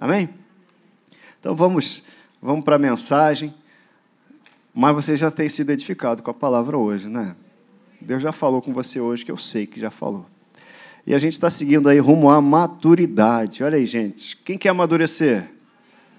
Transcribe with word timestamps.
Amém? 0.00 0.30
Então 1.38 1.54
vamos, 1.54 2.02
vamos 2.40 2.64
para 2.64 2.76
a 2.76 2.78
mensagem. 2.78 3.52
Mas 4.72 4.94
você 4.94 5.14
já 5.14 5.30
tem 5.30 5.46
sido 5.46 5.68
edificado 5.68 6.22
com 6.22 6.30
a 6.30 6.34
palavra 6.34 6.78
hoje, 6.78 7.06
né? 7.06 7.36
Deus 8.00 8.22
já 8.22 8.32
falou 8.32 8.62
com 8.62 8.72
você 8.72 8.98
hoje, 8.98 9.26
que 9.26 9.30
eu 9.30 9.36
sei 9.36 9.66
que 9.66 9.78
já 9.78 9.90
falou. 9.90 10.24
E 11.06 11.14
a 11.14 11.18
gente 11.18 11.34
está 11.34 11.50
seguindo 11.50 11.86
aí 11.86 11.98
rumo 11.98 12.30
à 12.30 12.40
maturidade. 12.40 13.62
Olha 13.62 13.76
aí, 13.76 13.84
gente. 13.84 14.38
Quem 14.38 14.56
quer 14.56 14.70
amadurecer? 14.70 15.50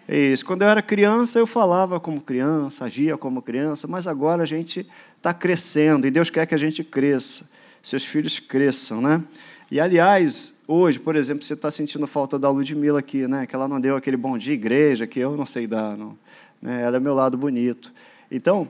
É 0.08 0.16
isso. 0.16 0.46
Quando 0.46 0.62
eu 0.62 0.70
era 0.70 0.84
criança, 0.84 1.40
eu 1.40 1.48
falava 1.48 2.00
como 2.00 2.22
criança, 2.22 2.86
agia 2.86 3.18
como 3.18 3.42
criança, 3.42 3.88
mas 3.88 4.06
agora 4.06 4.44
a 4.44 4.46
gente 4.46 4.88
está 5.18 5.34
crescendo 5.34 6.06
e 6.06 6.12
Deus 6.12 6.30
quer 6.30 6.46
que 6.46 6.54
a 6.54 6.58
gente 6.58 6.84
cresça, 6.84 7.50
seus 7.82 8.06
filhos 8.06 8.38
cresçam, 8.38 9.02
né? 9.02 9.24
E 9.72 9.80
aliás, 9.80 10.62
hoje, 10.68 11.00
por 11.00 11.16
exemplo, 11.16 11.46
você 11.46 11.54
está 11.54 11.72
sentindo 11.72 12.06
falta 12.06 12.38
da 12.38 12.50
Ludmilla 12.50 13.00
aqui, 13.00 13.26
né? 13.26 13.48
Que 13.48 13.56
ela 13.56 13.70
não 13.70 13.80
deu 13.80 13.96
aquele 13.96 14.18
bom 14.18 14.38
dia 14.38 14.54
igreja 14.54 15.08
que 15.08 15.18
eu 15.18 15.38
não 15.38 15.46
sei 15.46 15.66
dar, 15.66 15.96
não. 15.98 16.18
Né? 16.62 16.82
Ela 16.82 16.98
é 16.98 17.00
meu 17.00 17.14
lado 17.14 17.38
bonito. 17.38 17.94
Então, 18.30 18.68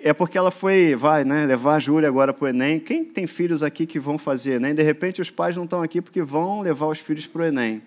é 0.00 0.12
porque 0.12 0.36
ela 0.36 0.50
foi, 0.50 0.96
vai, 0.96 1.24
né, 1.24 1.46
levar 1.46 1.76
a 1.76 1.78
Júlia 1.78 2.08
agora 2.08 2.34
para 2.34 2.46
o 2.46 2.48
Enem. 2.48 2.80
Quem 2.80 3.04
tem 3.04 3.28
filhos 3.28 3.62
aqui 3.62 3.86
que 3.86 4.00
vão 4.00 4.18
fazer 4.18 4.54
Enem? 4.54 4.74
De 4.74 4.82
repente, 4.82 5.20
os 5.20 5.30
pais 5.30 5.56
não 5.56 5.62
estão 5.62 5.80
aqui 5.80 6.02
porque 6.02 6.20
vão 6.20 6.62
levar 6.62 6.86
os 6.86 6.98
filhos 6.98 7.28
para 7.28 7.42
o 7.42 7.44
Enem. 7.44 7.80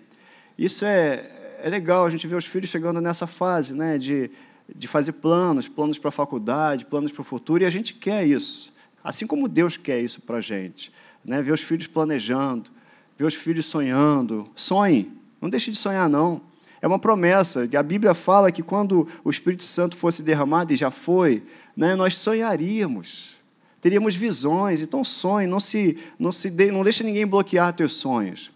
Isso 0.56 0.86
é, 0.86 1.22
é 1.62 1.68
legal, 1.68 2.06
a 2.06 2.10
gente 2.10 2.26
vê 2.26 2.34
os 2.34 2.46
filhos 2.46 2.70
chegando 2.70 2.98
nessa 2.98 3.26
fase 3.26 3.74
né, 3.74 3.98
de, 3.98 4.30
de 4.74 4.88
fazer 4.88 5.12
planos, 5.12 5.68
planos 5.68 5.98
para 5.98 6.08
a 6.08 6.12
faculdade, 6.12 6.86
planos 6.86 7.12
para 7.12 7.20
o 7.20 7.24
futuro, 7.24 7.62
e 7.62 7.66
a 7.66 7.70
gente 7.70 7.92
quer 7.92 8.26
isso. 8.26 8.74
Assim 9.04 9.26
como 9.26 9.46
Deus 9.46 9.76
quer 9.76 10.00
isso 10.00 10.22
para 10.22 10.38
a 10.38 10.40
gente. 10.40 10.90
Né? 11.26 11.42
Ver 11.42 11.52
os 11.52 11.60
filhos 11.60 11.86
planejando, 11.88 12.70
ver 13.18 13.24
os 13.24 13.34
filhos 13.34 13.66
sonhando. 13.66 14.48
Sonhe, 14.54 15.10
não 15.40 15.50
deixe 15.50 15.70
de 15.70 15.76
sonhar, 15.76 16.08
não. 16.08 16.40
É 16.80 16.86
uma 16.86 16.98
promessa. 16.98 17.68
A 17.76 17.82
Bíblia 17.82 18.14
fala 18.14 18.52
que 18.52 18.62
quando 18.62 19.08
o 19.24 19.30
Espírito 19.30 19.64
Santo 19.64 19.96
fosse 19.96 20.22
derramado, 20.22 20.72
e 20.72 20.76
já 20.76 20.90
foi, 20.90 21.42
né, 21.76 21.96
nós 21.96 22.16
sonharíamos, 22.16 23.36
teríamos 23.80 24.14
visões. 24.14 24.82
Então 24.82 25.02
sonhe, 25.02 25.46
não 25.46 25.58
se, 25.58 25.98
não 26.18 26.30
se 26.30 26.48
de, 26.48 26.70
não 26.70 26.84
deixe 26.84 27.02
ninguém 27.02 27.26
bloquear 27.26 27.72
teus 27.72 27.94
sonhos. 27.94 28.50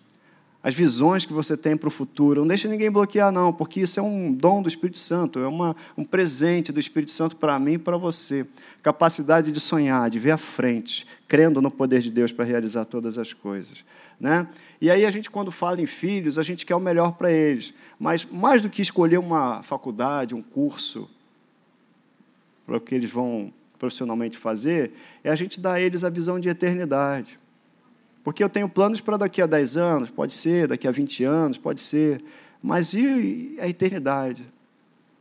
As 0.63 0.75
visões 0.75 1.25
que 1.25 1.33
você 1.33 1.57
tem 1.57 1.75
para 1.75 1.89
o 1.89 1.91
futuro, 1.91 2.43
não 2.43 2.49
deixe 2.49 2.69
ninguém 2.69 2.91
bloquear, 2.91 3.33
não, 3.33 3.51
porque 3.51 3.81
isso 3.81 3.99
é 3.99 4.03
um 4.03 4.31
dom 4.31 4.61
do 4.61 4.69
Espírito 4.69 4.99
Santo, 4.99 5.39
é 5.39 5.49
uma, 5.49 5.75
um 5.97 6.05
presente 6.05 6.71
do 6.71 6.79
Espírito 6.79 7.13
Santo 7.13 7.37
para 7.37 7.59
mim 7.59 7.73
e 7.73 7.79
para 7.79 7.97
você. 7.97 8.47
Capacidade 8.83 9.51
de 9.51 9.59
sonhar, 9.59 10.11
de 10.11 10.19
ver 10.19 10.33
à 10.33 10.37
frente, 10.37 11.07
crendo 11.27 11.63
no 11.63 11.71
poder 11.71 12.03
de 12.03 12.11
Deus 12.11 12.31
para 12.31 12.45
realizar 12.45 12.85
todas 12.85 13.17
as 13.17 13.33
coisas. 13.33 13.83
Né? 14.21 14.47
E 14.83 14.91
aí 14.91 15.07
a 15.07 15.11
gente, 15.11 15.31
quando 15.31 15.51
fala 15.51 15.81
em 15.81 15.87
filhos, 15.87 16.39
a 16.39 16.43
gente 16.43 16.67
quer 16.67 16.75
o 16.75 16.81
melhor 16.81 17.13
para 17.13 17.33
eles. 17.33 17.73
Mas 17.99 18.27
mais 18.27 18.61
do 18.61 18.69
que 18.69 18.83
escolher 18.83 19.19
uma 19.19 19.63
faculdade, 19.63 20.35
um 20.35 20.43
curso, 20.43 21.09
para 22.67 22.77
o 22.77 22.81
que 22.81 22.95
eles 22.95 23.11
vão 23.11 23.51
profissionalmente 23.79 24.37
fazer, 24.37 24.93
é 25.25 25.31
a 25.31 25.35
gente 25.35 25.59
dar 25.59 25.75
a 25.75 25.81
eles 25.81 26.05
a 26.05 26.11
visão 26.11 26.39
de 26.39 26.51
eternidade. 26.51 27.41
Porque 28.23 28.45
eu 28.45 28.49
tenho 28.49 28.69
planos 28.69 29.01
para 29.01 29.17
daqui 29.17 29.41
a 29.41 29.47
10 29.47 29.77
anos, 29.77 30.11
pode 30.11 30.33
ser, 30.33 30.69
daqui 30.69 30.87
a 30.87 30.91
20 30.91 31.25
anos, 31.25 31.59
pode 31.59 31.81
ser, 31.81 32.23
mas 32.63 32.93
e 32.93 33.57
a 33.61 33.69
eternidade? 33.69 34.45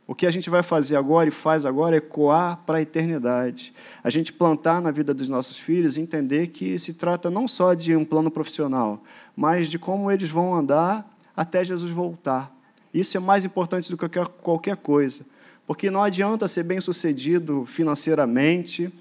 O 0.06 0.14
que 0.14 0.26
a 0.26 0.30
gente 0.30 0.50
vai 0.50 0.62
fazer 0.62 0.96
agora 0.96 1.28
e 1.28 1.30
faz 1.32 1.64
agora 1.64 1.96
é 1.96 2.00
coar 2.00 2.56
para 2.66 2.78
a 2.78 2.82
eternidade. 2.82 3.72
A 4.02 4.10
gente 4.10 4.32
plantar 4.32 4.82
na 4.82 4.90
vida 4.90 5.14
dos 5.14 5.28
nossos 5.28 5.56
filhos 5.56 5.96
e 5.96 6.00
entender 6.00 6.48
que 6.48 6.76
se 6.80 6.94
trata 6.94 7.30
não 7.30 7.46
só 7.46 7.74
de 7.74 7.94
um 7.94 8.04
plano 8.04 8.28
profissional, 8.28 9.02
mas 9.36 9.68
de 9.68 9.78
como 9.78 10.10
eles 10.10 10.28
vão 10.28 10.52
andar 10.52 11.08
até 11.36 11.64
Jesus 11.64 11.92
voltar. 11.92 12.52
Isso 12.92 13.16
é 13.16 13.20
mais 13.20 13.44
importante 13.44 13.88
do 13.88 13.96
que 13.96 14.08
qualquer 14.42 14.76
coisa. 14.76 15.24
Porque 15.64 15.92
não 15.92 16.02
adianta 16.02 16.48
ser 16.48 16.64
bem-sucedido 16.64 17.64
financeiramente, 17.64 18.92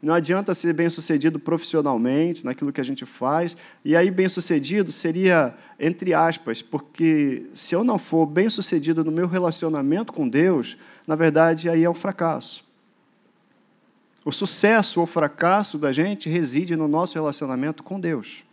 não 0.00 0.14
adianta 0.14 0.54
ser 0.54 0.72
bem-sucedido 0.72 1.40
profissionalmente, 1.40 2.44
naquilo 2.44 2.72
que 2.72 2.80
a 2.80 2.84
gente 2.84 3.04
faz. 3.04 3.56
E 3.84 3.96
aí, 3.96 4.10
bem-sucedido 4.10 4.92
seria, 4.92 5.56
entre 5.78 6.14
aspas, 6.14 6.62
porque 6.62 7.46
se 7.52 7.74
eu 7.74 7.82
não 7.82 7.98
for 7.98 8.24
bem-sucedido 8.24 9.04
no 9.04 9.10
meu 9.10 9.26
relacionamento 9.26 10.12
com 10.12 10.28
Deus, 10.28 10.76
na 11.04 11.16
verdade, 11.16 11.68
aí 11.68 11.82
é 11.82 11.90
um 11.90 11.94
fracasso. 11.94 12.64
O 14.24 14.30
sucesso 14.30 15.00
ou 15.00 15.06
fracasso 15.06 15.78
da 15.78 15.90
gente 15.90 16.28
reside 16.28 16.76
no 16.76 16.86
nosso 16.86 17.14
relacionamento 17.14 17.82
com 17.82 17.98
Deus. 17.98 18.44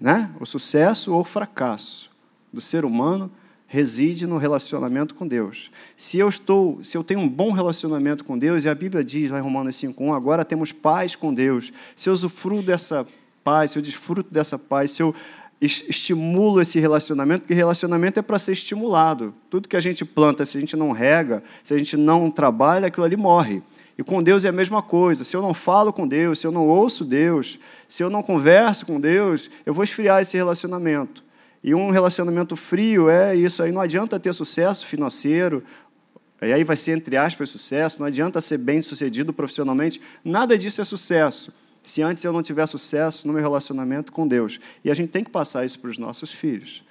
Né? 0.00 0.30
O 0.40 0.46
sucesso 0.46 1.12
ou 1.12 1.24
fracasso 1.24 2.10
do 2.52 2.60
ser 2.60 2.84
humano 2.84 3.30
reside 3.68 4.26
no 4.26 4.38
relacionamento 4.38 5.14
com 5.14 5.28
Deus. 5.28 5.70
Se 5.94 6.18
eu 6.18 6.28
estou, 6.28 6.82
se 6.82 6.96
eu 6.96 7.04
tenho 7.04 7.20
um 7.20 7.28
bom 7.28 7.52
relacionamento 7.52 8.24
com 8.24 8.36
Deus, 8.36 8.64
e 8.64 8.68
a 8.68 8.74
Bíblia 8.74 9.04
diz 9.04 9.30
lá 9.30 9.38
em 9.38 9.42
Romanos 9.42 9.76
5:1, 9.76 10.14
agora 10.14 10.44
temos 10.44 10.72
paz 10.72 11.14
com 11.14 11.32
Deus. 11.32 11.70
Se 11.94 12.08
eu 12.08 12.14
usufruo 12.14 12.62
dessa 12.62 13.06
paz, 13.44 13.72
se 13.72 13.78
eu 13.78 13.82
desfruto 13.82 14.32
dessa 14.32 14.58
paz, 14.58 14.92
se 14.92 15.02
eu 15.02 15.14
estimulo 15.60 16.62
esse 16.62 16.80
relacionamento, 16.80 17.42
porque 17.42 17.52
relacionamento 17.52 18.18
é 18.18 18.22
para 18.22 18.38
ser 18.38 18.52
estimulado. 18.52 19.34
Tudo 19.50 19.68
que 19.68 19.76
a 19.76 19.80
gente 19.80 20.04
planta, 20.04 20.46
se 20.46 20.56
a 20.56 20.60
gente 20.60 20.76
não 20.76 20.90
rega, 20.90 21.42
se 21.62 21.74
a 21.74 21.78
gente 21.78 21.96
não 21.96 22.30
trabalha, 22.30 22.86
aquilo 22.86 23.04
ali 23.04 23.16
morre. 23.16 23.62
E 23.98 24.02
com 24.02 24.22
Deus 24.22 24.44
é 24.44 24.48
a 24.48 24.52
mesma 24.52 24.80
coisa. 24.80 25.24
Se 25.24 25.36
eu 25.36 25.42
não 25.42 25.52
falo 25.52 25.92
com 25.92 26.06
Deus, 26.06 26.38
se 26.38 26.46
eu 26.46 26.52
não 26.52 26.66
ouço 26.66 27.04
Deus, 27.04 27.58
se 27.88 28.02
eu 28.02 28.08
não 28.08 28.22
converso 28.22 28.86
com 28.86 29.00
Deus, 29.00 29.50
eu 29.66 29.74
vou 29.74 29.82
esfriar 29.82 30.22
esse 30.22 30.36
relacionamento. 30.36 31.27
E 31.62 31.74
um 31.74 31.90
relacionamento 31.90 32.54
frio 32.56 33.08
é 33.08 33.34
isso 33.34 33.62
aí. 33.62 33.72
Não 33.72 33.80
adianta 33.80 34.18
ter 34.18 34.32
sucesso 34.32 34.86
financeiro, 34.86 35.62
e 36.40 36.52
aí 36.52 36.62
vai 36.62 36.76
ser, 36.76 36.96
entre 36.96 37.16
aspas, 37.16 37.50
sucesso. 37.50 37.98
Não 37.98 38.06
adianta 38.06 38.40
ser 38.40 38.58
bem 38.58 38.80
sucedido 38.80 39.32
profissionalmente. 39.32 40.00
Nada 40.24 40.56
disso 40.56 40.80
é 40.80 40.84
sucesso. 40.84 41.52
Se 41.82 42.02
antes 42.02 42.22
eu 42.22 42.32
não 42.32 42.42
tiver 42.42 42.66
sucesso 42.66 43.26
no 43.26 43.32
meu 43.32 43.42
relacionamento 43.42 44.12
com 44.12 44.26
Deus. 44.26 44.60
E 44.84 44.90
a 44.90 44.94
gente 44.94 45.10
tem 45.10 45.24
que 45.24 45.30
passar 45.30 45.64
isso 45.64 45.78
para 45.80 45.90
os 45.90 45.98
nossos 45.98 46.30
filhos. 46.30 46.84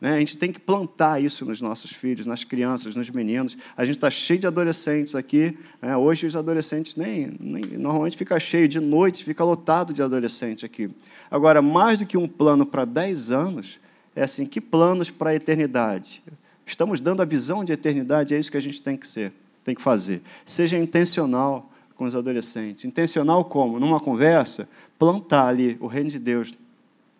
Né? 0.00 0.14
A 0.14 0.18
gente 0.18 0.36
tem 0.36 0.52
que 0.52 0.60
plantar 0.60 1.22
isso 1.22 1.44
nos 1.44 1.60
nossos 1.60 1.90
filhos, 1.90 2.24
nas 2.24 2.44
crianças, 2.44 2.96
nos 2.96 3.10
meninos. 3.10 3.56
A 3.76 3.84
gente 3.84 3.96
está 3.96 4.08
cheio 4.08 4.40
de 4.40 4.46
adolescentes 4.46 5.14
aqui. 5.14 5.58
Né? 5.82 5.96
Hoje 5.96 6.26
os 6.26 6.36
adolescentes 6.36 6.96
nem, 6.96 7.36
nem, 7.38 7.62
normalmente 7.76 8.16
fica 8.16 8.38
cheio 8.40 8.68
de 8.68 8.80
noite, 8.80 9.24
fica 9.24 9.44
lotado 9.44 9.92
de 9.92 10.02
adolescente 10.02 10.64
aqui. 10.64 10.90
Agora, 11.30 11.60
mais 11.60 11.98
do 11.98 12.06
que 12.06 12.16
um 12.16 12.28
plano 12.28 12.64
para 12.64 12.84
10 12.84 13.30
anos, 13.30 13.80
é 14.14 14.22
assim: 14.22 14.46
que 14.46 14.60
planos 14.60 15.10
para 15.10 15.30
a 15.30 15.34
eternidade? 15.34 16.22
Estamos 16.66 17.00
dando 17.00 17.20
a 17.20 17.24
visão 17.24 17.64
de 17.64 17.72
eternidade, 17.72 18.34
é 18.34 18.38
isso 18.38 18.50
que 18.50 18.56
a 18.56 18.60
gente 18.60 18.80
tem 18.80 18.96
que 18.96 19.06
ser, 19.06 19.32
tem 19.62 19.74
que 19.74 19.82
fazer. 19.82 20.22
Seja 20.46 20.78
intencional 20.78 21.70
com 21.94 22.04
os 22.04 22.14
adolescentes. 22.14 22.84
Intencional 22.84 23.44
como? 23.44 23.78
Numa 23.78 24.00
conversa, 24.00 24.68
plantar 24.98 25.48
ali 25.48 25.76
o 25.80 25.86
reino 25.86 26.10
de 26.10 26.18
Deus 26.18 26.54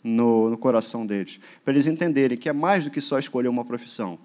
no, 0.02 0.50
no 0.50 0.58
coração 0.58 1.06
deles, 1.06 1.40
para 1.64 1.72
eles 1.72 1.86
entenderem 1.86 2.36
que 2.36 2.48
é 2.48 2.52
mais 2.52 2.84
do 2.84 2.90
que 2.90 3.00
só 3.00 3.18
escolher 3.18 3.48
uma 3.48 3.64
profissão. 3.64 4.18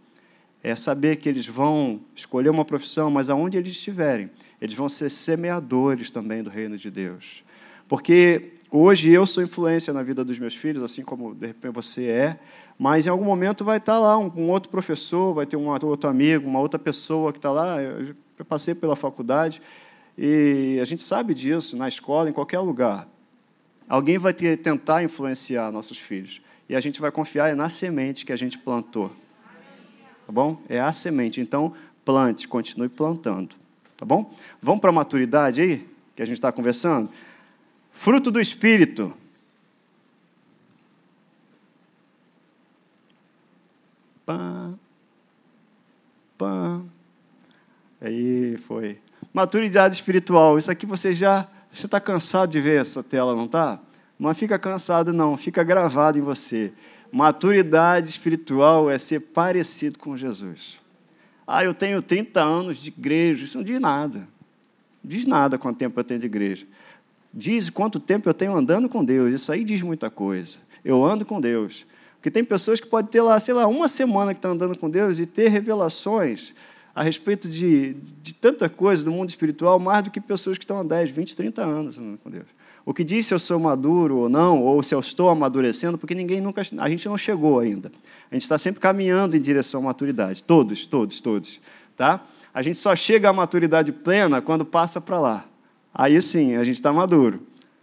É 0.62 0.76
saber 0.76 1.16
que 1.16 1.30
eles 1.30 1.48
vão 1.48 2.02
escolher 2.14 2.50
uma 2.50 2.66
profissão, 2.66 3.10
mas 3.10 3.30
aonde 3.30 3.58
eles 3.58 3.74
estiverem, 3.74 4.30
eles 4.60 4.76
vão 4.76 4.90
ser 4.90 5.10
semeadores 5.10 6.12
também 6.12 6.44
do 6.44 6.50
reino 6.50 6.78
de 6.78 6.92
Deus. 6.92 7.46
Porque 7.88 8.54
Hoje 8.72 9.10
eu 9.10 9.26
sou 9.26 9.42
influência 9.42 9.92
na 9.92 10.04
vida 10.04 10.24
dos 10.24 10.38
meus 10.38 10.56
filhos, 10.56 10.84
assim 10.84 11.04
como 11.04 11.34
de 11.34 11.48
repente 11.48 11.74
você 11.74 12.06
é, 12.06 12.40
mas 12.78 13.08
em 13.08 13.10
algum 13.10 13.26
momento 13.26 13.66
vai 13.66 13.78
estar 13.78 13.98
lá 13.98 14.16
um, 14.16 14.32
um 14.36 14.48
outro 14.48 14.70
professor, 14.70 15.34
vai 15.34 15.48
ter 15.48 15.58
um 15.58 15.68
outro 15.68 16.08
amigo, 16.08 16.48
uma 16.48 16.60
outra 16.60 16.80
pessoa 16.80 17.34
que 17.34 17.40
está 17.40 17.52
lá. 17.52 17.82
Eu, 17.82 18.16
eu 18.38 18.46
passei 18.46 18.76
pela 18.76 18.96
faculdade 18.96 19.60
e 20.16 20.78
a 20.80 20.86
gente 20.86 21.02
sabe 21.02 21.34
disso 21.34 21.76
na 21.76 21.88
escola, 21.88 22.30
em 22.30 22.34
qualquer 22.34 22.60
lugar. 22.60 23.08
Alguém 23.88 24.20
vai 24.20 24.36
ter, 24.36 24.56
tentar 24.58 25.02
influenciar 25.02 25.72
nossos 25.72 25.98
filhos 25.98 26.40
e 26.70 26.76
a 26.76 26.80
gente 26.80 27.02
vai 27.02 27.10
confiar 27.10 27.56
na 27.56 27.70
semente 27.70 28.24
que 28.24 28.32
a 28.32 28.38
gente 28.38 28.56
plantou. 28.60 29.12
Tá 30.28 30.32
bom? 30.32 30.62
É 30.70 30.80
a 30.80 30.92
semente. 30.92 31.42
Então, 31.42 31.74
plante, 32.06 32.48
continue 32.48 32.88
plantando. 32.88 33.56
Tá 33.98 34.06
bom? 34.06 34.32
Vamos 34.62 34.80
para 34.80 34.92
a 34.92 34.94
maturidade 34.94 35.60
aí, 35.60 35.88
que 36.16 36.22
a 36.22 36.26
gente 36.26 36.36
está 36.36 36.52
conversando? 36.52 37.10
Fruto 38.00 38.32
do 38.32 38.40
Espírito. 38.40 39.14
Pã, 44.26 44.74
pã. 46.38 46.82
Aí 48.00 48.56
foi. 48.66 49.00
Maturidade 49.34 49.96
espiritual. 49.96 50.58
Isso 50.58 50.72
aqui 50.72 50.86
você 50.86 51.14
já 51.14 51.46
você 51.74 51.88
está 51.88 52.00
cansado 52.00 52.52
de 52.52 52.62
ver 52.62 52.80
essa 52.80 53.04
tela, 53.04 53.36
não 53.36 53.44
está? 53.44 53.82
Não 54.18 54.34
fica 54.34 54.58
cansado, 54.58 55.12
não. 55.12 55.36
Fica 55.36 55.62
gravado 55.62 56.18
em 56.18 56.22
você. 56.22 56.72
Maturidade 57.12 58.08
espiritual 58.08 58.90
é 58.90 58.98
ser 58.98 59.20
parecido 59.20 60.00
com 60.00 60.16
Jesus. 60.16 60.80
Ah, 61.46 61.66
eu 61.66 61.74
tenho 61.74 62.02
30 62.02 62.42
anos 62.42 62.78
de 62.78 62.88
igreja. 62.88 63.44
Isso 63.44 63.58
não 63.58 63.66
diz 63.66 63.82
nada. 63.82 64.26
Diz 65.04 65.26
nada 65.26 65.58
quanto 65.58 65.78
tempo 65.78 66.00
eu 66.00 66.04
tenho 66.06 66.22
de 66.22 66.28
igreja. 66.28 66.66
Diz 67.34 67.70
quanto 67.70 68.00
tempo 68.00 68.28
eu 68.28 68.34
tenho 68.34 68.56
andando 68.56 68.90
com 68.90 69.04
Deus. 69.04 69.34
Isso 69.34 69.52
aí 69.52 69.64
diz 69.64 69.82
muita 69.82 70.10
coisa. 70.10 70.58
Eu 70.84 71.04
ando 71.04 71.26
com 71.26 71.40
Deus. 71.40 71.86
Porque 72.16 72.32
tem 72.32 72.44
pessoas 72.44 72.80
que 72.80 72.88
podem 72.88 73.10
ter 73.10 73.22
lá, 73.22 73.40
sei 73.40 73.54
lá, 73.54 73.66
uma 73.68 73.88
semana 73.88 74.34
que 74.34 74.40
estão 74.40 74.52
andando 74.52 74.78
com 74.78 74.90
Deus 74.90 75.20
e 75.20 75.26
ter 75.26 75.48
revelações 75.50 76.54
a 76.94 77.02
respeito 77.02 77.48
de, 77.48 77.94
de 78.22 78.34
tanta 78.34 78.68
coisa 78.68 79.04
do 79.04 79.12
mundo 79.12 79.30
espiritual, 79.30 79.80
mais 79.80 80.04
do 80.04 80.12
que 80.12 80.20
pessoas 80.20 80.58
que 80.58 80.66
estão 80.66 80.80
há 80.80 80.84
10, 80.84 81.12
20, 81.12 81.36
30 81.36 81.62
anos 81.64 81.98
andando 81.98 82.18
com 82.18 82.30
Deus. 82.30 82.48
O 82.86 82.94
que 82.94 83.04
diz 83.04 83.28
se 83.28 83.34
eu 83.34 83.40
sou 83.40 83.60
maduro 83.60 84.18
ou 84.18 84.30
não, 84.30 84.62
ou 84.62 84.82
se 84.82 84.96
eu 84.96 85.00
estou 85.00 85.30
amadurecendo, 85.30 85.98
porque 85.98 86.16
ninguém 86.16 86.42
nunca. 86.42 86.62
A 86.80 86.90
gente 86.90 87.08
não 87.08 87.18
chegou 87.18 87.60
ainda. 87.60 87.92
A 88.30 88.36
gente 88.36 88.42
está 88.44 88.58
sempre 88.58 88.82
caminhando 88.82 89.38
em 89.38 89.40
direção 89.40 89.82
à 89.82 89.84
maturidade. 89.84 90.44
Todos, 90.44 90.86
todos, 90.86 91.22
todos. 91.22 91.62
Tá? 91.96 92.22
A 92.54 92.62
gente 92.62 92.80
só 92.80 92.96
chega 92.96 93.30
à 93.30 93.34
maturidade 93.34 93.92
plena 93.92 94.42
quando 94.42 94.66
passa 94.66 95.00
para 95.00 95.20
lá. 95.20 95.46
Aí 95.94 96.22
sim, 96.22 96.56
a 96.56 96.64
gente 96.64 96.76
está 96.76 96.94
maduro. 96.94 97.42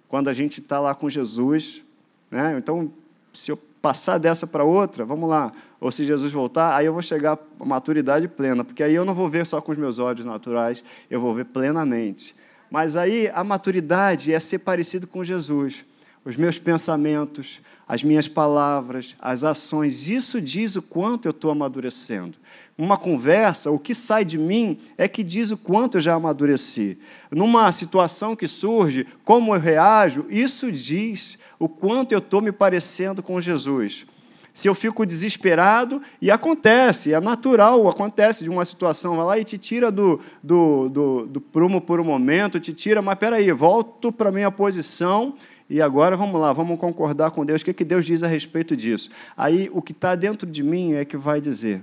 Quando 0.08 0.29
a 0.29 0.32
gente 0.32 0.61
está 0.61 0.81
lá 0.81 0.94
com 0.94 1.08
Jesus. 1.08 1.82
Né? 2.31 2.56
Então, 2.58 2.91
se 3.32 3.50
eu 3.50 3.56
passar 3.87 4.19
dessa 4.19 4.47
para 4.47 4.64
outra, 4.64 5.05
vamos 5.05 5.29
lá, 5.31 5.53
ou 5.81 5.93
se 5.93 6.05
Jesus 6.05 6.32
voltar, 6.32 6.75
aí 6.75 6.87
eu 6.87 6.93
vou 6.93 7.03
chegar 7.03 7.38
à 7.61 7.64
maturidade 7.64 8.26
plena, 8.26 8.64
porque 8.64 8.82
aí 8.82 8.94
eu 8.94 9.05
não 9.05 9.14
vou 9.14 9.29
ver 9.29 9.47
só 9.47 9.61
com 9.61 9.70
os 9.70 9.79
meus 9.79 10.00
olhos 10.00 10.26
naturais, 10.26 10.82
eu 11.08 11.20
vou 11.20 11.32
ver 11.32 11.44
plenamente. 11.44 12.35
Mas 12.69 12.97
aí 12.97 13.31
a 13.32 13.44
maturidade 13.44 14.32
é 14.32 14.41
ser 14.41 14.59
parecido 14.61 15.06
com 15.06 15.23
Jesus. 15.23 15.85
Os 16.25 16.35
meus 16.35 16.59
pensamentos, 16.59 17.61
as 17.87 18.02
minhas 18.02 18.26
palavras, 18.26 19.14
as 19.20 19.44
ações, 19.44 20.09
isso 20.09 20.41
diz 20.41 20.75
o 20.75 20.82
quanto 20.82 21.26
eu 21.26 21.31
estou 21.31 21.52
amadurecendo. 21.52 22.37
Uma 22.78 22.99
conversa, 22.99 23.70
o 23.70 23.78
que 23.78 23.94
sai 23.94 24.23
de 24.23 24.37
mim 24.37 24.78
é 24.99 25.08
que 25.08 25.23
diz 25.23 25.50
o 25.50 25.56
quanto 25.56 25.96
eu 25.96 26.00
já 26.00 26.14
amadureci. 26.14 26.99
Numa 27.31 27.73
situação 27.73 28.37
que 28.37 28.46
surge, 28.46 29.06
como 29.25 29.55
eu 29.55 29.61
reajo, 29.61 30.26
isso 30.28 30.70
diz 30.70 31.38
o 31.58 31.70
quanto 31.70 32.12
eu 32.12 32.19
estou 32.19 32.43
me 32.43 32.52
parecendo 32.52 33.23
com 33.23 33.40
Jesus. 33.40 34.05
Se 34.52 34.69
eu 34.69 34.75
fico 34.75 35.06
desesperado, 35.06 36.02
e 36.20 36.31
acontece, 36.31 37.14
é 37.14 37.20
natural, 37.20 37.88
acontece 37.88 38.44
de 38.44 38.50
uma 38.50 38.64
situação, 38.64 39.17
vai 39.17 39.25
lá 39.25 39.38
e 39.38 39.44
te 39.44 39.56
tira 39.56 39.90
do, 39.90 40.20
do, 40.43 40.88
do, 40.88 41.26
do 41.26 41.40
prumo 41.40 41.81
por 41.81 41.99
um 41.99 42.05
momento, 42.05 42.61
te 42.61 42.75
tira, 42.75 43.00
mas 43.00 43.19
peraí, 43.19 43.50
volto 43.52 44.12
para 44.12 44.28
a 44.28 44.32
minha 44.32 44.50
posição 44.50 45.34
e 45.69 45.82
agora 45.82 46.17
vamos 46.17 46.40
lá, 46.40 46.52
vamos 46.52 46.78
concordar 46.78 47.31
com 47.32 47.44
Deus. 47.44 47.62
O 47.62 47.64
que, 47.64 47.73
que 47.73 47.84
Deus 47.84 48.05
diz 48.05 48.23
a 48.23 48.28
respeito 48.28 48.76
disso? 48.76 49.11
Aí 49.37 49.69
o 49.73 49.82
que 49.82 49.93
está 49.93 50.14
dentro 50.14 50.46
de 50.46 50.62
mim 50.62 50.94
é 50.94 51.05
que 51.05 51.17
vai 51.17 51.40
dizer. 51.40 51.82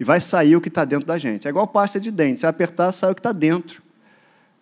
E 0.00 0.04
vai 0.04 0.18
sair 0.18 0.56
o 0.56 0.60
que 0.62 0.68
está 0.68 0.84
dentro 0.86 1.06
da 1.06 1.18
gente. 1.18 1.46
É 1.46 1.50
igual 1.50 1.66
pasta 1.66 2.00
de 2.00 2.10
dente. 2.10 2.40
Se 2.40 2.46
apertar, 2.46 2.90
sai 2.90 3.12
o 3.12 3.14
que 3.14 3.20
está 3.20 3.32
dentro. 3.32 3.82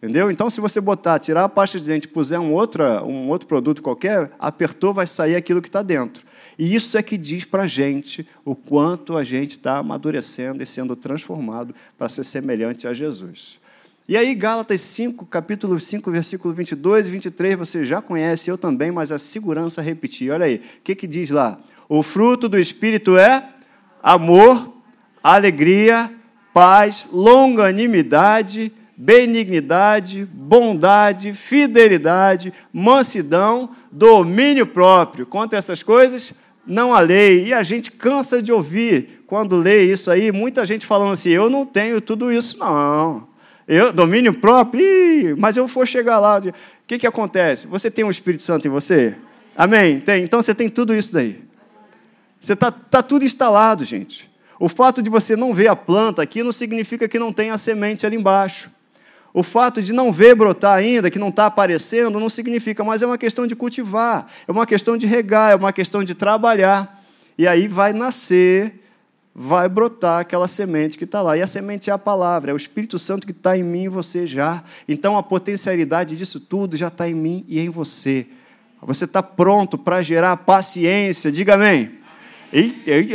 Entendeu? 0.02 0.30
Então, 0.30 0.50
se 0.50 0.60
você 0.60 0.80
botar, 0.80 1.18
tirar 1.20 1.44
a 1.44 1.48
pasta 1.48 1.78
de 1.78 1.86
dente 1.86 2.06
e 2.06 2.08
puser 2.08 2.38
um 2.38 2.52
outro, 2.52 2.84
um 3.04 3.28
outro 3.28 3.46
produto 3.46 3.80
qualquer, 3.80 4.32
apertou, 4.38 4.92
vai 4.92 5.06
sair 5.06 5.36
aquilo 5.36 5.62
que 5.62 5.68
está 5.68 5.82
dentro. 5.82 6.24
E 6.58 6.74
isso 6.74 6.98
é 6.98 7.02
que 7.02 7.16
diz 7.16 7.44
para 7.44 7.62
a 7.62 7.66
gente 7.68 8.26
o 8.44 8.54
quanto 8.54 9.16
a 9.16 9.22
gente 9.22 9.52
está 9.52 9.78
amadurecendo 9.78 10.62
e 10.62 10.66
sendo 10.66 10.96
transformado 10.96 11.72
para 11.96 12.08
ser 12.08 12.24
semelhante 12.24 12.86
a 12.88 12.92
Jesus. 12.92 13.60
E 14.08 14.16
aí, 14.16 14.34
Gálatas 14.34 14.80
5, 14.80 15.26
capítulo 15.26 15.78
5, 15.78 16.10
versículo 16.10 16.54
22 16.54 17.08
e 17.08 17.10
23, 17.10 17.56
você 17.56 17.84
já 17.84 18.00
conhece, 18.00 18.50
eu 18.50 18.56
também, 18.56 18.90
mas 18.90 19.12
a 19.12 19.18
segurança 19.18 19.82
repetir. 19.82 20.32
Olha 20.32 20.46
aí, 20.46 20.56
o 20.56 20.82
que, 20.82 20.94
que 20.94 21.06
diz 21.06 21.30
lá? 21.30 21.60
O 21.88 22.02
fruto 22.02 22.48
do 22.48 22.58
Espírito 22.58 23.16
é 23.16 23.46
amor, 24.02 24.77
alegria, 25.22 26.10
paz, 26.52 27.06
longanimidade, 27.12 28.72
benignidade, 28.96 30.24
bondade, 30.24 31.32
fidelidade, 31.32 32.52
mansidão, 32.72 33.70
domínio 33.92 34.66
próprio. 34.66 35.24
Contra 35.24 35.58
essas 35.58 35.82
coisas, 35.82 36.34
não 36.66 36.92
há 36.92 37.00
lei. 37.00 37.46
E 37.46 37.54
a 37.54 37.62
gente 37.62 37.90
cansa 37.90 38.42
de 38.42 38.52
ouvir, 38.52 39.22
quando 39.26 39.56
lê 39.56 39.84
isso 39.84 40.10
aí, 40.10 40.32
muita 40.32 40.66
gente 40.66 40.84
falando 40.84 41.12
assim: 41.12 41.30
eu 41.30 41.48
não 41.48 41.64
tenho 41.64 42.00
tudo 42.00 42.32
isso, 42.32 42.58
não. 42.58 43.28
Eu, 43.68 43.92
domínio 43.92 44.32
próprio, 44.32 44.80
ih, 44.80 45.34
mas 45.36 45.56
eu 45.56 45.66
vou 45.66 45.84
chegar 45.84 46.18
lá. 46.18 46.38
O 46.38 46.52
que, 46.86 46.98
que 46.98 47.06
acontece? 47.06 47.66
Você 47.66 47.90
tem 47.90 48.04
um 48.04 48.10
Espírito 48.10 48.42
Santo 48.42 48.66
em 48.66 48.70
você? 48.70 49.14
Amém? 49.54 50.00
Tem. 50.00 50.24
Então 50.24 50.40
você 50.40 50.54
tem 50.54 50.68
tudo 50.68 50.94
isso 50.94 51.12
daí. 51.12 51.40
Você 52.40 52.54
está 52.54 52.70
tá 52.70 53.02
tudo 53.02 53.24
instalado, 53.24 53.84
gente. 53.84 54.27
O 54.58 54.68
fato 54.68 55.02
de 55.02 55.08
você 55.08 55.36
não 55.36 55.54
ver 55.54 55.68
a 55.68 55.76
planta 55.76 56.22
aqui 56.22 56.42
não 56.42 56.52
significa 56.52 57.08
que 57.08 57.18
não 57.18 57.32
tem 57.32 57.50
a 57.50 57.58
semente 57.58 58.04
ali 58.04 58.16
embaixo. 58.16 58.70
O 59.32 59.42
fato 59.42 59.80
de 59.80 59.92
não 59.92 60.12
ver 60.12 60.34
brotar 60.34 60.76
ainda, 60.76 61.10
que 61.10 61.18
não 61.18 61.28
está 61.28 61.46
aparecendo, 61.46 62.18
não 62.18 62.28
significa, 62.28 62.82
mas 62.82 63.02
é 63.02 63.06
uma 63.06 63.18
questão 63.18 63.46
de 63.46 63.54
cultivar, 63.54 64.26
é 64.48 64.50
uma 64.50 64.66
questão 64.66 64.96
de 64.96 65.06
regar, 65.06 65.52
é 65.52 65.54
uma 65.54 65.72
questão 65.72 66.02
de 66.02 66.14
trabalhar. 66.14 67.04
E 67.36 67.46
aí 67.46 67.68
vai 67.68 67.92
nascer, 67.92 68.80
vai 69.32 69.68
brotar 69.68 70.20
aquela 70.20 70.48
semente 70.48 70.98
que 70.98 71.04
está 71.04 71.22
lá. 71.22 71.36
E 71.36 71.42
a 71.42 71.46
semente 71.46 71.88
é 71.88 71.92
a 71.92 71.98
palavra, 71.98 72.50
é 72.50 72.54
o 72.54 72.56
Espírito 72.56 72.98
Santo 72.98 73.26
que 73.26 73.32
está 73.32 73.56
em 73.56 73.62
mim 73.62 73.84
e 73.84 73.88
você 73.88 74.26
já. 74.26 74.64
Então 74.88 75.16
a 75.16 75.22
potencialidade 75.22 76.16
disso 76.16 76.40
tudo 76.40 76.76
já 76.76 76.88
está 76.88 77.08
em 77.08 77.14
mim 77.14 77.44
e 77.46 77.60
em 77.60 77.68
você. 77.68 78.26
Você 78.82 79.04
está 79.04 79.22
pronto 79.22 79.78
para 79.78 80.02
gerar 80.02 80.36
paciência, 80.38 81.30
diga 81.30 81.54
amém. 81.54 81.92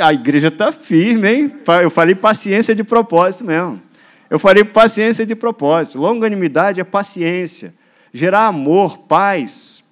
A 0.03 0.13
igreja 0.13 0.50
está 0.50 0.71
firme, 0.71 1.31
hein? 1.31 1.53
Eu 1.81 1.89
falei 1.89 2.13
paciência 2.13 2.75
de 2.75 2.83
propósito 2.83 3.44
mesmo. 3.44 3.81
Eu 4.30 4.38
falei 4.39 4.63
paciência 4.63 5.25
de 5.25 5.35
propósito. 5.35 5.97
Longanimidade 5.97 6.80
é 6.80 6.83
paciência. 6.83 7.74
Gerar 8.13 8.47
amor, 8.47 9.00
paz. 9.00 9.83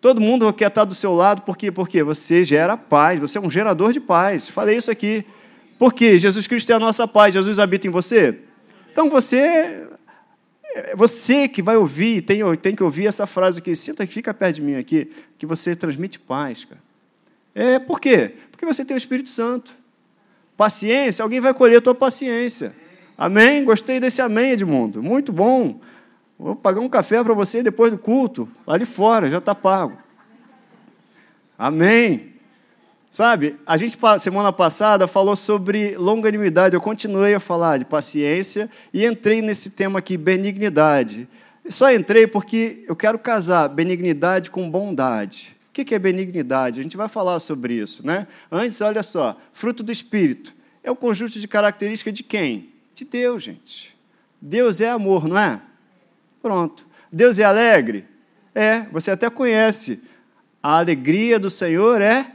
Todo 0.00 0.20
mundo 0.20 0.52
quer 0.52 0.68
estar 0.68 0.84
do 0.84 0.94
seu 0.94 1.12
lado, 1.14 1.42
por 1.42 1.56
quê? 1.56 1.72
Porque 1.72 2.02
você 2.04 2.44
gera 2.44 2.76
paz, 2.76 3.18
você 3.18 3.38
é 3.38 3.40
um 3.40 3.50
gerador 3.50 3.92
de 3.92 3.98
paz. 3.98 4.48
Falei 4.48 4.76
isso 4.76 4.90
aqui. 4.90 5.24
Por 5.76 5.92
quê? 5.92 6.18
Jesus 6.18 6.46
Cristo 6.46 6.70
é 6.70 6.74
a 6.74 6.78
nossa 6.78 7.06
paz, 7.06 7.34
Jesus 7.34 7.58
habita 7.58 7.88
em 7.88 7.90
você. 7.90 8.38
Então 8.92 9.10
você 9.10 9.88
é 10.74 10.94
você 10.96 11.48
que 11.48 11.62
vai 11.62 11.76
ouvir, 11.76 12.22
tem, 12.22 12.40
tem 12.56 12.74
que 12.74 12.82
ouvir 12.82 13.06
essa 13.06 13.26
frase 13.26 13.58
aqui, 13.58 13.74
senta 13.74 14.06
fica 14.06 14.32
perto 14.32 14.56
de 14.56 14.62
mim 14.62 14.76
aqui, 14.76 15.10
que 15.36 15.46
você 15.46 15.74
transmite 15.74 16.18
paz, 16.18 16.64
cara. 16.64 16.80
É, 17.54 17.78
por 17.78 18.00
quê? 18.00 18.34
Porque 18.58 18.66
você 18.66 18.84
tem 18.84 18.96
o 18.96 18.98
Espírito 18.98 19.28
Santo. 19.28 19.72
Paciência, 20.56 21.22
alguém 21.22 21.38
vai 21.40 21.54
colher 21.54 21.78
a 21.78 21.80
tua 21.80 21.94
paciência. 21.94 22.74
Amém? 23.16 23.62
Gostei 23.62 24.00
desse 24.00 24.20
amém, 24.20 24.50
Edmundo. 24.50 25.00
Muito 25.00 25.32
bom. 25.32 25.80
Vou 26.36 26.56
pagar 26.56 26.80
um 26.80 26.88
café 26.88 27.22
para 27.22 27.32
você 27.34 27.62
depois 27.62 27.92
do 27.92 27.98
culto, 27.98 28.48
ali 28.66 28.84
fora, 28.84 29.30
já 29.30 29.38
está 29.38 29.54
pago. 29.54 29.96
Amém. 31.56 32.34
Sabe, 33.08 33.54
a 33.64 33.76
gente 33.76 33.96
semana 34.18 34.52
passada 34.52 35.06
falou 35.06 35.36
sobre 35.36 35.96
longanimidade, 35.96 36.74
eu 36.74 36.80
continuei 36.80 37.34
a 37.34 37.40
falar 37.40 37.78
de 37.78 37.84
paciência 37.84 38.68
e 38.92 39.06
entrei 39.06 39.40
nesse 39.40 39.70
tema 39.70 40.00
aqui, 40.00 40.16
benignidade. 40.16 41.28
Só 41.68 41.92
entrei 41.92 42.26
porque 42.26 42.84
eu 42.88 42.96
quero 42.96 43.20
casar 43.20 43.68
benignidade 43.68 44.50
com 44.50 44.68
bondade. 44.68 45.57
O 45.82 45.84
que 45.84 45.94
é 45.94 45.98
benignidade? 45.98 46.80
A 46.80 46.82
gente 46.82 46.96
vai 46.96 47.08
falar 47.08 47.38
sobre 47.40 47.74
isso, 47.74 48.06
né? 48.06 48.26
Antes, 48.50 48.80
olha 48.80 49.02
só, 49.02 49.40
fruto 49.52 49.82
do 49.82 49.92
Espírito. 49.92 50.54
É 50.82 50.90
o 50.90 50.96
conjunto 50.96 51.38
de 51.38 51.46
características 51.46 52.14
de 52.14 52.22
quem? 52.22 52.72
de 52.98 53.04
Deus, 53.04 53.44
gente. 53.44 53.96
Deus 54.40 54.80
é 54.80 54.90
amor, 54.90 55.28
não 55.28 55.38
é? 55.38 55.60
Pronto. 56.42 56.84
Deus 57.12 57.38
é 57.38 57.44
alegre? 57.44 58.04
É, 58.54 58.80
você 58.90 59.10
até 59.10 59.30
conhece. 59.30 60.02
A 60.62 60.78
alegria 60.78 61.38
do 61.38 61.48
Senhor 61.48 62.00
é 62.00 62.26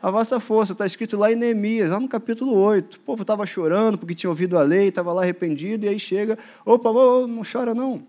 a 0.00 0.10
vossa 0.10 0.38
força. 0.38 0.72
Está 0.72 0.86
escrito 0.86 1.16
lá 1.16 1.32
em 1.32 1.36
Neemias, 1.36 1.90
lá 1.90 1.98
no 1.98 2.08
capítulo 2.08 2.54
8. 2.54 2.94
O 2.94 3.00
povo 3.00 3.22
estava 3.22 3.44
chorando 3.44 3.98
porque 3.98 4.14
tinha 4.14 4.30
ouvido 4.30 4.56
a 4.56 4.62
lei, 4.62 4.88
estava 4.88 5.12
lá 5.12 5.22
arrependido, 5.22 5.84
e 5.84 5.88
aí 5.88 5.98
chega, 5.98 6.38
opa, 6.64 6.90
oh, 6.90 7.26
não 7.26 7.42
chora 7.44 7.74
não. 7.74 8.06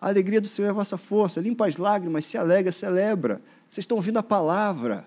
A 0.00 0.08
alegria 0.08 0.40
do 0.40 0.48
Senhor 0.48 0.68
é 0.68 0.70
a 0.70 0.74
vossa 0.74 0.96
força. 0.96 1.40
Limpa 1.40 1.66
as 1.66 1.76
lágrimas, 1.76 2.24
se 2.24 2.38
alegra, 2.38 2.70
celebra. 2.70 3.40
Vocês 3.70 3.84
estão 3.84 3.96
ouvindo 3.96 4.18
a 4.18 4.22
palavra. 4.22 5.04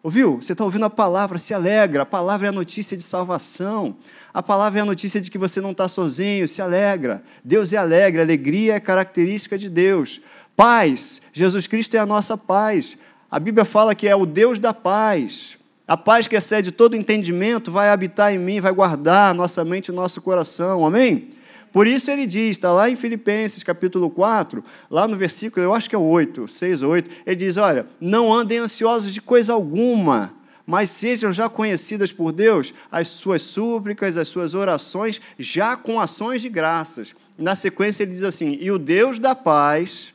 Ouviu? 0.00 0.36
Você 0.36 0.52
está 0.52 0.62
ouvindo 0.62 0.84
a 0.84 0.90
palavra, 0.90 1.40
se 1.40 1.52
alegra. 1.52 2.04
A 2.04 2.06
palavra 2.06 2.46
é 2.46 2.50
a 2.50 2.52
notícia 2.52 2.96
de 2.96 3.02
salvação. 3.02 3.96
A 4.32 4.40
palavra 4.40 4.78
é 4.78 4.82
a 4.82 4.86
notícia 4.86 5.20
de 5.20 5.28
que 5.28 5.36
você 5.36 5.60
não 5.60 5.72
está 5.72 5.88
sozinho, 5.88 6.46
se 6.46 6.62
alegra. 6.62 7.20
Deus 7.44 7.72
é 7.72 7.76
alegre, 7.76 8.22
alegria 8.22 8.76
é 8.76 8.80
característica 8.80 9.58
de 9.58 9.68
Deus. 9.68 10.20
Paz, 10.54 11.20
Jesus 11.32 11.66
Cristo 11.66 11.96
é 11.96 11.98
a 11.98 12.06
nossa 12.06 12.38
paz. 12.38 12.96
A 13.28 13.40
Bíblia 13.40 13.64
fala 13.64 13.92
que 13.92 14.06
é 14.06 14.14
o 14.14 14.24
Deus 14.24 14.60
da 14.60 14.72
paz. 14.72 15.58
A 15.86 15.96
paz 15.96 16.28
que 16.28 16.36
excede 16.36 16.70
todo 16.70 16.94
entendimento 16.94 17.72
vai 17.72 17.90
habitar 17.90 18.32
em 18.32 18.38
mim, 18.38 18.60
vai 18.60 18.70
guardar 18.70 19.32
a 19.32 19.34
nossa 19.34 19.64
mente 19.64 19.88
e 19.88 19.92
nosso 19.92 20.22
coração. 20.22 20.86
Amém? 20.86 21.39
Por 21.72 21.86
isso 21.86 22.10
ele 22.10 22.26
diz, 22.26 22.50
está 22.50 22.72
lá 22.72 22.90
em 22.90 22.96
Filipenses 22.96 23.62
capítulo 23.62 24.10
4, 24.10 24.64
lá 24.90 25.06
no 25.06 25.16
versículo, 25.16 25.64
eu 25.64 25.72
acho 25.72 25.88
que 25.88 25.94
é 25.94 25.98
o 25.98 26.02
8, 26.02 26.48
6 26.48 26.82
ou 26.82 26.90
8, 26.90 27.10
ele 27.26 27.36
diz: 27.36 27.56
Olha, 27.56 27.86
não 28.00 28.32
andem 28.32 28.58
ansiosos 28.58 29.14
de 29.14 29.20
coisa 29.20 29.52
alguma, 29.52 30.34
mas 30.66 30.90
sejam 30.90 31.32
já 31.32 31.48
conhecidas 31.48 32.12
por 32.12 32.32
Deus 32.32 32.74
as 32.90 33.08
suas 33.08 33.42
súplicas, 33.42 34.16
as 34.16 34.28
suas 34.28 34.54
orações, 34.54 35.20
já 35.38 35.76
com 35.76 36.00
ações 36.00 36.42
de 36.42 36.48
graças. 36.48 37.14
Na 37.38 37.54
sequência 37.54 38.02
ele 38.02 38.12
diz 38.12 38.24
assim: 38.24 38.58
E 38.60 38.70
o 38.70 38.78
Deus 38.78 39.20
da 39.20 39.34
paz 39.34 40.12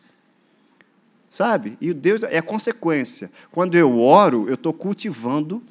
sabe? 1.36 1.78
E 1.82 1.94
Deus 1.94 2.24
é 2.24 2.42
consequência. 2.42 3.30
Quando 3.52 3.76
eu 3.76 4.00
oro, 4.00 4.48
eu 4.48 4.54
estou 4.54 4.72
cultivando 4.72 5.62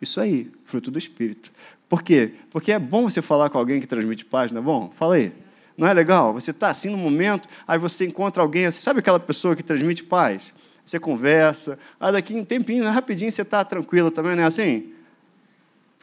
isso 0.00 0.18
aí, 0.18 0.50
fruto 0.64 0.90
do 0.90 0.98
Espírito. 0.98 1.52
Por 1.88 2.02
quê? 2.02 2.34
Porque 2.50 2.72
é 2.72 2.78
bom 2.78 3.08
você 3.08 3.22
falar 3.22 3.48
com 3.50 3.58
alguém 3.58 3.80
que 3.80 3.86
transmite 3.86 4.24
paz, 4.24 4.50
não 4.50 4.60
é 4.60 4.64
bom? 4.64 4.92
Fala 4.94 5.16
aí. 5.16 5.32
Não 5.76 5.86
é 5.86 5.92
legal? 5.92 6.32
Você 6.32 6.50
está 6.50 6.68
assim 6.68 6.90
no 6.90 6.96
momento, 6.96 7.48
aí 7.66 7.78
você 7.78 8.06
encontra 8.06 8.42
alguém, 8.42 8.70
sabe 8.70 9.00
aquela 9.00 9.20
pessoa 9.20 9.54
que 9.54 9.62
transmite 9.62 10.02
paz? 10.02 10.52
Você 10.84 10.98
conversa, 10.98 11.78
aí 12.00 12.12
daqui 12.12 12.34
um 12.34 12.44
tempinho, 12.44 12.88
rapidinho, 12.88 13.30
você 13.30 13.42
está 13.42 13.64
tranquilo 13.64 14.10
também, 14.10 14.34
não 14.34 14.44
é 14.44 14.46
assim? 14.46 14.92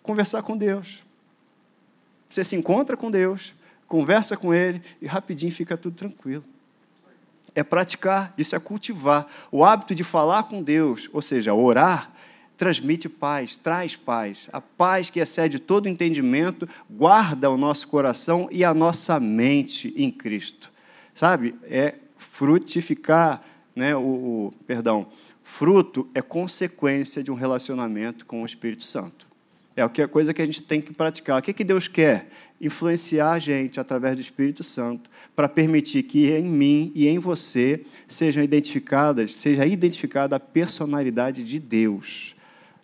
Conversar 0.02 0.44
com 0.44 0.56
Deus. 0.56 1.04
Você 2.30 2.44
se 2.44 2.56
encontra 2.56 2.96
com 2.96 3.10
Deus, 3.10 3.54
conversa 3.88 4.38
com 4.38 4.54
Ele 4.54 4.82
e 5.02 5.08
rapidinho 5.08 5.52
fica 5.52 5.78
tudo 5.78 5.96
tranquilo. 5.96 6.44
É 7.56 7.63
praticar, 7.63 8.34
isso 8.38 8.56
é 8.56 8.60
cultivar. 8.60 9.28
O 9.52 9.63
hábito 9.63 9.94
de 9.94 10.04
falar 10.04 10.44
com 10.44 10.62
Deus, 10.62 11.10
ou 11.13 11.22
seja, 11.22 11.54
orar, 11.54 12.12
transmite 12.63 13.10
paz, 13.10 13.58
traz 13.58 13.98
paz. 13.98 14.48
A 14.53 14.62
paz 14.62 15.10
que 15.10 15.20
excede 15.20 15.60
todo 15.60 15.89
entendimento 15.89 16.65
guarda 16.89 17.50
o 17.50 17.58
nosso 17.58 17.89
coração 17.89 18.48
e 18.50 18.63
a 18.63 18.74
nossa 18.74 19.20
mente 19.20 19.93
em 19.98 20.10
Cristo. 20.10 20.72
Sabe? 21.13 21.55
É 21.63 21.96
frutificar, 22.17 23.43
né? 23.75 23.93
O, 23.98 24.00
o 24.00 24.53
perdão, 24.65 25.08
fruto 25.43 26.08
é 26.15 26.22
consequência 26.22 27.22
de 27.22 27.29
um 27.29 27.36
relacionamento 27.36 28.25
com 28.25 28.43
o 28.43 28.46
Espírito 28.46 28.84
Santo. 28.84 29.27
É 29.75 29.82
a 29.82 30.08
coisa 30.08 30.34
que 30.34 30.41
a 30.41 30.46
gente 30.46 30.62
tem 30.62 30.79
que 30.79 30.93
praticar. 30.93 31.39
O 31.39 31.41
que, 31.41 31.51
que 31.51 31.65
Deus 31.65 31.89
quer? 31.89 32.29
Influenciar 32.62 33.34
a 33.34 33.39
gente 33.39 33.77
através 33.77 34.15
do 34.15 34.22
Espírito 34.22 34.63
Santo 34.63 35.10
para 35.36 35.50
permitir 35.50 36.03
que 36.03 36.32
em 36.32 36.46
mim 36.46 36.93
e 36.96 37.10
em 37.10 37.20
você 37.20 37.82
sejam 38.08 38.41
identificadas, 38.41 39.36
seja 39.36 39.65
identificada 39.65 40.38
a 40.38 40.39
personalidade 40.39 41.43
de 41.43 41.60
Deus. 41.60 42.33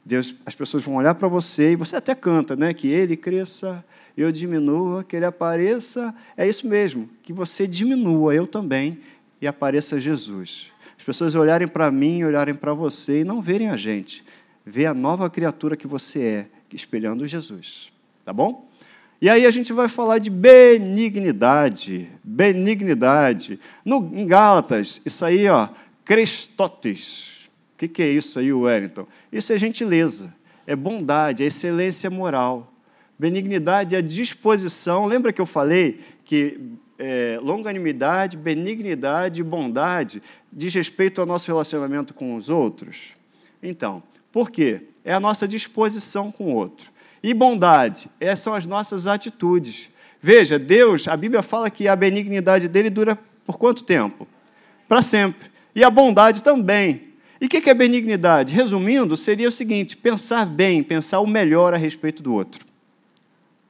Deus, 0.10 0.34
as 0.44 0.56
pessoas 0.56 0.84
vão 0.84 0.96
olhar 0.96 1.14
para 1.14 1.28
você 1.28 1.74
e 1.74 1.76
você 1.76 1.96
até 1.96 2.16
canta, 2.16 2.56
né? 2.56 2.74
Que 2.74 2.88
ele 2.88 3.16
cresça, 3.16 3.86
eu 4.18 4.32
diminua, 4.32 5.04
que 5.04 5.16
ele 5.16 5.26
apareça. 5.26 6.16
É 6.36 6.48
isso 6.48 6.68
mesmo, 6.68 7.08
que 7.22 7.32
você 7.32 7.68
diminua, 7.68 8.34
eu 8.34 8.48
também, 8.48 9.00
e 9.40 9.46
apareça 9.46 10.02
Jesus. 10.02 10.72
As 10.98 11.04
pessoas 11.04 11.36
olharem 11.36 11.68
para 11.68 11.92
mim, 11.92 12.24
olharem 12.24 12.56
para 12.56 12.74
você 12.74 13.22
e 13.22 13.24
não 13.24 13.40
verem 13.40 13.70
a 13.70 13.78
gente, 13.78 14.26
ver 14.66 14.88
a 14.88 14.96
nova 14.96 15.30
criatura 15.30 15.78
que 15.78 15.86
você 15.86 16.20
é, 16.20 16.48
espelhando 16.74 17.28
Jesus. 17.28 17.92
Tá 18.26 18.34
bom? 18.34 18.68
E 19.22 19.30
aí 19.30 19.46
a 19.46 19.52
gente 19.52 19.72
vai 19.72 19.88
falar 19.88 20.18
de 20.18 20.32
benignidade. 20.32 22.10
Benignidade. 22.24 23.60
No, 23.86 24.12
em 24.16 24.26
Gálatas, 24.26 25.00
isso 25.06 25.24
aí, 25.24 25.48
ó, 25.48 25.70
Cristotes 26.04 27.39
que, 27.80 27.88
que 27.88 28.04
é 28.04 28.10
isso 28.10 28.38
aí, 28.38 28.52
Wellington? 28.52 29.08
Isso 29.32 29.54
é 29.54 29.58
gentileza, 29.58 30.34
é 30.68 30.76
bondade, 30.76 31.44
é 31.44 31.46
excelência 31.46 32.10
moral. 32.10 32.74
Benignidade 33.18 33.96
é 33.96 34.02
disposição. 34.02 35.06
Lembra 35.06 35.32
que 35.32 35.40
eu 35.40 35.46
falei 35.46 36.02
que 36.26 36.60
é, 36.98 37.40
longanimidade, 37.42 38.36
benignidade 38.36 39.40
e 39.40 39.44
bondade 39.44 40.22
diz 40.52 40.74
respeito 40.74 41.22
ao 41.22 41.28
nosso 41.28 41.48
relacionamento 41.48 42.14
com 42.14 42.36
os 42.36 42.50
outros? 42.50 43.14
Então, 43.64 44.04
por 44.30 44.52
quê? 44.52 44.82
É 45.06 45.14
a 45.14 45.20
nossa 45.20 45.48
disposição 45.48 46.32
com 46.32 46.46
o 46.46 46.56
outro. 46.56 46.92
E 47.24 47.34
bondade, 47.34 48.10
essas 48.20 48.40
são 48.40 48.54
as 48.54 48.66
nossas 48.66 49.08
atitudes. 49.08 49.90
Veja, 50.22 50.60
Deus, 50.60 51.08
a 51.08 51.16
Bíblia 51.16 51.42
fala 51.42 51.70
que 51.70 51.88
a 51.88 51.96
benignidade 51.96 52.68
dele 52.68 52.90
dura 52.90 53.18
por 53.46 53.58
quanto 53.58 53.84
tempo? 53.84 54.28
Para 54.88 55.02
sempre. 55.02 55.50
E 55.74 55.82
a 55.82 55.90
bondade 55.90 56.44
também. 56.44 57.09
E 57.42 57.46
o 57.46 57.50
que 57.50 57.70
é 57.70 57.74
benignidade? 57.74 58.54
Resumindo, 58.54 59.16
seria 59.16 59.48
o 59.48 59.52
seguinte: 59.52 59.96
pensar 59.96 60.46
bem, 60.46 60.84
pensar 60.84 61.20
o 61.20 61.28
melhor 61.28 61.74
a 61.74 61.78
respeito 61.78 62.22
do 62.22 62.34
outro. 62.34 62.66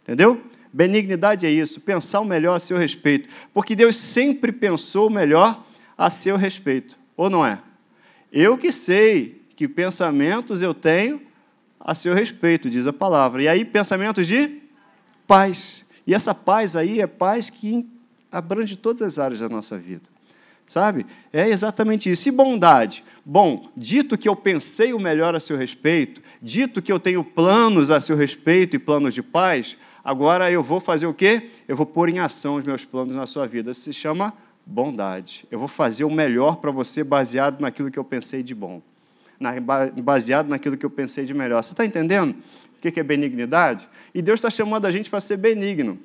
Entendeu? 0.03 0.41
Benignidade 0.71 1.45
é 1.45 1.49
isso, 1.49 1.81
pensar 1.81 2.19
o 2.19 2.25
melhor 2.25 2.55
a 2.55 2.59
seu 2.59 2.77
respeito. 2.77 3.29
Porque 3.53 3.75
Deus 3.75 3.95
sempre 3.95 4.51
pensou 4.51 5.07
o 5.07 5.11
melhor 5.11 5.63
a 5.97 6.09
seu 6.09 6.35
respeito. 6.35 6.97
Ou 7.17 7.29
não 7.29 7.45
é? 7.45 7.59
Eu 8.31 8.57
que 8.57 8.71
sei 8.71 9.41
que 9.55 9.67
pensamentos 9.67 10.61
eu 10.61 10.73
tenho 10.73 11.21
a 11.79 11.95
seu 11.95 12.13
respeito, 12.13 12.69
diz 12.69 12.87
a 12.87 12.93
palavra. 12.93 13.43
E 13.43 13.47
aí, 13.47 13.65
pensamentos 13.65 14.27
de 14.27 14.61
paz. 15.27 15.85
E 16.05 16.13
essa 16.13 16.33
paz 16.33 16.75
aí 16.75 17.01
é 17.01 17.07
paz 17.07 17.49
que 17.49 17.87
abrange 18.31 18.75
todas 18.75 19.01
as 19.01 19.19
áreas 19.19 19.39
da 19.39 19.49
nossa 19.49 19.77
vida. 19.77 20.03
Sabe? 20.69 21.03
É 21.33 21.49
exatamente 21.49 22.11
isso. 22.11 22.29
E 22.29 22.31
bondade? 22.31 23.03
Bom, 23.25 23.71
dito 23.75 24.15
que 24.15 24.29
eu 24.29 24.35
pensei 24.35 24.93
o 24.93 24.99
melhor 24.99 25.35
a 25.35 25.39
seu 25.39 25.57
respeito, 25.57 26.21
dito 26.39 26.79
que 26.79 26.91
eu 26.91 26.99
tenho 26.99 27.23
planos 27.23 27.89
a 27.89 27.99
seu 27.99 28.15
respeito 28.15 28.75
e 28.75 28.79
planos 28.79 29.15
de 29.15 29.23
paz, 29.23 29.75
agora 30.03 30.51
eu 30.51 30.61
vou 30.61 30.79
fazer 30.79 31.07
o 31.07 31.13
quê? 31.13 31.49
Eu 31.67 31.75
vou 31.75 31.87
pôr 31.87 32.07
em 32.07 32.19
ação 32.19 32.57
os 32.57 32.63
meus 32.63 32.85
planos 32.85 33.15
na 33.15 33.25
sua 33.25 33.47
vida. 33.47 33.71
Isso 33.71 33.81
se 33.81 33.93
chama 33.93 34.31
bondade. 34.63 35.43
Eu 35.49 35.57
vou 35.57 35.67
fazer 35.67 36.03
o 36.03 36.11
melhor 36.11 36.57
para 36.57 36.69
você 36.69 37.03
baseado 37.03 37.61
naquilo 37.61 37.89
que 37.89 37.97
eu 37.97 38.03
pensei 38.03 38.43
de 38.43 38.53
bom, 38.53 38.79
baseado 40.03 40.49
naquilo 40.49 40.77
que 40.77 40.85
eu 40.85 40.91
pensei 40.91 41.25
de 41.25 41.33
melhor. 41.33 41.63
Você 41.63 41.73
está 41.73 41.83
entendendo 41.83 42.35
o 42.77 42.79
que 42.79 42.99
é 42.99 43.03
benignidade? 43.03 43.89
E 44.13 44.21
Deus 44.21 44.37
está 44.37 44.51
chamando 44.51 44.85
a 44.85 44.91
gente 44.91 45.09
para 45.09 45.19
ser 45.19 45.37
benigno 45.37 45.97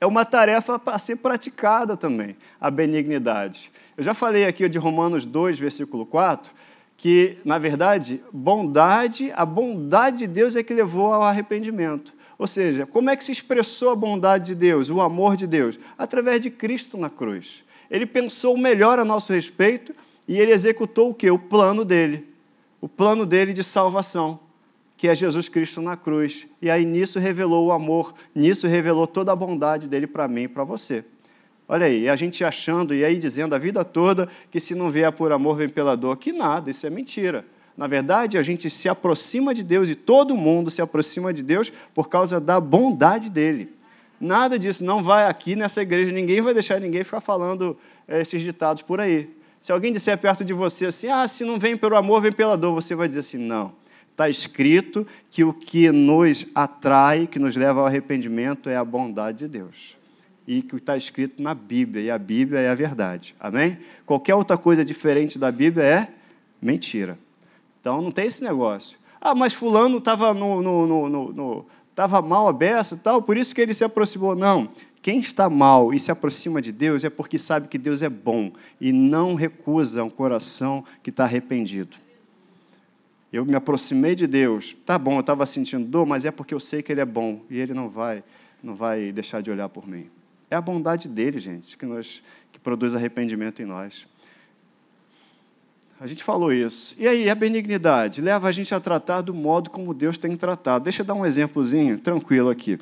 é 0.00 0.06
uma 0.06 0.24
tarefa 0.24 0.78
para 0.78 0.98
ser 0.98 1.16
praticada 1.16 1.96
também, 1.96 2.36
a 2.60 2.70
benignidade. 2.70 3.70
Eu 3.96 4.04
já 4.04 4.14
falei 4.14 4.46
aqui 4.46 4.68
de 4.68 4.78
Romanos 4.78 5.24
2, 5.24 5.58
versículo 5.58 6.06
4, 6.06 6.52
que, 6.96 7.38
na 7.44 7.58
verdade, 7.58 8.22
bondade, 8.32 9.32
a 9.36 9.44
bondade 9.44 10.18
de 10.18 10.26
Deus 10.26 10.56
é 10.56 10.62
que 10.62 10.74
levou 10.74 11.12
ao 11.12 11.22
arrependimento. 11.22 12.14
Ou 12.38 12.46
seja, 12.46 12.86
como 12.86 13.10
é 13.10 13.16
que 13.16 13.24
se 13.24 13.32
expressou 13.32 13.90
a 13.90 13.96
bondade 13.96 14.46
de 14.46 14.54
Deus, 14.54 14.90
o 14.90 15.00
amor 15.00 15.36
de 15.36 15.46
Deus? 15.46 15.78
Através 15.96 16.40
de 16.40 16.50
Cristo 16.50 16.96
na 16.96 17.10
cruz. 17.10 17.64
Ele 17.90 18.06
pensou 18.06 18.56
melhor 18.56 18.98
a 18.98 19.04
nosso 19.04 19.32
respeito 19.32 19.94
e 20.26 20.38
ele 20.38 20.52
executou 20.52 21.10
o 21.10 21.14
que? 21.14 21.30
O 21.30 21.38
plano 21.38 21.84
dele. 21.84 22.26
O 22.80 22.88
plano 22.88 23.26
dele 23.26 23.52
de 23.52 23.64
salvação 23.64 24.38
que 24.98 25.06
é 25.06 25.14
Jesus 25.14 25.48
Cristo 25.48 25.80
na 25.80 25.96
cruz. 25.96 26.48
E 26.60 26.68
aí 26.68 26.84
nisso 26.84 27.20
revelou 27.20 27.68
o 27.68 27.72
amor, 27.72 28.12
nisso 28.34 28.66
revelou 28.66 29.06
toda 29.06 29.30
a 29.30 29.36
bondade 29.36 29.86
dele 29.86 30.08
para 30.08 30.26
mim 30.26 30.42
e 30.42 30.48
para 30.48 30.64
você. 30.64 31.04
Olha 31.68 31.86
aí, 31.86 32.08
a 32.08 32.16
gente 32.16 32.42
achando 32.44 32.92
e 32.92 33.04
aí 33.04 33.16
dizendo 33.16 33.54
a 33.54 33.58
vida 33.58 33.84
toda 33.84 34.28
que 34.50 34.58
se 34.58 34.74
não 34.74 34.90
vier 34.90 35.12
por 35.12 35.30
amor, 35.30 35.56
vem 35.56 35.68
pela 35.68 35.96
dor. 35.96 36.16
Que 36.16 36.32
nada, 36.32 36.68
isso 36.70 36.84
é 36.84 36.90
mentira. 36.90 37.44
Na 37.76 37.86
verdade, 37.86 38.36
a 38.36 38.42
gente 38.42 38.68
se 38.68 38.88
aproxima 38.88 39.54
de 39.54 39.62
Deus 39.62 39.88
e 39.88 39.94
todo 39.94 40.36
mundo 40.36 40.68
se 40.68 40.82
aproxima 40.82 41.32
de 41.32 41.44
Deus 41.44 41.72
por 41.94 42.08
causa 42.08 42.40
da 42.40 42.58
bondade 42.58 43.30
dele. 43.30 43.72
Nada 44.20 44.58
disso, 44.58 44.82
não 44.82 45.00
vai 45.00 45.26
aqui 45.26 45.54
nessa 45.54 45.80
igreja, 45.80 46.10
ninguém 46.10 46.40
vai 46.40 46.52
deixar 46.52 46.80
ninguém 46.80 47.04
ficar 47.04 47.20
falando 47.20 47.78
eh, 48.08 48.20
esses 48.20 48.42
ditados 48.42 48.82
por 48.82 49.00
aí. 49.00 49.30
Se 49.60 49.70
alguém 49.70 49.92
disser 49.92 50.18
perto 50.18 50.44
de 50.44 50.52
você 50.52 50.86
assim, 50.86 51.08
ah, 51.08 51.28
se 51.28 51.44
não 51.44 51.56
vem 51.56 51.76
pelo 51.76 51.94
amor, 51.94 52.20
vem 52.20 52.32
pela 52.32 52.56
dor, 52.56 52.74
você 52.74 52.96
vai 52.96 53.06
dizer 53.06 53.20
assim, 53.20 53.38
não 53.38 53.77
está 54.18 54.28
escrito 54.28 55.06
que 55.30 55.44
o 55.44 55.52
que 55.52 55.92
nos 55.92 56.48
atrai, 56.52 57.28
que 57.28 57.38
nos 57.38 57.54
leva 57.54 57.78
ao 57.78 57.86
arrependimento, 57.86 58.68
é 58.68 58.76
a 58.76 58.84
bondade 58.84 59.38
de 59.38 59.48
Deus. 59.48 59.96
E 60.44 60.60
que 60.60 60.74
está 60.74 60.96
escrito 60.96 61.40
na 61.40 61.54
Bíblia, 61.54 62.02
e 62.02 62.10
a 62.10 62.18
Bíblia 62.18 62.58
é 62.58 62.68
a 62.68 62.74
verdade. 62.74 63.36
Amém? 63.38 63.78
Qualquer 64.04 64.34
outra 64.34 64.58
coisa 64.58 64.84
diferente 64.84 65.38
da 65.38 65.52
Bíblia 65.52 65.84
é 65.84 66.08
mentira. 66.60 67.16
Então 67.80 68.02
não 68.02 68.10
tem 68.10 68.26
esse 68.26 68.42
negócio. 68.42 68.98
Ah, 69.20 69.36
mas 69.36 69.52
fulano 69.52 69.98
estava 69.98 70.34
no, 70.34 70.60
no, 70.62 71.08
no, 71.08 71.32
no, 71.32 71.66
mal 72.24 72.48
a 72.48 72.52
beça 72.52 72.96
tal, 72.96 73.22
por 73.22 73.36
isso 73.36 73.54
que 73.54 73.60
ele 73.60 73.72
se 73.72 73.84
aproximou. 73.84 74.34
Não. 74.34 74.68
Quem 75.00 75.20
está 75.20 75.48
mal 75.48 75.94
e 75.94 76.00
se 76.00 76.10
aproxima 76.10 76.60
de 76.60 76.72
Deus 76.72 77.04
é 77.04 77.10
porque 77.10 77.38
sabe 77.38 77.68
que 77.68 77.78
Deus 77.78 78.02
é 78.02 78.08
bom 78.08 78.50
e 78.80 78.90
não 78.90 79.36
recusa 79.36 80.02
um 80.02 80.10
coração 80.10 80.84
que 81.04 81.10
está 81.10 81.22
arrependido. 81.22 82.07
Eu 83.32 83.44
me 83.44 83.54
aproximei 83.54 84.14
de 84.14 84.26
Deus. 84.26 84.76
Tá 84.86 84.98
bom, 84.98 85.14
eu 85.14 85.20
estava 85.20 85.44
sentindo 85.44 85.84
dor, 85.84 86.06
mas 86.06 86.24
é 86.24 86.30
porque 86.30 86.54
eu 86.54 86.60
sei 86.60 86.82
que 86.82 86.90
Ele 86.90 87.00
é 87.00 87.04
bom 87.04 87.42
e 87.50 87.58
Ele 87.58 87.74
não 87.74 87.88
vai, 87.88 88.24
não 88.62 88.74
vai 88.74 89.12
deixar 89.12 89.42
de 89.42 89.50
olhar 89.50 89.68
por 89.68 89.86
mim. 89.86 90.08
É 90.50 90.56
a 90.56 90.60
bondade 90.60 91.08
dele, 91.08 91.38
gente, 91.38 91.76
que, 91.76 91.84
nos, 91.84 92.22
que 92.50 92.58
produz 92.58 92.94
arrependimento 92.94 93.60
em 93.60 93.66
nós. 93.66 94.06
A 96.00 96.06
gente 96.06 96.22
falou 96.22 96.52
isso. 96.52 96.94
E 96.98 97.06
aí, 97.06 97.28
a 97.28 97.34
benignidade 97.34 98.20
leva 98.20 98.48
a 98.48 98.52
gente 98.52 98.74
a 98.74 98.80
tratar 98.80 99.20
do 99.20 99.34
modo 99.34 99.68
como 99.68 99.92
Deus 99.92 100.16
tem 100.16 100.34
tratado. 100.36 100.84
Deixa 100.84 101.02
eu 101.02 101.06
dar 101.06 101.14
um 101.14 101.26
exemplozinho 101.26 101.98
tranquilo 101.98 102.48
aqui 102.48 102.78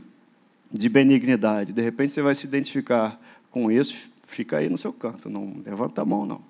de 0.70 0.88
benignidade. 0.88 1.72
De 1.72 1.82
repente 1.82 2.12
você 2.12 2.22
vai 2.22 2.34
se 2.34 2.46
identificar 2.46 3.18
com 3.50 3.70
isso, 3.70 4.10
fica 4.26 4.58
aí 4.58 4.68
no 4.68 4.76
seu 4.76 4.92
canto, 4.92 5.30
não 5.30 5.56
levanta 5.64 6.02
a 6.02 6.04
mão, 6.04 6.26
não. 6.26 6.40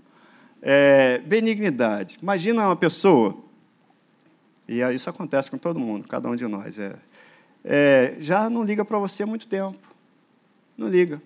É, 0.61 1.19
benignidade. 1.25 2.19
Imagina 2.21 2.67
uma 2.67 2.77
pessoa 2.77 3.46
e 4.69 4.81
isso 4.95 5.09
acontece 5.09 5.51
com 5.51 5.59
todo 5.59 5.79
mundo, 5.79 6.09
cada 6.09 6.29
um 6.29 6.37
de 6.37 6.47
nós. 6.47 6.79
É, 6.79 6.97
é 7.65 8.17
já 8.21 8.51
não 8.51 8.65
liga 8.65 8.85
para 8.85 8.99
você 8.99 9.23
há 9.23 9.27
muito 9.27 9.47
tempo. 9.47 9.79
Não 10.77 10.89
liga. 10.89 11.23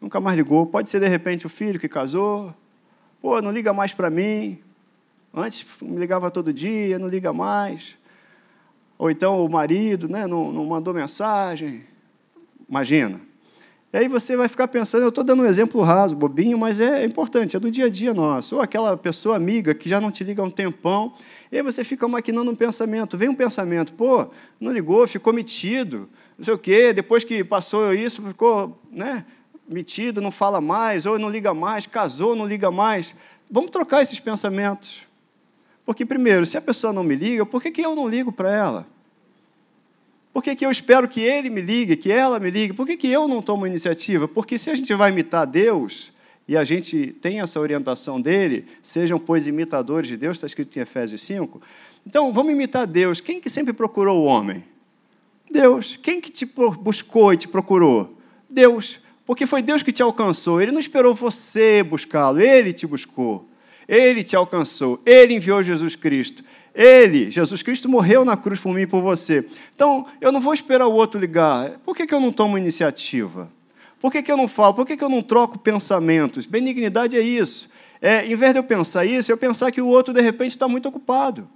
Nunca 0.00 0.20
mais 0.20 0.36
ligou. 0.36 0.66
Pode 0.66 0.88
ser, 0.88 1.00
de 1.00 1.08
repente, 1.08 1.46
o 1.46 1.48
filho 1.48 1.80
que 1.80 1.88
casou. 1.88 2.54
Pô, 3.20 3.40
não 3.40 3.50
liga 3.50 3.72
mais 3.72 3.92
para 3.92 4.10
mim. 4.10 4.58
Antes 5.34 5.66
me 5.82 5.98
ligava 5.98 6.30
todo 6.30 6.52
dia, 6.52 6.98
não 6.98 7.08
liga 7.08 7.32
mais. 7.32 7.96
Ou 8.98 9.10
então 9.10 9.44
o 9.44 9.48
marido 9.48 10.08
né, 10.08 10.26
não, 10.26 10.52
não 10.52 10.64
mandou 10.64 10.94
mensagem. 10.94 11.84
Imagina. 12.68 13.20
E 13.92 13.98
aí 13.98 14.08
você 14.08 14.36
vai 14.36 14.48
ficar 14.48 14.68
pensando, 14.68 15.02
eu 15.02 15.10
estou 15.10 15.22
dando 15.22 15.42
um 15.42 15.46
exemplo 15.46 15.80
raso, 15.80 16.14
bobinho, 16.14 16.58
mas 16.58 16.80
é 16.80 17.04
importante, 17.04 17.56
é 17.56 17.60
do 17.60 17.70
dia 17.70 17.86
a 17.86 17.88
dia 17.88 18.12
nosso. 18.12 18.56
Ou 18.56 18.62
aquela 18.62 18.96
pessoa 18.96 19.36
amiga 19.36 19.74
que 19.74 19.88
já 19.88 20.00
não 20.00 20.10
te 20.10 20.24
liga 20.24 20.42
há 20.42 20.44
um 20.44 20.50
tempão, 20.50 21.12
e 21.50 21.56
aí 21.56 21.62
você 21.62 21.84
fica 21.84 22.06
maquinando 22.08 22.50
um 22.50 22.54
pensamento. 22.54 23.16
Vem 23.16 23.28
um 23.28 23.34
pensamento, 23.34 23.92
pô, 23.92 24.26
não 24.60 24.72
ligou, 24.72 25.06
ficou 25.06 25.32
metido, 25.32 26.08
não 26.36 26.44
sei 26.44 26.54
o 26.54 26.58
quê, 26.58 26.92
depois 26.92 27.24
que 27.24 27.44
passou 27.44 27.94
isso, 27.94 28.20
ficou 28.22 28.78
né, 28.90 29.24
metido, 29.68 30.20
não 30.20 30.30
fala 30.30 30.60
mais, 30.60 31.06
ou 31.06 31.18
não 31.18 31.30
liga 31.30 31.54
mais, 31.54 31.86
casou, 31.86 32.34
não 32.34 32.46
liga 32.46 32.70
mais. 32.70 33.14
Vamos 33.50 33.70
trocar 33.70 34.02
esses 34.02 34.18
pensamentos. 34.18 35.06
Porque, 35.84 36.04
primeiro, 36.04 36.44
se 36.44 36.58
a 36.58 36.60
pessoa 36.60 36.92
não 36.92 37.04
me 37.04 37.14
liga, 37.14 37.46
por 37.46 37.62
que, 37.62 37.70
que 37.70 37.80
eu 37.80 37.94
não 37.94 38.08
ligo 38.08 38.32
para 38.32 38.52
ela? 38.52 38.95
Por 40.36 40.42
que, 40.42 40.54
que 40.54 40.66
eu 40.66 40.70
espero 40.70 41.08
que 41.08 41.22
ele 41.22 41.48
me 41.48 41.62
ligue, 41.62 41.96
que 41.96 42.12
ela 42.12 42.38
me 42.38 42.50
ligue? 42.50 42.74
Por 42.74 42.86
que, 42.86 42.94
que 42.94 43.08
eu 43.08 43.26
não 43.26 43.40
tomo 43.40 43.66
iniciativa? 43.66 44.28
Porque 44.28 44.58
se 44.58 44.68
a 44.68 44.74
gente 44.74 44.92
vai 44.92 45.10
imitar 45.10 45.46
Deus, 45.46 46.12
e 46.46 46.58
a 46.58 46.62
gente 46.62 47.06
tem 47.22 47.40
essa 47.40 47.58
orientação 47.58 48.20
dele, 48.20 48.66
sejam, 48.82 49.18
pois, 49.18 49.46
imitadores 49.46 50.10
de 50.10 50.16
Deus, 50.18 50.36
está 50.36 50.46
escrito 50.46 50.76
em 50.76 50.82
Efésios 50.82 51.22
5. 51.22 51.58
Então, 52.06 52.34
vamos 52.34 52.52
imitar 52.52 52.86
Deus. 52.86 53.18
Quem 53.18 53.40
que 53.40 53.48
sempre 53.48 53.72
procurou 53.72 54.18
o 54.18 54.24
homem? 54.24 54.62
Deus. 55.50 55.98
Quem 56.02 56.20
que 56.20 56.30
te 56.30 56.44
buscou 56.44 57.32
e 57.32 57.38
te 57.38 57.48
procurou? 57.48 58.14
Deus. 58.46 59.00
Porque 59.24 59.46
foi 59.46 59.62
Deus 59.62 59.82
que 59.82 59.90
te 59.90 60.02
alcançou. 60.02 60.60
Ele 60.60 60.70
não 60.70 60.80
esperou 60.80 61.14
você 61.14 61.82
buscá-lo, 61.82 62.40
ele 62.42 62.74
te 62.74 62.86
buscou. 62.86 63.48
Ele 63.88 64.22
te 64.22 64.36
alcançou. 64.36 65.00
Ele 65.06 65.32
enviou 65.32 65.62
Jesus 65.62 65.96
Cristo. 65.96 66.44
Ele, 66.76 67.30
Jesus 67.30 67.62
Cristo, 67.62 67.88
morreu 67.88 68.22
na 68.22 68.36
cruz 68.36 68.60
por 68.60 68.74
mim 68.74 68.82
e 68.82 68.86
por 68.86 69.00
você. 69.00 69.48
Então, 69.74 70.06
eu 70.20 70.30
não 70.30 70.42
vou 70.42 70.52
esperar 70.52 70.86
o 70.86 70.92
outro 70.92 71.18
ligar. 71.18 71.70
Por 71.86 71.96
que, 71.96 72.06
que 72.06 72.14
eu 72.14 72.20
não 72.20 72.30
tomo 72.30 72.58
iniciativa? 72.58 73.50
Por 73.98 74.12
que, 74.12 74.22
que 74.22 74.30
eu 74.30 74.36
não 74.36 74.46
falo? 74.46 74.74
Por 74.74 74.86
que, 74.86 74.94
que 74.94 75.02
eu 75.02 75.08
não 75.08 75.22
troco 75.22 75.58
pensamentos? 75.58 76.44
Benignidade 76.44 77.16
é 77.16 77.20
isso. 77.20 77.70
É, 78.00 78.26
em 78.26 78.36
vez 78.36 78.52
de 78.52 78.58
eu 78.58 78.62
pensar 78.62 79.06
isso, 79.06 79.32
eu 79.32 79.38
pensar 79.38 79.72
que 79.72 79.80
o 79.80 79.86
outro, 79.86 80.12
de 80.12 80.20
repente, 80.20 80.50
está 80.50 80.68
muito 80.68 80.86
ocupado. 80.86 81.48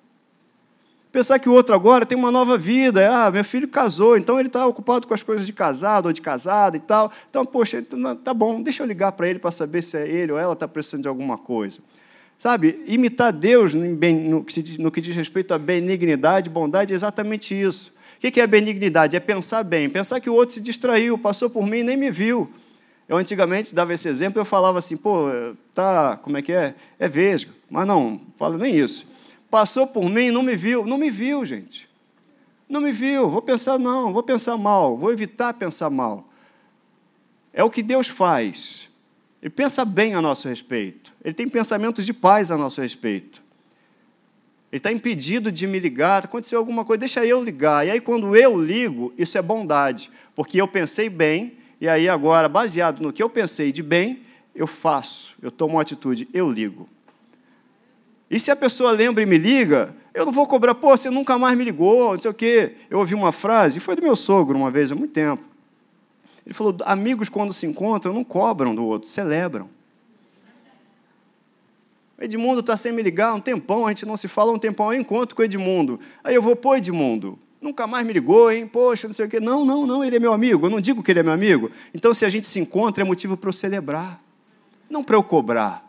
Pensar 1.13 1.39
que 1.39 1.51
o 1.51 1.53
outro 1.53 1.75
agora 1.75 2.07
tem 2.07 2.17
uma 2.17 2.31
nova 2.31 2.57
vida. 2.57 3.07
Ah, 3.13 3.31
meu 3.31 3.45
filho 3.45 3.69
casou, 3.69 4.17
então 4.17 4.39
ele 4.39 4.49
está 4.49 4.67
ocupado 4.67 5.07
com 5.07 5.13
as 5.13 5.23
coisas 5.23 5.45
de 5.45 5.53
casado 5.53 6.07
ou 6.07 6.13
de 6.15 6.23
casada 6.23 6.79
e 6.79 6.81
tal. 6.81 7.13
Então, 7.29 7.45
poxa, 7.45 7.85
tá 8.25 8.33
bom, 8.33 8.63
deixa 8.63 8.83
eu 8.83 8.87
ligar 8.87 9.13
para 9.13 9.29
ele 9.29 9.39
para 9.39 9.51
saber 9.51 9.83
se 9.83 9.99
é 9.99 10.09
ele 10.09 10.33
ou 10.33 10.39
ela 10.39 10.55
está 10.55 10.67
precisando 10.67 11.03
de 11.03 11.09
alguma 11.09 11.37
coisa. 11.37 11.81
Sabe, 12.41 12.83
imitar 12.87 13.35
Deus 13.35 13.75
no 13.75 14.91
que 14.91 15.03
diz 15.03 15.15
respeito 15.15 15.53
à 15.53 15.59
benignidade, 15.59 16.49
bondade, 16.49 16.91
é 16.91 16.97
exatamente 16.97 17.55
isso. 17.55 17.95
O 18.17 18.19
que 18.19 18.41
é 18.41 18.47
benignidade? 18.47 19.15
É 19.15 19.21
pensar 19.21 19.63
bem, 19.63 19.91
pensar 19.91 20.23
que 20.23 20.31
o 20.31 20.33
outro 20.33 20.55
se 20.55 20.61
distraiu, 20.63 21.19
passou 21.19 21.51
por 21.51 21.67
mim 21.67 21.81
e 21.81 21.85
nem 21.85 21.99
me 21.99 22.11
viu. 22.11 22.51
Eu 23.07 23.19
antigamente 23.19 23.75
dava 23.75 23.93
esse 23.93 24.09
exemplo, 24.09 24.41
eu 24.41 24.47
falava 24.47 24.79
assim, 24.79 24.97
pô, 24.97 25.27
tá, 25.75 26.17
como 26.23 26.39
é 26.39 26.41
que 26.41 26.51
é? 26.51 26.75
É 26.99 27.07
vesgo. 27.11 27.53
Mas 27.69 27.87
não, 27.87 28.19
falo 28.39 28.57
nem 28.57 28.75
isso. 28.75 29.13
Passou 29.51 29.87
por 29.87 30.09
mim 30.09 30.29
e 30.29 30.31
não 30.31 30.43
me 30.43 30.57
viu. 30.57 30.87
Não 30.87 30.97
me 30.97 31.11
viu, 31.11 31.45
gente. 31.45 31.91
Não 32.67 32.81
me 32.81 32.91
viu. 32.91 33.29
Vou 33.29 33.43
pensar, 33.43 33.79
não, 33.79 34.15
vou 34.15 34.23
pensar 34.23 34.57
mal, 34.57 34.97
vou 34.97 35.13
evitar 35.13 35.53
pensar 35.53 35.91
mal. 35.91 36.27
É 37.53 37.63
o 37.63 37.69
que 37.69 37.83
Deus 37.83 38.09
faz. 38.09 38.89
Ele 39.43 39.51
pensa 39.51 39.85
bem 39.85 40.15
a 40.15 40.23
nosso 40.23 40.49
respeito. 40.49 41.00
Ele 41.25 41.35
tem 41.35 41.49
pensamentos 41.49 42.05
de 42.07 42.13
paz 42.13 42.51
a 42.51 42.57
nosso 42.57 42.81
respeito. 42.81 43.43
Ele 44.73 44.79
está 44.79 44.93
impedido 44.93 45.51
de 45.51 45.67
me 45.67 45.79
ligar, 45.79 46.25
aconteceu 46.25 46.59
alguma 46.59 46.85
coisa, 46.85 47.01
deixa 47.01 47.27
eu 47.27 47.43
ligar. 47.43 47.87
E 47.87 47.91
aí, 47.91 48.01
quando 48.01 48.37
eu 48.37 48.61
ligo, 48.61 49.13
isso 49.19 49.37
é 49.37 49.43
bondade, 49.43 50.11
porque 50.35 50.61
eu 50.61 50.69
pensei 50.69 51.09
bem, 51.09 51.55
e 51.81 51.89
aí 51.89 52.09
agora, 52.09 52.49
baseado 52.49 53.01
no 53.01 53.13
que 53.13 53.23
eu 53.23 53.29
pensei 53.29 53.73
de 53.73 53.83
bem, 53.83 54.23
eu 54.55 54.67
faço, 54.67 55.35
eu 55.43 55.51
tomo 55.51 55.75
uma 55.75 55.83
atitude, 55.83 56.29
eu 56.33 56.51
ligo. 56.51 56.89
E 58.31 58.39
se 58.39 58.51
a 58.51 58.57
pessoa 58.57 58.93
lembra 58.93 59.23
e 59.23 59.27
me 59.27 59.37
liga, 59.37 59.95
eu 60.15 60.25
não 60.25 60.33
vou 60.33 60.47
cobrar, 60.47 60.75
pô, 60.75 60.97
você 60.97 61.11
nunca 61.11 61.37
mais 61.37 61.59
me 61.59 61.65
ligou, 61.65 62.13
não 62.13 62.19
sei 62.19 62.31
o 62.31 62.35
quê. 62.35 62.77
Eu 62.89 63.01
ouvi 63.01 63.15
uma 63.15 63.33
frase, 63.33 63.81
foi 63.81 63.97
do 63.97 64.03
meu 64.03 64.15
sogro 64.15 64.57
uma 64.57 64.71
vez, 64.71 64.93
há 64.93 64.95
muito 64.95 65.13
tempo. 65.13 65.43
Ele 66.47 66.55
falou: 66.55 66.77
amigos, 66.85 67.29
quando 67.29 67.53
se 67.53 67.67
encontram, 67.67 68.13
não 68.13 68.23
cobram 68.25 68.75
do 68.75 68.85
outro, 68.85 69.09
celebram. 69.09 69.69
Edmundo 72.21 72.61
está 72.61 72.77
sem 72.77 72.93
me 72.93 73.03
ligar 73.03 73.33
um 73.33 73.41
tempão, 73.41 73.87
a 73.87 73.89
gente 73.89 74.05
não 74.05 74.17
se 74.17 74.29
fala 74.29 74.53
um 74.53 74.59
tempão, 74.59 74.93
eu 74.93 75.01
encontro 75.01 75.35
com 75.35 75.41
o 75.41 75.45
Edmundo. 75.45 75.99
Aí 76.23 76.35
eu 76.35 76.43
vou, 76.43 76.55
pô, 76.55 76.77
Edmundo, 76.77 77.39
nunca 77.61 77.87
mais 77.87 78.07
me 78.07 78.13
ligou, 78.13 78.53
hein? 78.53 78.67
Poxa, 78.67 79.09
não 79.09 79.15
sei 79.15 79.25
o 79.25 79.29
quê. 79.29 79.41
Não, 79.41 79.65
não, 79.65 79.87
não, 79.87 80.05
ele 80.05 80.17
é 80.17 80.19
meu 80.19 80.33
amigo. 80.33 80.67
Eu 80.67 80.71
não 80.71 80.81
digo 80.81 81.03
que 81.03 81.11
ele 81.11 81.21
é 81.21 81.23
meu 81.23 81.33
amigo. 81.33 81.71
Então, 81.95 82.13
se 82.13 82.27
a 82.27 82.29
gente 82.29 82.47
se 82.47 82.61
encontra, 82.61 83.03
é 83.03 83.07
motivo 83.07 83.37
para 83.37 83.49
eu 83.49 83.53
celebrar, 83.53 84.23
não 84.89 85.03
para 85.03 85.17
eu 85.17 85.23
cobrar. 85.23 85.83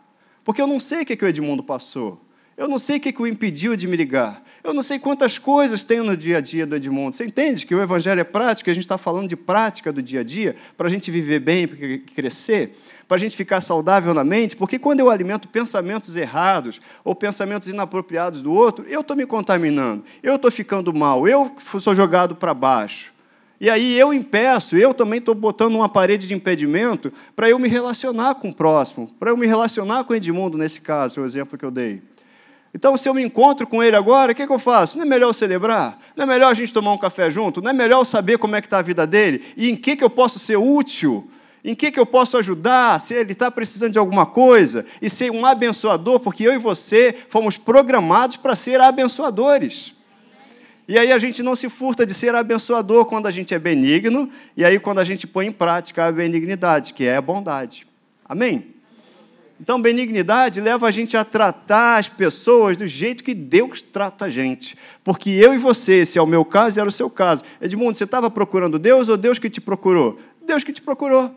Porque 0.44 0.62
eu 0.62 0.68
não 0.68 0.80
sei 0.80 1.02
o 1.02 1.06
que, 1.06 1.18
que 1.18 1.26
o 1.26 1.28
Edmundo 1.28 1.62
passou. 1.62 2.20
Eu 2.56 2.68
não 2.68 2.80
sei 2.80 2.98
o 2.98 3.00
que, 3.00 3.12
que 3.12 3.22
o 3.22 3.28
impediu 3.28 3.76
de 3.76 3.88
me 3.88 3.98
ligar. 3.98 4.44
Eu 4.64 4.76
não 4.76 4.84
sei 4.84 5.00
quantas 5.00 5.40
coisas 5.40 5.84
tem 5.84 6.02
no 6.02 6.16
dia 6.16 6.38
a 6.38 6.42
dia 6.42 6.68
do 6.68 6.76
Edmundo. 6.76 7.16
Você 7.16 7.26
entende 7.26 7.66
que 7.66 7.74
o 7.74 7.82
Evangelho 7.82 8.22
é 8.22 8.24
prática, 8.24 8.70
a 8.70 8.74
gente 8.74 8.84
está 8.84 8.98
falando 8.98 9.28
de 9.28 9.36
prática 9.36 9.92
do 9.92 10.04
dia 10.04 10.20
a 10.20 10.24
dia, 10.24 10.56
para 10.78 10.88
a 10.88 10.90
gente 10.90 11.10
viver 11.10 11.40
bem, 11.40 11.68
para 11.68 11.78
crescer, 12.14 12.78
para 13.08 13.18
a 13.18 13.20
gente 13.20 13.36
ficar 13.36 13.60
saudável 13.60 14.14
na 14.14 14.24
mente, 14.24 14.56
porque 14.56 14.78
quando 14.78 15.00
eu 15.00 15.10
alimento 15.10 15.48
pensamentos 15.48 16.16
errados 16.16 16.80
ou 17.04 17.16
pensamentos 17.16 17.68
inapropriados 17.68 18.42
do 18.42 18.54
outro, 18.54 18.86
eu 18.88 19.02
estou 19.02 19.18
me 19.18 19.26
contaminando, 19.26 20.04
eu 20.22 20.36
estou 20.36 20.52
ficando 20.52 20.94
mal, 20.94 21.28
eu 21.28 21.56
sou 21.80 21.96
jogado 21.96 22.36
para 22.36 22.54
baixo. 22.54 23.12
E 23.60 23.70
aí 23.70 23.98
eu 23.98 24.14
impeço, 24.14 24.78
eu 24.78 24.94
também 24.94 25.20
estou 25.20 25.36
botando 25.36 25.76
uma 25.76 25.90
parede 25.90 26.28
de 26.28 26.34
impedimento 26.34 27.12
para 27.36 27.50
eu 27.50 27.60
me 27.60 27.68
relacionar 27.68 28.36
com 28.36 28.50
o 28.50 28.54
próximo, 28.54 29.08
para 29.20 29.32
eu 29.32 29.38
me 29.38 29.46
relacionar 29.46 30.04
com 30.04 30.14
o 30.14 30.16
Edmundo, 30.16 30.58
nesse 30.58 30.82
caso, 30.82 31.22
o 31.22 31.26
exemplo 31.26 31.58
que 31.58 31.66
eu 31.66 31.70
dei. 31.70 32.02
Então, 32.74 32.96
se 32.96 33.08
eu 33.08 33.14
me 33.14 33.22
encontro 33.22 33.68
com 33.68 33.84
ele 33.84 33.96
agora, 33.96 34.32
o 34.32 34.36
que, 34.36 34.48
que 34.48 34.52
eu 34.52 34.60
faço? 34.60 34.98
Não 34.98 35.06
é 35.06 35.08
melhor 35.08 35.34
celebrar? 35.34 36.00
Não 36.16 36.24
é 36.24 36.28
melhor 36.28 36.52
a 36.52 36.54
gente 36.54 36.72
tomar 36.72 36.94
um 36.94 36.98
café 36.98 37.30
junto? 37.30 37.62
Não 37.62 37.70
é 37.70 37.74
melhor 37.74 38.06
saber 38.06 38.38
como 38.38 38.56
é 38.56 38.62
que 38.62 38.68
está 38.68 38.80
a 38.80 38.82
vida 38.82 39.06
dele? 39.06 39.44
E 39.58 39.70
em 39.70 39.76
que, 39.76 39.96
que 39.96 40.04
eu 40.04 40.10
posso 40.10 40.40
ser 40.40 40.56
útil? 40.56 41.30
Em 41.64 41.76
que, 41.76 41.92
que 41.92 42.00
eu 42.00 42.06
posso 42.06 42.38
ajudar? 42.38 43.00
Se 43.00 43.14
ele 43.14 43.34
está 43.34 43.52
precisando 43.52 43.92
de 43.92 44.00
alguma 44.00 44.26
coisa? 44.26 44.86
E 45.02 45.10
ser 45.10 45.30
um 45.32 45.46
abençoador, 45.46 46.20
porque 46.22 46.44
eu 46.44 46.54
e 46.54 46.58
você 46.58 47.14
fomos 47.30 47.58
programados 47.58 48.38
para 48.38 48.56
ser 48.56 48.80
abençoadores. 48.80 49.94
E 50.88 50.98
aí 50.98 51.12
a 51.12 51.20
gente 51.20 51.44
não 51.44 51.56
se 51.56 51.70
furta 51.70 52.06
de 52.06 52.14
ser 52.14 52.34
abençoador 52.34 53.06
quando 53.06 53.28
a 53.28 53.32
gente 53.32 53.54
é 53.54 53.60
benigno, 53.60 54.30
e 54.58 54.66
aí 54.66 54.80
quando 54.80 55.00
a 55.00 55.04
gente 55.04 55.28
põe 55.28 55.48
em 55.48 55.52
prática 55.52 56.06
a 56.06 56.12
benignidade, 56.12 56.94
que 56.94 57.06
é 57.06 57.18
a 57.18 57.22
bondade. 57.22 57.86
Amém? 58.26 58.81
Então, 59.62 59.80
benignidade 59.80 60.60
leva 60.60 60.88
a 60.88 60.92
gente 60.92 61.16
a 61.16 61.24
tratar 61.24 62.00
as 62.00 62.10
pessoas 62.10 62.76
do 62.76 62.88
jeito 62.88 63.24
que 63.24 63.36
Deus 63.36 63.80
trata 63.80 64.26
a 64.26 64.30
gente. 64.30 64.76
Porque 65.04 65.30
eu 65.30 65.54
e 65.54 65.60
você, 65.60 66.04
se 66.04 66.18
é 66.18 66.22
o 66.22 66.26
meu 66.26 66.44
caso, 66.44 66.80
era 66.80 66.90
o 66.90 66.92
seu 66.92 67.12
caso. 67.12 67.44
Edmundo, 67.62 67.96
você 67.96 68.04
estava 68.04 68.32
procurando 68.32 68.80
Deus 68.80 69.08
ou 69.08 69.16
Deus 69.16 69.38
que 69.38 69.52
te 69.52 69.62
procurou? 69.62 70.18
Deus 70.44 70.64
que 70.64 70.74
te 70.74 70.82
procurou. 70.82 71.36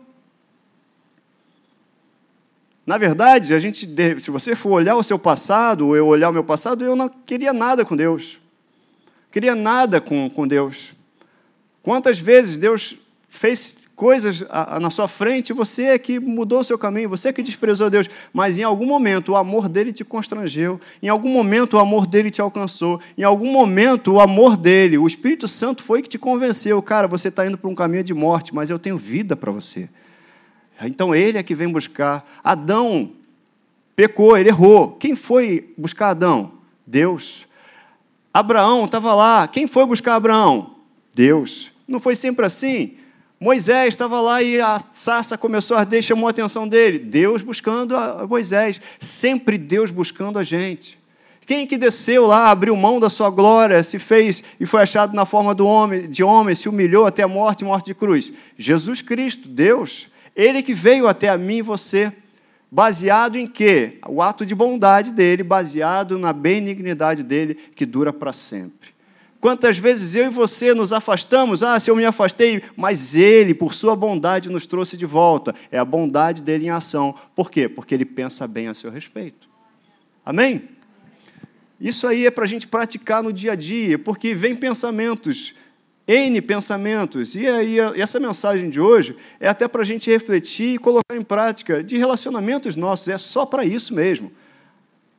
Na 2.83 2.97
verdade, 2.97 3.53
a 3.53 3.59
gente, 3.59 3.87
se 4.19 4.31
você 4.31 4.55
for 4.55 4.71
olhar 4.71 4.95
o 4.95 5.03
seu 5.03 5.19
passado, 5.19 5.89
ou 5.89 5.95
eu 5.95 6.07
olhar 6.07 6.31
o 6.31 6.33
meu 6.33 6.43
passado, 6.43 6.83
eu 6.83 6.95
não 6.95 7.07
queria 7.07 7.53
nada 7.53 7.85
com 7.85 7.95
Deus. 7.95 8.39
Queria 9.31 9.53
nada 9.53 10.01
com, 10.01 10.31
com 10.31 10.47
Deus. 10.47 10.93
Quantas 11.83 12.17
vezes 12.17 12.57
Deus 12.57 12.95
fez 13.29 13.84
coisas 13.95 14.43
na 14.81 14.89
sua 14.89 15.07
frente, 15.07 15.53
você 15.53 15.83
é 15.83 15.97
que 15.97 16.19
mudou 16.19 16.59
o 16.59 16.63
seu 16.63 16.77
caminho, 16.77 17.09
você 17.09 17.29
é 17.29 17.33
que 17.33 17.41
desprezou 17.41 17.89
Deus, 17.89 18.09
mas 18.33 18.57
em 18.57 18.63
algum 18.63 18.85
momento 18.85 19.31
o 19.31 19.35
amor 19.35 19.69
dele 19.69 19.93
te 19.93 20.03
constrangeu, 20.03 20.79
em 21.01 21.07
algum 21.07 21.29
momento 21.29 21.75
o 21.75 21.79
amor 21.79 22.05
dele 22.05 22.29
te 22.29 22.41
alcançou, 22.41 22.99
em 23.17 23.23
algum 23.23 23.51
momento 23.51 24.13
o 24.13 24.19
amor 24.19 24.57
dele, 24.57 24.97
o 24.97 25.07
Espírito 25.07 25.47
Santo 25.47 25.81
foi 25.81 26.01
que 26.01 26.09
te 26.09 26.19
convenceu, 26.19 26.81
cara, 26.81 27.07
você 27.07 27.29
está 27.29 27.47
indo 27.47 27.57
para 27.57 27.69
um 27.69 27.75
caminho 27.75 28.03
de 28.03 28.13
morte, 28.13 28.53
mas 28.53 28.69
eu 28.69 28.77
tenho 28.77 28.97
vida 28.97 29.35
para 29.35 29.51
você. 29.51 29.89
Então 30.81 31.15
ele 31.15 31.37
é 31.37 31.43
que 31.43 31.55
vem 31.55 31.69
buscar. 31.69 32.25
Adão 32.43 33.11
pecou, 33.95 34.37
ele 34.37 34.49
errou. 34.49 34.91
Quem 34.91 35.15
foi 35.15 35.73
buscar 35.77 36.09
Adão? 36.09 36.51
Deus. 36.85 37.47
Abraão 38.33 38.83
estava 38.83 39.15
lá. 39.15 39.47
Quem 39.47 39.67
foi 39.67 39.85
buscar 39.85 40.15
Abraão? 40.15 40.75
Deus. 41.13 41.71
Não 41.87 42.01
foi 42.01 42.13
sempre 42.13 42.45
assim? 42.45 42.97
Moisés 43.39 43.89
estava 43.89 44.21
lá 44.21 44.41
e 44.41 44.59
a 44.61 44.81
sarça 44.91 45.37
começou 45.37 45.75
a 45.75 45.81
arder, 45.81 46.01
chamou 46.01 46.27
a 46.27 46.29
atenção 46.29 46.67
dele. 46.67 46.99
Deus 46.99 47.41
buscando 47.41 47.95
a 47.95 48.25
Moisés, 48.25 48.81
sempre 48.99 49.57
Deus 49.57 49.91
buscando 49.91 50.39
a 50.39 50.43
gente. 50.43 50.97
Quem 51.45 51.67
que 51.67 51.77
desceu 51.77 52.25
lá, 52.25 52.49
abriu 52.49 52.75
mão 52.75 52.99
da 52.99 53.09
sua 53.09 53.29
glória, 53.29 53.83
se 53.83 53.99
fez 53.99 54.43
e 54.59 54.65
foi 54.65 54.81
achado 54.81 55.15
na 55.15 55.25
forma 55.25 55.53
do 55.53 55.67
homem, 55.67 56.09
de 56.09 56.23
homem, 56.23 56.55
se 56.55 56.67
humilhou 56.67 57.05
até 57.05 57.21
a 57.23 57.27
morte, 57.27 57.63
morte 57.63 57.85
de 57.87 57.93
cruz? 57.93 58.31
Jesus 58.57 59.01
Cristo, 59.01 59.47
Deus. 59.47 60.07
Ele 60.35 60.63
que 60.63 60.73
veio 60.73 61.07
até 61.07 61.29
a 61.29 61.37
mim 61.37 61.57
e 61.57 61.61
você 61.61 62.11
Baseado 62.75 63.37
em 63.37 63.47
quê? 63.47 63.99
O 64.05 64.21
ato 64.21 64.45
de 64.45 64.53
bondade 64.53 65.11
dele, 65.11 65.43
baseado 65.43 66.19
na 66.19 66.33
benignidade 66.33 67.23
dele, 67.23 67.55
que 67.55 67.85
dura 67.85 68.11
para 68.11 68.33
sempre. 68.33 68.89
Quantas 69.39 69.77
vezes 69.77 70.15
eu 70.15 70.25
e 70.25 70.29
você 70.29 70.73
nos 70.73 70.91
afastamos? 70.91 71.61
Ah, 71.61 71.79
se 71.79 71.91
eu 71.91 71.95
me 71.95 72.05
afastei, 72.05 72.63
mas 72.75 73.15
ele, 73.15 73.53
por 73.53 73.73
sua 73.73 73.95
bondade, 73.95 74.49
nos 74.49 74.65
trouxe 74.65 74.97
de 74.97 75.05
volta. 75.05 75.53
É 75.71 75.77
a 75.77 75.85
bondade 75.85 76.41
dele 76.41 76.65
em 76.65 76.69
ação. 76.69 77.13
Por 77.35 77.51
quê? 77.51 77.69
Porque 77.69 77.93
ele 77.93 78.05
pensa 78.05 78.47
bem 78.47 78.67
a 78.67 78.73
seu 78.73 78.89
respeito. 78.89 79.47
Amém? 80.25 80.69
Isso 81.79 82.07
aí 82.07 82.25
é 82.25 82.31
para 82.31 82.45
a 82.45 82.47
gente 82.47 82.65
praticar 82.65 83.21
no 83.21 83.31
dia 83.31 83.51
a 83.51 83.55
dia, 83.55 83.99
porque 83.99 84.33
vem 84.33 84.55
pensamentos, 84.55 85.53
N 86.07 86.41
pensamentos. 86.41 87.35
E 87.35 87.47
aí, 87.47 87.77
essa 87.99 88.19
mensagem 88.19 88.69
de 88.69 88.79
hoje 88.79 89.15
é 89.39 89.47
até 89.47 89.67
para 89.67 89.81
a 89.81 89.85
gente 89.85 90.09
refletir 90.09 90.75
e 90.75 90.77
colocar 90.77 91.15
em 91.15 91.21
prática 91.21 91.83
de 91.83 91.97
relacionamentos 91.97 92.75
nossos. 92.75 93.07
É 93.07 93.17
só 93.17 93.45
para 93.45 93.65
isso 93.65 93.93
mesmo. 93.93 94.31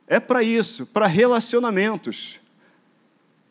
É 0.07 0.19
para 0.19 0.41
isso, 0.41 0.85
para 0.85 1.05
relacionamentos. 1.05 2.39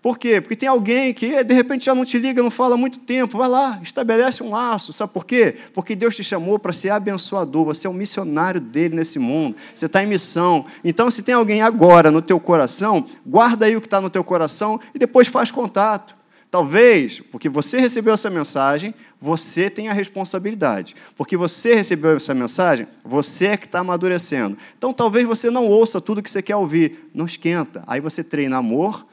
Por 0.06 0.20
quê? 0.20 0.40
Porque 0.40 0.54
tem 0.54 0.68
alguém 0.68 1.12
que 1.12 1.42
de 1.42 1.52
repente 1.52 1.86
já 1.86 1.92
não 1.92 2.04
te 2.04 2.16
liga, 2.16 2.40
não 2.40 2.48
fala 2.48 2.76
há 2.76 2.78
muito 2.78 3.00
tempo. 3.00 3.36
Vai 3.36 3.48
lá, 3.48 3.80
estabelece 3.82 4.40
um 4.40 4.50
laço. 4.50 4.92
Sabe 4.92 5.12
por 5.12 5.26
quê? 5.26 5.56
Porque 5.74 5.96
Deus 5.96 6.14
te 6.14 6.22
chamou 6.22 6.60
para 6.60 6.72
ser 6.72 6.90
abençoador. 6.90 7.64
Você 7.64 7.88
é 7.88 7.90
um 7.90 7.92
missionário 7.92 8.60
dele 8.60 8.94
nesse 8.94 9.18
mundo. 9.18 9.56
Você 9.74 9.86
está 9.86 10.04
em 10.04 10.06
missão. 10.06 10.64
Então, 10.84 11.10
se 11.10 11.24
tem 11.24 11.34
alguém 11.34 11.60
agora 11.60 12.12
no 12.12 12.22
teu 12.22 12.38
coração, 12.38 13.04
guarda 13.26 13.66
aí 13.66 13.76
o 13.76 13.80
que 13.80 13.88
está 13.88 14.00
no 14.00 14.08
teu 14.08 14.22
coração 14.22 14.78
e 14.94 14.98
depois 15.00 15.26
faz 15.26 15.50
contato. 15.50 16.14
Talvez, 16.52 17.18
porque 17.18 17.48
você 17.48 17.80
recebeu 17.80 18.14
essa 18.14 18.30
mensagem, 18.30 18.94
você 19.20 19.68
tem 19.68 19.88
a 19.88 19.92
responsabilidade. 19.92 20.94
Porque 21.16 21.36
você 21.36 21.74
recebeu 21.74 22.14
essa 22.14 22.32
mensagem, 22.32 22.86
você 23.04 23.46
é 23.46 23.56
que 23.56 23.66
está 23.66 23.80
amadurecendo. 23.80 24.56
Então, 24.78 24.92
talvez 24.92 25.26
você 25.26 25.50
não 25.50 25.66
ouça 25.66 26.00
tudo 26.00 26.22
que 26.22 26.30
você 26.30 26.42
quer 26.42 26.54
ouvir. 26.54 27.10
Não 27.12 27.26
esquenta. 27.26 27.82
Aí 27.88 28.00
você 28.00 28.22
treina 28.22 28.58
amor 28.58 29.04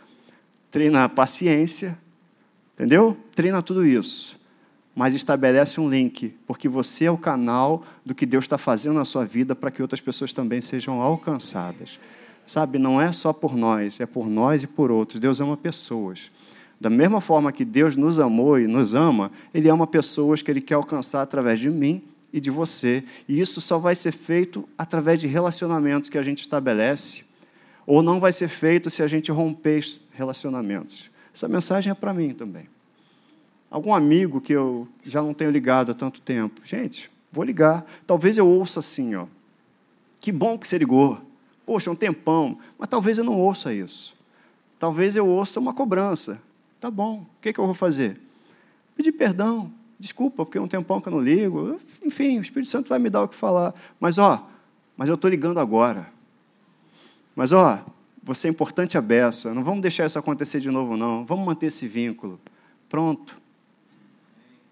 treina 0.74 1.08
paciência, 1.08 1.96
entendeu? 2.74 3.16
Treina 3.36 3.62
tudo 3.62 3.86
isso. 3.86 4.42
Mas 4.96 5.14
estabelece 5.14 5.80
um 5.80 5.88
link, 5.88 6.34
porque 6.48 6.68
você 6.68 7.06
é 7.06 7.12
o 7.12 7.18
canal 7.18 7.84
do 8.04 8.16
que 8.16 8.26
Deus 8.26 8.46
está 8.46 8.58
fazendo 8.58 8.96
na 8.96 9.06
sua 9.06 9.24
vida 9.24 9.56
para 9.56 9.70
que 9.70 9.84
outras 9.84 10.02
pessoas 10.02 10.34
também 10.34 10.62
sejam 10.62 11.00
alcançadas. 11.00 12.00
Sabe, 12.44 12.80
não 12.80 13.00
é 13.00 13.12
só 13.12 13.32
por 13.32 13.56
nós, 13.56 14.00
é 14.00 14.08
por 14.08 14.28
nós 14.28 14.64
e 14.64 14.68
por 14.68 14.90
outros. 14.90 15.20
Deus 15.20 15.40
ama 15.40 15.56
pessoas. 15.56 16.32
Da 16.82 16.90
mesma 16.90 17.22
forma 17.22 17.52
que 17.52 17.64
Deus 17.64 17.96
nos 17.96 18.20
amou 18.20 18.60
e 18.60 18.66
nos 18.66 18.96
ama, 18.96 19.32
Ele 19.54 19.70
ama 19.70 19.86
pessoas 19.86 20.42
que 20.42 20.50
Ele 20.50 20.60
quer 20.60 20.74
alcançar 20.74 21.22
através 21.22 21.60
de 21.60 21.70
mim 21.70 22.02
e 22.34 22.40
de 22.40 22.50
você. 22.50 23.04
E 23.30 23.40
isso 23.40 23.62
só 23.62 23.78
vai 23.78 23.94
ser 23.94 24.12
feito 24.12 24.68
através 24.76 25.22
de 25.22 25.28
relacionamentos 25.28 26.10
que 26.10 26.18
a 26.18 26.24
gente 26.24 26.42
estabelece 26.42 27.26
ou 27.86 28.02
não 28.02 28.20
vai 28.20 28.32
ser 28.32 28.48
feito 28.48 28.90
se 28.90 29.04
a 29.04 29.08
gente 29.08 29.32
romper 29.32 29.84
relacionamentos. 30.14 31.10
Essa 31.34 31.48
mensagem 31.48 31.92
é 31.92 31.94
para 31.94 32.14
mim 32.14 32.34
também. 32.34 32.68
Algum 33.70 33.94
amigo 33.94 34.40
que 34.40 34.54
eu 34.54 34.88
já 35.04 35.22
não 35.22 35.34
tenho 35.34 35.50
ligado 35.50 35.92
há 35.92 35.96
tanto 35.96 36.22
tempo. 36.22 36.62
Gente, 36.64 37.10
vou 37.32 37.44
ligar. 37.44 37.86
Talvez 38.06 38.38
eu 38.38 38.48
ouça 38.48 38.80
assim, 38.80 39.16
ó. 39.16 39.26
Que 40.22 40.32
bom 40.32 40.58
que 40.58 40.68
você 40.68 40.78
ligou. 40.78 41.20
Poxa, 41.66 41.90
um 41.90 41.96
tempão. 41.96 42.60
Mas 42.78 42.88
talvez 42.88 43.18
eu 43.18 43.24
não 43.24 43.40
ouça 43.40 43.74
isso. 43.74 44.16
Talvez 44.78 45.16
eu 45.16 45.28
ouça 45.28 45.60
uma 45.60 45.74
cobrança. 45.74 46.40
Tá 46.80 46.92
bom, 46.92 47.26
o 47.38 47.42
que, 47.42 47.52
que 47.52 47.60
eu 47.60 47.66
vou 47.66 47.74
fazer? 47.74 48.20
Pedir 48.96 49.14
perdão. 49.14 49.72
Desculpa, 50.00 50.46
porque 50.46 50.58
é 50.58 50.62
um 50.62 50.68
tempão 50.68 51.00
que 51.00 51.08
eu 51.08 51.12
não 51.12 51.22
ligo. 51.22 51.80
Enfim, 52.04 52.38
o 52.38 52.42
Espírito 52.42 52.70
Santo 52.70 52.90
vai 52.90 53.00
me 53.00 53.10
dar 53.10 53.24
o 53.24 53.28
que 53.28 53.36
falar. 53.36 53.74
Mas, 54.00 54.18
ó, 54.18 54.48
mas 54.98 55.10
eu 55.10 55.16
estou 55.16 55.30
ligando 55.30 55.60
agora. 55.60 56.12
Mas, 57.36 57.52
ó, 57.52 57.84
você 58.24 58.48
é 58.48 58.52
importante 58.52 58.98
a 58.98 59.02
beça, 59.02 59.54
não 59.54 59.64
vamos 59.64 59.82
deixar 59.82 60.06
isso 60.06 60.18
acontecer 60.18 60.60
de 60.60 60.72
novo, 60.72 60.96
não. 60.96 61.26
Vamos 61.26 61.46
manter 61.46 61.68
esse 61.68 61.88
vínculo. 61.88 62.40
Pronto. 62.88 63.38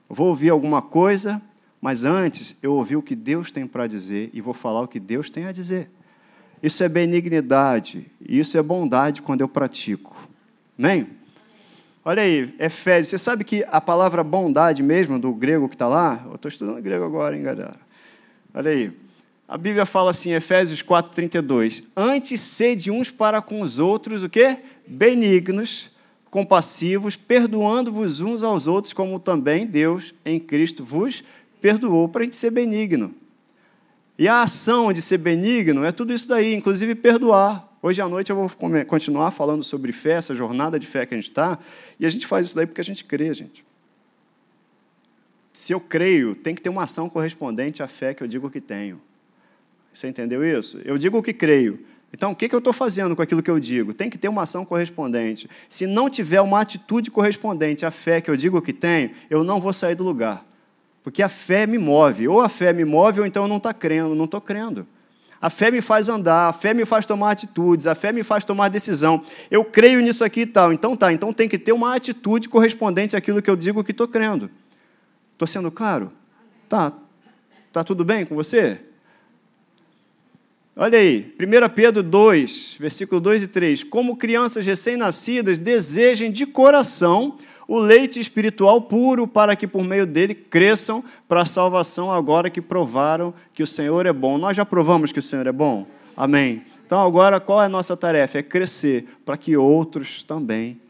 Eu 0.09 0.15
vou 0.15 0.27
ouvir 0.27 0.49
alguma 0.49 0.81
coisa, 0.81 1.41
mas 1.81 2.05
antes 2.05 2.55
eu 2.63 2.73
ouvi 2.73 2.95
o 2.95 3.01
que 3.01 3.15
Deus 3.15 3.51
tem 3.51 3.67
para 3.67 3.87
dizer 3.87 4.29
e 4.33 4.39
vou 4.39 4.53
falar 4.53 4.81
o 4.81 4.87
que 4.87 4.99
Deus 4.99 5.29
tem 5.29 5.45
a 5.45 5.51
dizer. 5.51 5.89
Isso 6.63 6.83
é 6.83 6.87
benignidade, 6.87 8.09
isso 8.21 8.57
é 8.57 8.61
bondade 8.61 9.21
quando 9.21 9.41
eu 9.41 9.47
pratico. 9.47 10.29
Amém? 10.77 11.07
Olha 12.05 12.23
aí, 12.23 12.55
Efésios, 12.57 13.09
você 13.09 13.17
sabe 13.17 13.43
que 13.43 13.65
a 13.69 13.81
palavra 13.81 14.23
bondade 14.23 14.81
mesmo, 14.81 15.19
do 15.19 15.33
grego 15.33 15.67
que 15.67 15.75
está 15.75 15.87
lá, 15.87 16.23
eu 16.25 16.35
estou 16.35 16.49
estudando 16.49 16.81
grego 16.81 17.03
agora, 17.03 17.35
hein, 17.35 17.43
galera? 17.43 17.75
Olha 18.53 18.71
aí. 18.71 18.91
A 19.51 19.57
Bíblia 19.57 19.85
fala 19.85 20.11
assim, 20.11 20.31
Efésios 20.31 20.81
4:32, 20.81 21.83
antes 21.93 22.39
sede 22.39 22.89
uns 22.89 23.11
para 23.11 23.41
com 23.41 23.59
os 23.59 23.79
outros 23.79 24.23
o 24.23 24.29
quê? 24.29 24.59
Benignos, 24.87 25.91
compassivos, 26.29 27.17
perdoando-vos 27.17 28.21
uns 28.21 28.43
aos 28.43 28.65
outros, 28.65 28.93
como 28.93 29.19
também 29.19 29.67
Deus 29.67 30.13
em 30.23 30.39
Cristo 30.39 30.85
vos 30.85 31.21
perdoou 31.59 32.07
para 32.07 32.21
a 32.21 32.23
gente 32.23 32.37
ser 32.37 32.49
benigno. 32.49 33.13
E 34.17 34.25
a 34.25 34.41
ação 34.41 34.93
de 34.93 35.01
ser 35.01 35.17
benigno 35.17 35.83
é 35.83 35.91
tudo 35.91 36.13
isso 36.13 36.29
daí, 36.29 36.55
inclusive 36.55 36.95
perdoar. 36.95 37.67
Hoje 37.81 38.01
à 38.01 38.07
noite 38.07 38.29
eu 38.29 38.37
vou 38.37 38.49
continuar 38.87 39.31
falando 39.31 39.65
sobre 39.65 39.91
fé, 39.91 40.13
essa 40.13 40.33
jornada 40.33 40.79
de 40.79 40.87
fé 40.87 41.05
que 41.05 41.13
a 41.13 41.17
gente 41.17 41.27
está, 41.27 41.59
e 41.99 42.05
a 42.05 42.09
gente 42.09 42.25
faz 42.25 42.45
isso 42.45 42.55
daí 42.55 42.65
porque 42.65 42.79
a 42.79 42.85
gente 42.85 43.03
crê, 43.03 43.33
gente. 43.33 43.65
Se 45.51 45.73
eu 45.73 45.81
creio, 45.81 46.35
tem 46.35 46.55
que 46.55 46.61
ter 46.61 46.69
uma 46.69 46.85
ação 46.85 47.09
correspondente 47.09 47.83
à 47.83 47.87
fé 47.89 48.13
que 48.13 48.23
eu 48.23 48.27
digo 48.29 48.49
que 48.49 48.61
tenho. 48.61 49.01
Você 49.93 50.07
entendeu 50.07 50.43
isso? 50.43 50.79
Eu 50.85 50.97
digo 50.97 51.17
o 51.17 51.23
que 51.23 51.33
creio. 51.33 51.79
Então, 52.13 52.31
o 52.31 52.35
que 52.35 52.53
eu 52.53 52.59
estou 52.59 52.73
fazendo 52.73 53.15
com 53.15 53.21
aquilo 53.21 53.41
que 53.41 53.49
eu 53.49 53.59
digo? 53.59 53.93
Tem 53.93 54.09
que 54.09 54.17
ter 54.17 54.27
uma 54.27 54.43
ação 54.43 54.65
correspondente. 54.65 55.49
Se 55.69 55.87
não 55.87 56.09
tiver 56.09 56.41
uma 56.41 56.59
atitude 56.59 57.09
correspondente 57.09 57.85
à 57.85 57.91
fé 57.91 58.19
que 58.19 58.29
eu 58.29 58.35
digo 58.35 58.61
que 58.61 58.73
tenho, 58.73 59.11
eu 59.29 59.43
não 59.43 59.61
vou 59.61 59.71
sair 59.71 59.95
do 59.95 60.03
lugar. 60.03 60.45
Porque 61.03 61.23
a 61.23 61.29
fé 61.29 61.65
me 61.65 61.77
move. 61.77 62.27
Ou 62.27 62.41
a 62.41 62.49
fé 62.49 62.73
me 62.73 62.83
move, 62.83 63.21
ou 63.21 63.25
então 63.25 63.43
eu 63.43 63.47
não 63.47 63.57
estou 63.57 63.73
crendo. 63.73 64.13
Não 64.13 64.25
estou 64.25 64.41
crendo. 64.41 64.85
A 65.41 65.49
fé 65.49 65.71
me 65.71 65.81
faz 65.81 66.07
andar, 66.07 66.49
a 66.49 66.53
fé 66.53 66.71
me 66.71 66.85
faz 66.85 67.03
tomar 67.03 67.31
atitudes, 67.31 67.87
a 67.87 67.95
fé 67.95 68.11
me 68.11 68.21
faz 68.21 68.45
tomar 68.45 68.69
decisão. 68.69 69.23
Eu 69.49 69.65
creio 69.65 69.99
nisso 69.99 70.23
aqui 70.23 70.41
e 70.41 70.45
tal. 70.45 70.71
Então 70.71 70.95
tá, 70.95 71.11
então 71.11 71.33
tem 71.33 71.49
que 71.49 71.57
ter 71.57 71.71
uma 71.71 71.95
atitude 71.95 72.47
correspondente 72.47 73.15
àquilo 73.15 73.41
que 73.41 73.49
eu 73.49 73.55
digo 73.55 73.83
que 73.83 73.89
estou 73.89 74.07
crendo. 74.07 74.51
Estou 75.33 75.47
sendo 75.47 75.71
claro? 75.71 76.11
Tá. 76.69 76.93
Tá 77.73 77.83
tudo 77.83 78.05
bem 78.05 78.23
com 78.23 78.35
você? 78.35 78.79
Olha 80.83 80.97
aí, 80.97 81.31
1 81.39 81.69
Pedro 81.75 82.01
2, 82.01 82.77
versículo 82.79 83.21
2 83.21 83.43
e 83.43 83.47
3. 83.47 83.83
Como 83.83 84.17
crianças 84.17 84.65
recém-nascidas, 84.65 85.59
desejem 85.59 86.31
de 86.31 86.43
coração 86.43 87.37
o 87.67 87.77
leite 87.77 88.19
espiritual 88.19 88.81
puro, 88.81 89.27
para 89.27 89.55
que 89.55 89.67
por 89.67 89.83
meio 89.83 90.07
dele 90.07 90.33
cresçam 90.33 91.03
para 91.27 91.43
a 91.43 91.45
salvação, 91.45 92.11
agora 92.11 92.49
que 92.49 92.59
provaram 92.59 93.31
que 93.53 93.61
o 93.61 93.67
Senhor 93.67 94.07
é 94.07 94.11
bom. 94.11 94.39
Nós 94.39 94.57
já 94.57 94.65
provamos 94.65 95.11
que 95.11 95.19
o 95.19 95.21
Senhor 95.21 95.45
é 95.45 95.51
bom? 95.51 95.85
Amém. 96.17 96.65
Então, 96.83 96.99
agora, 96.99 97.39
qual 97.39 97.61
é 97.61 97.67
a 97.67 97.69
nossa 97.69 97.95
tarefa? 97.95 98.39
É 98.39 98.41
crescer 98.41 99.05
para 99.23 99.37
que 99.37 99.55
outros 99.55 100.23
também 100.23 100.81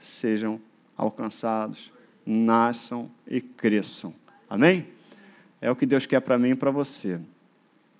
sejam 0.00 0.60
alcançados, 0.96 1.92
nasçam 2.26 3.08
e 3.28 3.40
cresçam. 3.40 4.12
Amém? 4.50 4.88
É 5.60 5.70
o 5.70 5.76
que 5.76 5.86
Deus 5.86 6.04
quer 6.04 6.18
para 6.18 6.36
mim 6.36 6.50
e 6.50 6.56
para 6.56 6.72
você. 6.72 7.20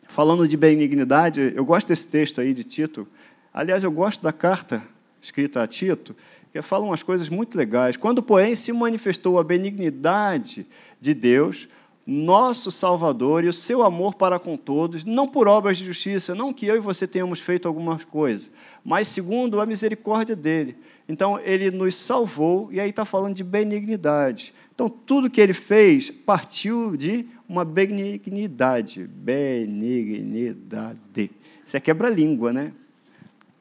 Falando 0.09 0.47
de 0.49 0.57
benignidade, 0.57 1.53
eu 1.55 1.65
gosto 1.65 1.89
desse 1.89 2.09
texto 2.09 2.41
aí 2.41 2.55
de 2.55 2.65
Tito. 2.65 3.07
Aliás, 3.53 3.83
eu 3.83 3.91
gosto 3.91 4.23
da 4.23 4.33
carta 4.33 4.83
escrita 5.21 5.63
a 5.63 5.67
Tito, 5.67 6.15
que 6.53 6.63
fala 6.63 6.85
umas 6.85 7.03
coisas 7.03 7.29
muito 7.29 7.57
legais. 7.59 7.97
Quando, 7.97 8.23
porém, 8.23 8.55
se 8.55 8.73
manifestou 8.73 9.39
a 9.39 9.45
benignidade 9.45 10.67
de 11.01 11.13
Deus, 11.13 11.69
nosso 12.07 12.71
Salvador 12.71 13.45
e 13.45 13.49
o 13.49 13.53
seu 13.53 13.83
amor 13.83 14.15
para 14.15 14.39
com 14.39 14.57
todos, 14.57 15.05
não 15.05 15.27
por 15.27 15.49
obras 15.49 15.77
de 15.77 15.85
justiça, 15.85 16.35
não 16.35 16.53
que 16.53 16.67
eu 16.67 16.77
e 16.77 16.81
você 16.81 17.07
tenhamos 17.07 17.41
feito 17.41 17.67
algumas 17.67 18.05
coisas, 18.05 18.51
mas 18.85 19.09
segundo 19.09 19.61
a 19.61 19.67
misericórdia 19.67 20.37
dele. 20.37 20.77
Então, 21.09 21.39
ele 21.41 21.71
nos 21.71 21.97
salvou, 21.97 22.69
e 22.73 22.81
aí 22.81 22.91
está 22.91 23.05
falando 23.05 23.35
de 23.35 23.45
benignidade. 23.45 24.55
Então, 24.75 24.89
tudo 24.89 25.31
que 25.31 25.41
ele 25.41 25.53
fez 25.53 26.11
partiu 26.11 26.97
de 26.97 27.27
uma 27.49 27.65
benignidade. 27.65 29.07
Benignidade. 29.07 31.31
Isso 31.65 31.77
é 31.77 31.81
quebra-língua, 31.81 32.53
né? 32.53 32.73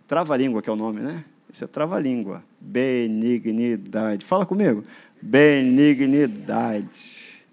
Trava-língua 0.07 0.61
que 0.61 0.69
é 0.69 0.73
o 0.73 0.75
nome, 0.75 1.01
né? 1.01 1.23
Isso 1.51 1.63
é 1.63 1.67
trava-língua. 1.67 2.43
Benignidade. 2.59 4.25
Fala 4.25 4.45
comigo. 4.45 4.83
Benignidade. 5.21 7.45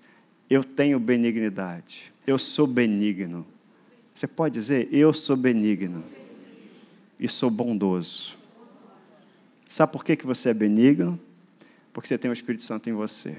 Eu 0.50 0.64
tenho 0.64 0.98
benignidade. 0.98 2.12
Eu 2.26 2.38
sou 2.38 2.66
benigno. 2.66 3.46
Você 4.14 4.26
pode 4.26 4.54
dizer, 4.54 4.88
eu 4.92 5.12
sou 5.12 5.36
benigno. 5.36 6.02
E 7.18 7.28
sou 7.28 7.50
bondoso. 7.50 8.36
Sabe 9.64 9.92
por 9.92 10.04
que 10.04 10.16
você 10.26 10.50
é 10.50 10.54
benigno? 10.54 11.18
Porque 11.92 12.08
você 12.08 12.18
tem 12.18 12.30
o 12.30 12.34
Espírito 12.34 12.62
Santo 12.62 12.90
em 12.90 12.92
você. 12.92 13.38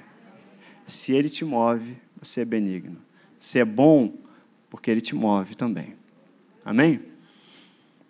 Se 0.88 1.12
ele 1.12 1.30
te 1.30 1.46
move, 1.46 1.96
você 2.24 2.42
é 2.42 2.46
benigno. 2.46 2.98
Você 3.40 3.60
é 3.60 3.66
bom 3.66 4.14
porque 4.70 4.90
ele 4.90 5.02
te 5.02 5.14
move 5.14 5.56
também. 5.56 5.96
Amém? 6.66 7.02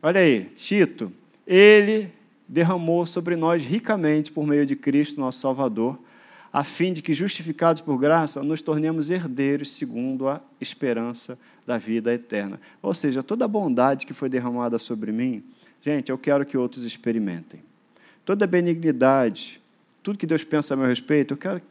Olha 0.01 0.21
aí, 0.21 0.45
Tito, 0.55 1.11
ele 1.45 2.11
derramou 2.47 3.05
sobre 3.05 3.35
nós 3.35 3.63
ricamente 3.63 4.31
por 4.31 4.45
meio 4.45 4.65
de 4.65 4.75
Cristo, 4.75 5.19
nosso 5.19 5.39
Salvador, 5.39 5.99
a 6.51 6.63
fim 6.63 6.93
de 6.93 7.01
que, 7.01 7.13
justificados 7.13 7.81
por 7.81 7.97
graça, 7.97 8.43
nos 8.43 8.61
tornemos 8.61 9.09
herdeiros 9.09 9.71
segundo 9.71 10.27
a 10.27 10.39
esperança 10.61 11.39
da 11.65 11.77
vida 11.77 12.13
eterna. 12.13 12.61
Ou 12.81 12.93
seja, 12.93 13.23
toda 13.23 13.45
a 13.45 13.47
bondade 13.47 14.05
que 14.05 14.13
foi 14.13 14.29
derramada 14.29 14.77
sobre 14.77 15.11
mim, 15.11 15.43
gente, 15.81 16.11
eu 16.11 16.17
quero 16.17 16.45
que 16.45 16.57
outros 16.57 16.83
experimentem. 16.83 17.61
Toda 18.23 18.45
a 18.45 18.47
benignidade, 18.47 19.59
tudo 20.03 20.19
que 20.19 20.27
Deus 20.27 20.43
pensa 20.43 20.75
a 20.75 20.77
meu 20.77 20.85
respeito, 20.85 21.33
eu 21.33 21.37
quero 21.37 21.61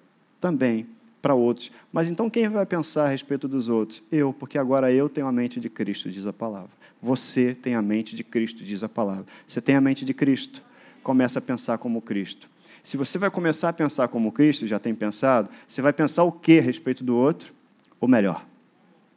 também 0.41 0.87
para 1.23 1.35
outros. 1.35 1.71
Mas 1.93 2.11
então 2.11 2.29
quem 2.29 2.49
vai 2.49 2.67
pensar 2.67 3.05
a 3.05 3.09
respeito 3.09 3.47
dos 3.47 3.69
outros? 3.69 4.03
Eu, 4.11 4.33
porque 4.33 4.59
agora 4.59 4.93
eu 4.93 5.09
tenho 5.09 5.29
a 5.29 5.33
mente 5.33 5.61
de 5.61 5.71
Cristo, 5.71 6.11
diz 6.11 6.27
a 6.27 6.33
palavra. 6.33 6.71
Você 7.01 7.55
tem 7.55 7.77
a 7.77 7.81
mente 7.81 8.15
de 8.17 8.25
Cristo, 8.25 8.65
diz 8.65 8.83
a 8.83 8.89
palavra. 8.89 9.25
Você 9.47 9.61
tem 9.61 9.77
a 9.77 9.81
mente 9.81 10.05
de 10.05 10.13
Cristo. 10.13 10.63
Começa 11.03 11.39
a 11.39 11.43
pensar 11.43 11.79
como 11.79 12.03
Cristo. 12.03 12.51
Se 12.83 12.97
você 12.97 13.17
vai 13.17 13.31
começar 13.31 13.69
a 13.69 13.73
pensar 13.73 14.09
como 14.09 14.33
Cristo, 14.33 14.67
já 14.67 14.79
tem 14.79 14.95
pensado, 14.95 15.49
você 15.67 15.81
vai 15.81 15.93
pensar 15.93 16.25
o 16.25 16.33
que 16.33 16.59
a 16.59 16.63
respeito 16.63 17.05
do 17.05 17.17
outro? 17.17 17.53
Ou 18.01 18.09
melhor. 18.09 18.45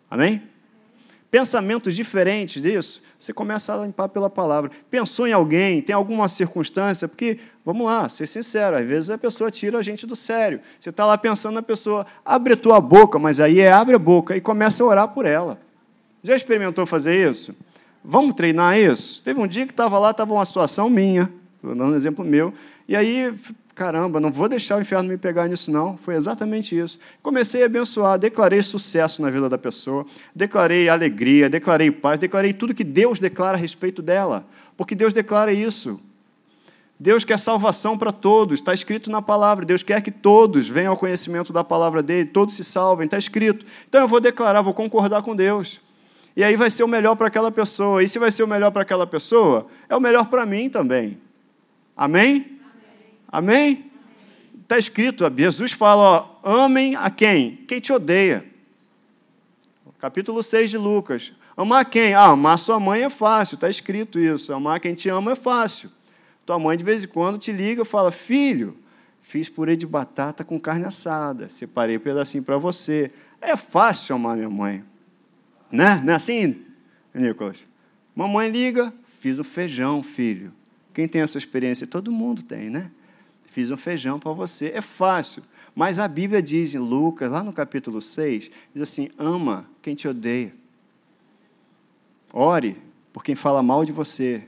Amém? 0.10 0.44
Pensamentos 1.32 1.96
diferentes 1.96 2.62
disso, 2.62 3.02
você 3.18 3.34
começa 3.34 3.74
a 3.74 3.86
limpar 3.86 4.10
pela 4.10 4.30
palavra. 4.30 4.72
Pensou 4.90 5.28
em 5.28 5.34
alguém, 5.34 5.82
tem 5.82 5.96
alguma 5.96 6.28
circunstância, 6.28 7.08
porque, 7.08 7.40
vamos 7.64 7.88
lá, 7.88 8.08
ser 8.10 8.28
sincero, 8.28 8.78
às 8.78 8.86
vezes 8.86 9.10
a 9.10 9.18
pessoa 9.18 9.50
tira 9.50 9.78
a 9.78 9.82
gente 9.82 10.06
do 10.06 10.16
sério. 10.16 10.60
Você 10.80 10.90
está 10.90 11.06
lá 11.06 11.18
pensando 11.18 11.56
na 11.56 11.62
pessoa, 11.62 12.06
abre 12.24 12.54
a 12.54 12.58
tua 12.58 12.80
boca, 12.80 13.18
mas 13.18 13.40
aí 13.40 13.60
é 13.60 13.72
abre 13.72 13.96
a 13.96 14.00
boca 14.00 14.36
e 14.36 14.42
começa 14.42 14.84
a 14.84 14.86
orar 14.86 15.08
por 15.10 15.26
ela. 15.26 15.60
Já 16.22 16.36
experimentou 16.36 16.86
fazer 16.86 17.30
isso? 17.30 17.56
Vamos 18.04 18.36
treinar 18.36 18.78
isso? 18.78 19.24
Teve 19.24 19.40
um 19.40 19.48
dia 19.48 19.66
que 19.66 19.74
estava 19.74 19.98
lá, 19.98 20.12
estava 20.12 20.34
uma 20.34 20.46
situação 20.46 20.90
minha, 20.90 21.32
dando 21.64 21.86
um 21.86 21.96
exemplo 21.96 22.24
meu, 22.24 22.54
e 22.88 22.96
aí, 22.96 23.34
caramba, 23.76 24.22
não 24.22 24.32
vou 24.32 24.48
deixar 24.48 24.78
o 24.78 24.82
inferno 24.82 25.10
me 25.10 25.18
pegar 25.18 25.50
nisso, 25.50 25.70
não. 25.70 25.98
Foi 25.98 26.16
exatamente 26.16 26.76
isso. 26.76 26.98
Comecei 27.22 27.62
a 27.62 27.66
abençoar, 27.66 28.18
declarei 28.18 28.64
sucesso 28.64 29.22
na 29.22 29.30
vida 29.30 29.50
da 29.50 29.58
pessoa, 29.58 30.06
declarei 30.34 30.88
alegria, 30.88 31.50
declarei 31.50 31.92
paz, 31.92 32.18
declarei 32.18 32.54
tudo 32.54 32.74
que 32.74 32.86
Deus 32.86 33.20
declara 33.20 33.58
a 33.58 33.60
respeito 33.60 34.02
dela, 34.02 34.48
porque 34.78 34.96
Deus 34.96 35.14
declara 35.14 35.52
isso. 35.52 36.00
Deus 36.98 37.26
quer 37.26 37.38
salvação 37.38 37.98
para 37.98 38.14
todos, 38.14 38.60
está 38.60 38.74
escrito 38.74 39.12
na 39.12 39.22
palavra. 39.22 39.66
Deus 39.66 39.84
quer 39.84 40.02
que 40.02 40.12
todos 40.12 40.66
venham 40.66 40.92
ao 40.92 40.98
conhecimento 40.98 41.52
da 41.52 41.62
palavra 41.62 42.02
dele, 42.02 42.30
todos 42.30 42.56
se 42.56 42.64
salvem, 42.64 43.04
está 43.04 43.18
escrito. 43.18 43.66
Então 43.90 44.00
eu 44.00 44.08
vou 44.08 44.22
declarar, 44.22 44.62
vou 44.62 44.74
concordar 44.74 45.22
com 45.22 45.36
Deus. 45.36 45.82
E 46.38 46.44
aí 46.44 46.56
vai 46.56 46.72
ser 46.72 46.84
o 46.84 46.88
melhor 46.88 47.16
para 47.16 47.28
aquela 47.28 47.52
pessoa. 47.52 48.02
E 48.02 48.08
se 48.08 48.18
vai 48.18 48.32
ser 48.32 48.44
o 48.44 48.48
melhor 48.48 48.72
para 48.72 48.84
aquela 48.84 49.06
pessoa, 49.06 49.68
é 49.90 49.96
o 49.96 50.00
melhor 50.00 50.28
para 50.28 50.46
mim 50.46 50.70
também. 50.70 51.18
Amém? 51.98 52.55
Amém? 53.36 53.92
Está 54.62 54.78
escrito, 54.78 55.30
Jesus 55.38 55.74
fala: 55.74 56.02
ó, 56.02 56.64
amem 56.64 56.96
a 56.96 57.10
quem? 57.10 57.58
Quem 57.68 57.82
te 57.82 57.92
odeia. 57.92 58.46
Capítulo 60.00 60.42
6 60.42 60.72
de 60.72 60.78
Lucas. 60.78 61.34
Amar 61.58 61.84
quem? 61.84 62.14
Ah, 62.14 62.28
amar 62.28 62.58
sua 62.58 62.80
mãe 62.80 63.04
é 63.04 63.10
fácil, 63.10 63.56
está 63.56 63.70
escrito 63.70 64.20
isso. 64.20 64.54
Amar 64.54 64.80
quem 64.80 64.96
te 64.96 65.10
ama 65.10 65.34
é 65.34 65.36
fácil. 65.36 65.92
Tua 66.46 66.58
mãe 66.58 66.78
de 66.78 66.86
vez 66.86 67.04
em 67.04 67.08
quando 67.10 67.38
te 67.38 67.52
liga 67.52 67.82
e 67.82 67.86
fala: 67.86 68.10
Filho, 68.10 68.78
fiz 69.22 69.50
purê 69.50 69.76
de 69.76 69.86
batata 69.86 70.46
com 70.46 70.58
carne 70.58 70.86
assada, 70.86 71.50
separei 71.50 71.98
um 71.98 72.00
pedacinho 72.00 72.44
para 72.44 72.58
você. 72.58 73.12
É 73.42 73.58
fácil 73.58 74.16
amar 74.16 74.38
minha 74.38 74.50
mãe. 74.50 74.82
Né? 75.70 76.02
Não 76.06 76.14
é 76.14 76.16
assim, 76.16 76.64
Nicolas? 77.14 77.68
Mamãe 78.16 78.50
liga, 78.50 78.94
fiz 79.20 79.40
o 79.40 79.44
feijão, 79.44 80.02
filho. 80.02 80.54
Quem 80.94 81.06
tem 81.06 81.22
essa 81.22 81.38
experiência? 81.38 81.86
Todo 81.86 82.14
mundo 82.14 82.42
tem, 82.42 82.70
né? 82.70 82.92
Fiz 83.56 83.72
um 83.72 83.78
feijão 83.78 84.20
para 84.20 84.34
você. 84.34 84.74
É 84.76 84.82
fácil. 84.82 85.42
Mas 85.74 85.98
a 85.98 86.10
Bíblia 86.10 86.42
diz 86.42 86.74
em 86.74 86.78
Lucas, 86.78 87.32
lá 87.32 87.42
no 87.42 87.54
capítulo 87.54 88.02
6, 88.02 88.52
diz 88.74 88.84
assim: 88.84 89.10
ama 89.18 89.66
quem 89.82 89.96
te 89.96 90.10
odeia. 90.10 90.54
Ore 92.34 92.76
por 93.14 93.24
quem 93.24 93.34
fala 93.34 93.64
mal 93.64 93.86
de 93.86 93.94
você. 93.94 94.44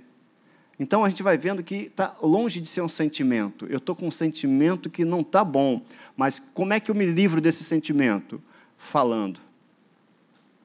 Então 0.78 1.06
a 1.06 1.10
gente 1.10 1.24
vai 1.24 1.38
vendo 1.38 1.64
que 1.64 1.76
está 1.86 2.18
longe 2.22 2.60
de 2.60 2.68
ser 2.68 2.82
um 2.82 2.90
sentimento. 2.90 3.66
Eu 3.68 3.78
estou 3.78 3.96
com 3.96 4.10
um 4.10 4.12
sentimento 4.12 4.90
que 4.90 5.06
não 5.06 5.22
está 5.22 5.42
bom. 5.42 5.82
Mas 6.18 6.38
como 6.38 6.74
é 6.74 6.80
que 6.82 6.92
eu 6.92 6.96
me 6.96 7.06
livro 7.06 7.40
desse 7.40 7.64
sentimento? 7.64 8.44
Falando 8.78 9.40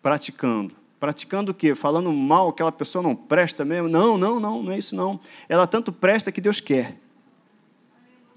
praticando. 0.03 0.75
Praticando 0.99 1.53
o 1.53 1.55
quê? 1.55 1.77
Falando 1.77 2.13
mal, 2.13 2.49
aquela 2.49 2.73
pessoa 2.73 3.05
não 3.05 3.15
presta 3.15 3.65
mesmo? 3.65 3.89
Não, 3.89 4.19
não, 4.19 4.41
não, 4.41 4.65
não 4.65 4.73
é 4.73 4.79
isso 4.79 4.97
não. 4.97 5.21
Ela 5.49 5.65
tanto 5.65 5.93
presta 5.93 6.33
que 6.33 6.41
Deus 6.41 6.59
quer. 6.59 6.97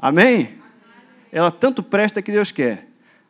Amém? 0.05 0.49
Ela 1.31 1.49
tanto 1.49 1.81
presta 1.81 2.21
que 2.21 2.31
Deus 2.31 2.51
quer. 2.51 2.85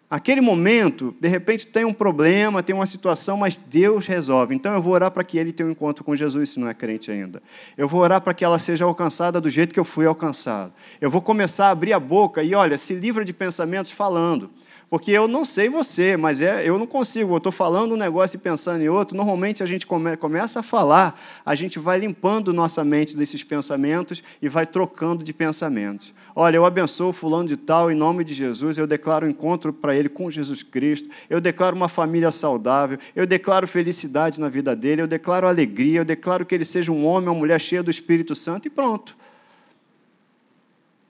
Aquele 0.10 0.42
momento, 0.42 1.16
de 1.22 1.30
repente 1.30 1.66
tem 1.66 1.86
um 1.86 1.94
problema, 1.94 2.62
tem 2.62 2.76
uma 2.76 2.86
situação, 2.86 3.38
mas 3.38 3.56
Deus 3.56 4.06
resolve. 4.06 4.54
Então 4.54 4.74
eu 4.74 4.82
vou 4.82 4.92
orar 4.92 5.10
para 5.10 5.24
que 5.24 5.38
ele 5.38 5.54
tenha 5.54 5.70
um 5.70 5.72
encontro 5.72 6.04
com 6.04 6.14
Jesus, 6.14 6.50
se 6.50 6.60
não 6.60 6.68
é 6.68 6.74
crente 6.74 7.10
ainda. 7.10 7.42
Eu 7.78 7.88
vou 7.88 8.02
orar 8.02 8.20
para 8.20 8.34
que 8.34 8.44
ela 8.44 8.60
seja 8.60 8.84
alcançada 8.84 9.40
do 9.40 9.50
jeito 9.50 9.74
que 9.74 9.80
eu 9.80 9.86
fui 9.86 10.06
alcançado. 10.06 10.74
Eu 11.00 11.10
vou 11.10 11.22
começar 11.22 11.68
a 11.68 11.72
abrir 11.72 11.94
a 11.94 12.00
boca 12.00 12.44
e, 12.44 12.54
olha, 12.54 12.78
se 12.78 12.94
livra 12.94 13.24
de 13.24 13.32
pensamentos 13.32 13.90
falando. 13.90 14.52
Porque 14.90 15.12
eu 15.12 15.28
não 15.28 15.44
sei 15.44 15.68
você, 15.68 16.16
mas 16.16 16.42
é, 16.42 16.68
eu 16.68 16.78
não 16.78 16.86
consigo. 16.86 17.34
Eu 17.34 17.38
estou 17.38 17.52
falando 17.52 17.94
um 17.94 17.98
negócio 17.98 18.38
e 18.38 18.40
pensando 18.40 18.82
em 18.82 18.90
outro. 18.90 19.18
Normalmente 19.18 19.64
a 19.64 19.66
gente 19.66 19.86
come, 19.86 20.16
começa 20.16 20.60
a 20.60 20.64
falar, 20.64 21.20
a 21.46 21.56
gente 21.56 21.80
vai 21.80 22.00
limpando 22.00 22.54
nossa 22.54 22.84
mente 22.84 23.16
desses 23.16 23.44
pensamentos 23.44 24.24
e 24.42 24.48
vai 24.48 24.66
trocando 24.66 25.24
de 25.24 25.34
pensamentos. 25.34 26.14
Olha, 26.36 26.58
eu 26.58 26.66
abençoo 26.66 27.14
fulano 27.14 27.48
de 27.48 27.58
tal 27.58 27.90
em 27.90 27.96
nome 27.96 28.24
de 28.24 28.34
Jesus. 28.34 28.78
Eu 28.78 28.86
declaro 28.86 29.28
encontro 29.28 29.74
para 29.74 29.96
ele 29.96 30.10
com 30.10 30.30
Jesus 30.30 30.62
Cristo. 30.62 31.10
Eu 31.30 31.42
declaro 31.42 31.76
uma 31.76 31.90
família 31.90 32.32
saudável. 32.32 32.98
Eu 33.16 33.26
declaro 33.26 33.68
felicidade 33.68 34.40
na 34.40 34.50
vida 34.50 34.76
dele. 34.76 35.02
Eu 35.02 35.08
declaro 35.08 35.48
alegria. 35.48 36.02
Eu 36.02 36.06
declaro 36.06 36.46
que 36.46 36.54
ele 36.54 36.66
seja 36.66 36.92
um 36.92 37.06
homem, 37.06 37.30
uma 37.30 37.36
mulher 37.36 37.60
cheia 37.60 37.82
do 37.82 37.90
Espírito 37.90 38.36
Santo 38.36 38.68
e 38.68 38.70
pronto. 38.70 39.16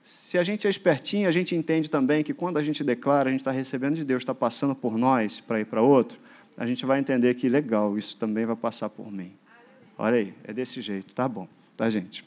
Se 0.06 0.38
a 0.38 0.44
gente 0.44 0.68
é 0.68 0.70
espertinho, 0.70 1.28
a 1.28 1.32
gente 1.32 1.52
entende 1.56 1.90
também 1.90 2.22
que 2.22 2.32
quando 2.32 2.58
a 2.58 2.62
gente 2.62 2.84
declara, 2.84 3.28
a 3.28 3.32
gente 3.32 3.40
está 3.40 3.50
recebendo 3.50 3.96
de 3.96 4.04
Deus, 4.04 4.22
está 4.22 4.32
passando 4.32 4.72
por 4.72 4.96
nós 4.96 5.40
para 5.40 5.58
ir 5.58 5.64
para 5.64 5.82
outro, 5.82 6.16
a 6.56 6.64
gente 6.64 6.86
vai 6.86 7.00
entender 7.00 7.34
que 7.34 7.48
legal, 7.48 7.98
isso 7.98 8.16
também 8.16 8.46
vai 8.46 8.54
passar 8.54 8.88
por 8.88 9.10
mim. 9.10 9.32
Olha 9.98 10.18
aí, 10.18 10.32
é 10.44 10.52
desse 10.52 10.80
jeito, 10.80 11.12
tá 11.12 11.26
bom, 11.26 11.48
tá, 11.76 11.90
gente? 11.90 12.24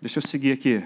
Deixa 0.00 0.20
eu 0.20 0.22
seguir 0.22 0.52
aqui. 0.52 0.82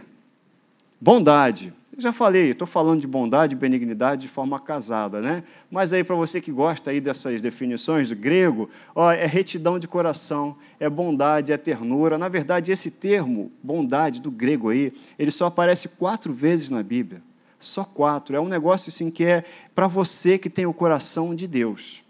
Bondade. 1.00 1.72
Eu 1.96 2.02
já 2.02 2.12
falei, 2.12 2.50
estou 2.50 2.66
falando 2.66 3.00
de 3.00 3.06
bondade 3.06 3.54
e 3.54 3.58
benignidade 3.58 4.22
de 4.22 4.28
forma 4.28 4.58
casada, 4.60 5.20
né? 5.20 5.42
Mas 5.70 5.92
aí, 5.92 6.04
para 6.04 6.14
você 6.14 6.40
que 6.40 6.52
gosta 6.52 6.90
aí 6.90 7.00
dessas 7.00 7.40
definições 7.40 8.08
do 8.10 8.16
grego, 8.16 8.68
ó, 8.94 9.10
é 9.10 9.26
retidão 9.26 9.78
de 9.78 9.88
coração, 9.88 10.56
é 10.78 10.88
bondade, 10.88 11.52
é 11.52 11.56
ternura. 11.56 12.18
Na 12.18 12.28
verdade, 12.28 12.70
esse 12.70 12.90
termo, 12.90 13.50
bondade, 13.62 14.20
do 14.20 14.30
grego 14.30 14.68
aí, 14.68 14.92
ele 15.18 15.30
só 15.30 15.46
aparece 15.46 15.88
quatro 15.88 16.32
vezes 16.32 16.68
na 16.68 16.82
Bíblia. 16.82 17.22
Só 17.58 17.82
quatro. 17.82 18.36
É 18.36 18.40
um 18.40 18.48
negócio 18.48 18.88
assim 18.88 19.10
que 19.10 19.24
é 19.24 19.44
para 19.74 19.86
você 19.86 20.38
que 20.38 20.48
tem 20.48 20.66
o 20.66 20.74
coração 20.74 21.34
de 21.34 21.46
Deus. 21.46 22.02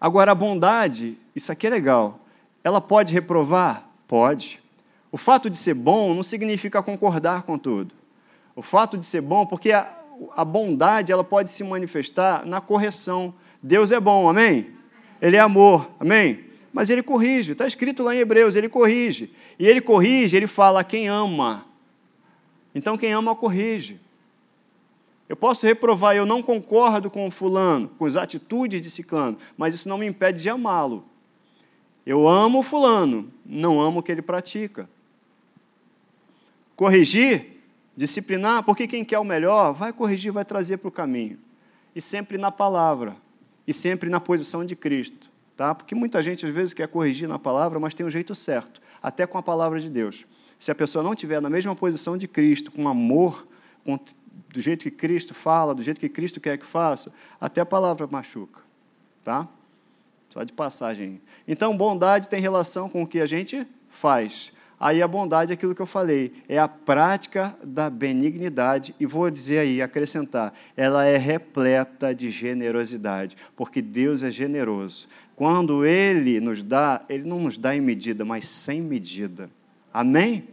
Agora, 0.00 0.32
a 0.32 0.34
bondade, 0.34 1.16
isso 1.34 1.50
aqui 1.50 1.66
é 1.66 1.70
legal. 1.70 2.20
Ela 2.62 2.80
pode 2.80 3.12
reprovar? 3.12 3.88
Pode. 4.06 4.63
O 5.14 5.16
fato 5.16 5.48
de 5.48 5.56
ser 5.56 5.74
bom 5.74 6.12
não 6.12 6.24
significa 6.24 6.82
concordar 6.82 7.44
com 7.44 7.56
tudo. 7.56 7.94
O 8.56 8.62
fato 8.62 8.98
de 8.98 9.06
ser 9.06 9.20
bom, 9.20 9.46
porque 9.46 9.70
a, 9.70 9.88
a 10.36 10.44
bondade 10.44 11.12
ela 11.12 11.22
pode 11.22 11.52
se 11.52 11.62
manifestar 11.62 12.44
na 12.44 12.60
correção. 12.60 13.32
Deus 13.62 13.92
é 13.92 14.00
bom, 14.00 14.28
amém? 14.28 14.72
Ele 15.22 15.36
é 15.36 15.38
amor, 15.38 15.88
amém? 16.00 16.46
Mas 16.72 16.90
ele 16.90 17.00
corrige, 17.00 17.52
está 17.52 17.64
escrito 17.64 18.02
lá 18.02 18.12
em 18.12 18.18
Hebreus, 18.18 18.56
ele 18.56 18.68
corrige. 18.68 19.32
E 19.56 19.68
ele 19.68 19.80
corrige, 19.80 20.36
ele 20.36 20.48
fala 20.48 20.82
quem 20.82 21.06
ama. 21.06 21.64
Então 22.74 22.98
quem 22.98 23.12
ama 23.12 23.36
corrige. 23.36 24.00
Eu 25.28 25.36
posso 25.36 25.64
reprovar, 25.64 26.16
eu 26.16 26.26
não 26.26 26.42
concordo 26.42 27.08
com 27.08 27.24
o 27.28 27.30
fulano, 27.30 27.88
com 27.96 28.04
as 28.04 28.16
atitudes 28.16 28.82
de 28.82 28.90
ciclano, 28.90 29.38
mas 29.56 29.76
isso 29.76 29.88
não 29.88 29.96
me 29.96 30.06
impede 30.06 30.42
de 30.42 30.48
amá-lo. 30.48 31.04
Eu 32.04 32.26
amo 32.26 32.58
o 32.58 32.62
fulano, 32.64 33.32
não 33.46 33.80
amo 33.80 34.00
o 34.00 34.02
que 34.02 34.10
ele 34.10 34.20
pratica. 34.20 34.92
Corrigir, 36.76 37.60
disciplinar, 37.96 38.62
porque 38.64 38.86
quem 38.86 39.04
quer 39.04 39.18
o 39.18 39.24
melhor 39.24 39.72
vai 39.72 39.92
corrigir, 39.92 40.32
vai 40.32 40.44
trazer 40.44 40.78
para 40.78 40.88
o 40.88 40.92
caminho. 40.92 41.38
E 41.94 42.00
sempre 42.00 42.36
na 42.36 42.50
palavra, 42.50 43.16
e 43.66 43.72
sempre 43.72 44.10
na 44.10 44.20
posição 44.20 44.64
de 44.64 44.74
Cristo. 44.74 45.30
Tá? 45.56 45.74
Porque 45.74 45.94
muita 45.94 46.22
gente 46.22 46.44
às 46.44 46.52
vezes 46.52 46.74
quer 46.74 46.88
corrigir 46.88 47.28
na 47.28 47.38
palavra, 47.38 47.78
mas 47.78 47.94
tem 47.94 48.04
um 48.04 48.10
jeito 48.10 48.34
certo, 48.34 48.82
até 49.02 49.26
com 49.26 49.38
a 49.38 49.42
palavra 49.42 49.80
de 49.80 49.88
Deus. 49.88 50.26
Se 50.58 50.70
a 50.70 50.74
pessoa 50.74 51.02
não 51.02 51.12
estiver 51.12 51.40
na 51.40 51.50
mesma 51.50 51.76
posição 51.76 52.16
de 52.16 52.26
Cristo, 52.26 52.72
com 52.72 52.88
amor, 52.88 53.46
com, 53.84 53.98
do 54.48 54.60
jeito 54.60 54.82
que 54.82 54.90
Cristo 54.90 55.34
fala, 55.34 55.74
do 55.74 55.82
jeito 55.82 56.00
que 56.00 56.08
Cristo 56.08 56.40
quer 56.40 56.58
que 56.58 56.66
faça, 56.66 57.12
até 57.40 57.60
a 57.60 57.66
palavra 57.66 58.06
machuca. 58.06 58.60
Tá? 59.22 59.46
Só 60.30 60.42
de 60.42 60.52
passagem. 60.52 61.20
Então, 61.46 61.76
bondade 61.76 62.28
tem 62.28 62.40
relação 62.40 62.88
com 62.88 63.02
o 63.02 63.06
que 63.06 63.20
a 63.20 63.26
gente 63.26 63.64
faz. 63.88 64.52
Aí 64.78 65.00
a 65.00 65.08
bondade 65.08 65.52
é 65.52 65.54
aquilo 65.54 65.74
que 65.74 65.82
eu 65.82 65.86
falei, 65.86 66.32
é 66.48 66.58
a 66.58 66.68
prática 66.68 67.56
da 67.62 67.88
benignidade, 67.88 68.94
e 68.98 69.06
vou 69.06 69.30
dizer 69.30 69.58
aí, 69.58 69.80
acrescentar, 69.80 70.52
ela 70.76 71.04
é 71.06 71.16
repleta 71.16 72.14
de 72.14 72.30
generosidade, 72.30 73.36
porque 73.56 73.80
Deus 73.80 74.22
é 74.22 74.30
generoso. 74.30 75.08
Quando 75.36 75.84
Ele 75.84 76.40
nos 76.40 76.62
dá, 76.62 77.02
Ele 77.08 77.24
não 77.24 77.40
nos 77.40 77.56
dá 77.56 77.74
em 77.74 77.80
medida, 77.80 78.24
mas 78.24 78.48
sem 78.48 78.80
medida. 78.80 79.48
Amém? 79.92 80.44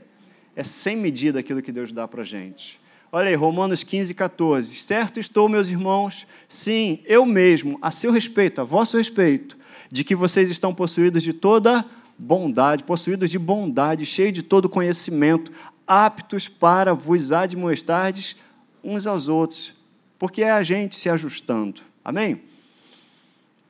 É 0.56 0.64
sem 0.64 0.96
medida 0.96 1.40
aquilo 1.40 1.62
que 1.62 1.72
Deus 1.72 1.92
dá 1.92 2.08
para 2.08 2.22
a 2.22 2.26
gente. 2.26 2.80
Olha 3.12 3.28
aí, 3.28 3.36
Romanos 3.36 3.84
15, 3.84 4.14
14. 4.14 4.74
Certo 4.76 5.20
estou, 5.20 5.50
meus 5.50 5.68
irmãos, 5.68 6.26
sim, 6.48 7.00
eu 7.06 7.26
mesmo, 7.26 7.78
a 7.82 7.92
seu 7.92 8.12
respeito, 8.12 8.62
a 8.62 8.64
vosso 8.64 8.98
respeito, 8.98 9.58
de 9.92 10.04
que 10.04 10.16
vocês 10.16 10.50
estão 10.50 10.74
possuídos 10.74 11.22
de 11.22 11.34
toda 11.34 11.86
bondade, 12.18 12.84
possuídos 12.84 13.30
de 13.30 13.40
bondade, 13.40 14.06
cheios 14.06 14.34
de 14.34 14.44
todo 14.44 14.70
conhecimento, 14.70 15.52
aptos 15.88 16.48
para 16.48 16.94
vos 16.94 17.32
admoestardes 17.32 18.36
uns 18.84 19.06
aos 19.06 19.28
outros, 19.28 19.74
porque 20.18 20.44
é 20.44 20.52
a 20.52 20.64
gente 20.64 20.96
se 20.96 21.10
ajustando. 21.10 21.82
Amém? 22.04 22.42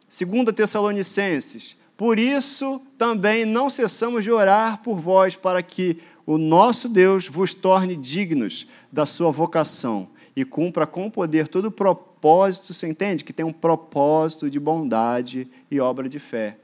Segunda 0.08 0.52
Tessalonicenses, 0.52 1.78
por 1.96 2.20
isso 2.20 2.82
também 2.98 3.46
não 3.46 3.70
cessamos 3.70 4.24
de 4.24 4.32
orar 4.32 4.82
por 4.82 5.00
vós, 5.00 5.36
para 5.36 5.62
que 5.64 5.98
o 6.26 6.38
nosso 6.38 6.90
Deus 6.90 7.28
vos 7.28 7.54
torne 7.54 7.96
dignos 7.96 8.68
da 8.92 9.06
sua 9.06 9.32
vocação 9.32 10.08
e 10.36 10.46
cumpra 10.46 10.88
com 10.88 11.10
poder 11.10 11.48
todo 11.48 11.66
o 11.66 11.72
propósito, 11.72 12.74
você 12.74 12.88
entende? 12.88 13.24
Que 13.24 13.34
tem 13.34 13.46
um 13.46 13.54
propósito 13.54 14.50
de 14.50 14.60
bondade 14.60 15.48
e 15.70 15.80
obra 15.80 16.08
de 16.08 16.20
fé. 16.20 16.58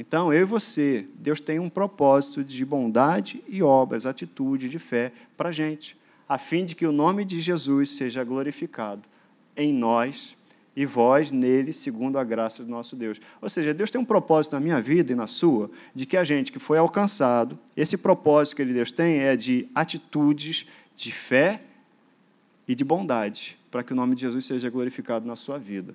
Então, 0.00 0.32
eu 0.32 0.42
e 0.42 0.44
você, 0.44 1.08
Deus 1.16 1.40
tem 1.40 1.58
um 1.58 1.68
propósito 1.68 2.44
de 2.44 2.64
bondade 2.64 3.42
e 3.48 3.64
obras, 3.64 4.06
atitude 4.06 4.68
de 4.68 4.78
fé 4.78 5.12
para 5.36 5.48
a 5.48 5.52
gente, 5.52 5.98
a 6.28 6.38
fim 6.38 6.64
de 6.64 6.76
que 6.76 6.86
o 6.86 6.92
nome 6.92 7.24
de 7.24 7.40
Jesus 7.40 7.90
seja 7.90 8.22
glorificado 8.22 9.02
em 9.56 9.72
nós 9.72 10.36
e 10.76 10.86
vós 10.86 11.32
nele, 11.32 11.72
segundo 11.72 12.16
a 12.16 12.22
graça 12.22 12.62
do 12.62 12.70
nosso 12.70 12.94
Deus. 12.94 13.20
Ou 13.42 13.48
seja, 13.48 13.74
Deus 13.74 13.90
tem 13.90 14.00
um 14.00 14.04
propósito 14.04 14.52
na 14.52 14.60
minha 14.60 14.80
vida 14.80 15.10
e 15.10 15.16
na 15.16 15.26
sua, 15.26 15.68
de 15.92 16.06
que 16.06 16.16
a 16.16 16.22
gente 16.22 16.52
que 16.52 16.60
foi 16.60 16.78
alcançado, 16.78 17.58
esse 17.76 17.98
propósito 17.98 18.54
que 18.54 18.62
ele 18.62 18.72
Deus 18.72 18.92
tem 18.92 19.18
é 19.18 19.34
de 19.34 19.68
atitudes 19.74 20.68
de 20.94 21.10
fé 21.10 21.60
e 22.68 22.74
de 22.76 22.84
bondade, 22.84 23.58
para 23.68 23.82
que 23.82 23.92
o 23.92 23.96
nome 23.96 24.14
de 24.14 24.20
Jesus 24.20 24.44
seja 24.44 24.70
glorificado 24.70 25.26
na 25.26 25.34
sua 25.34 25.58
vida. 25.58 25.92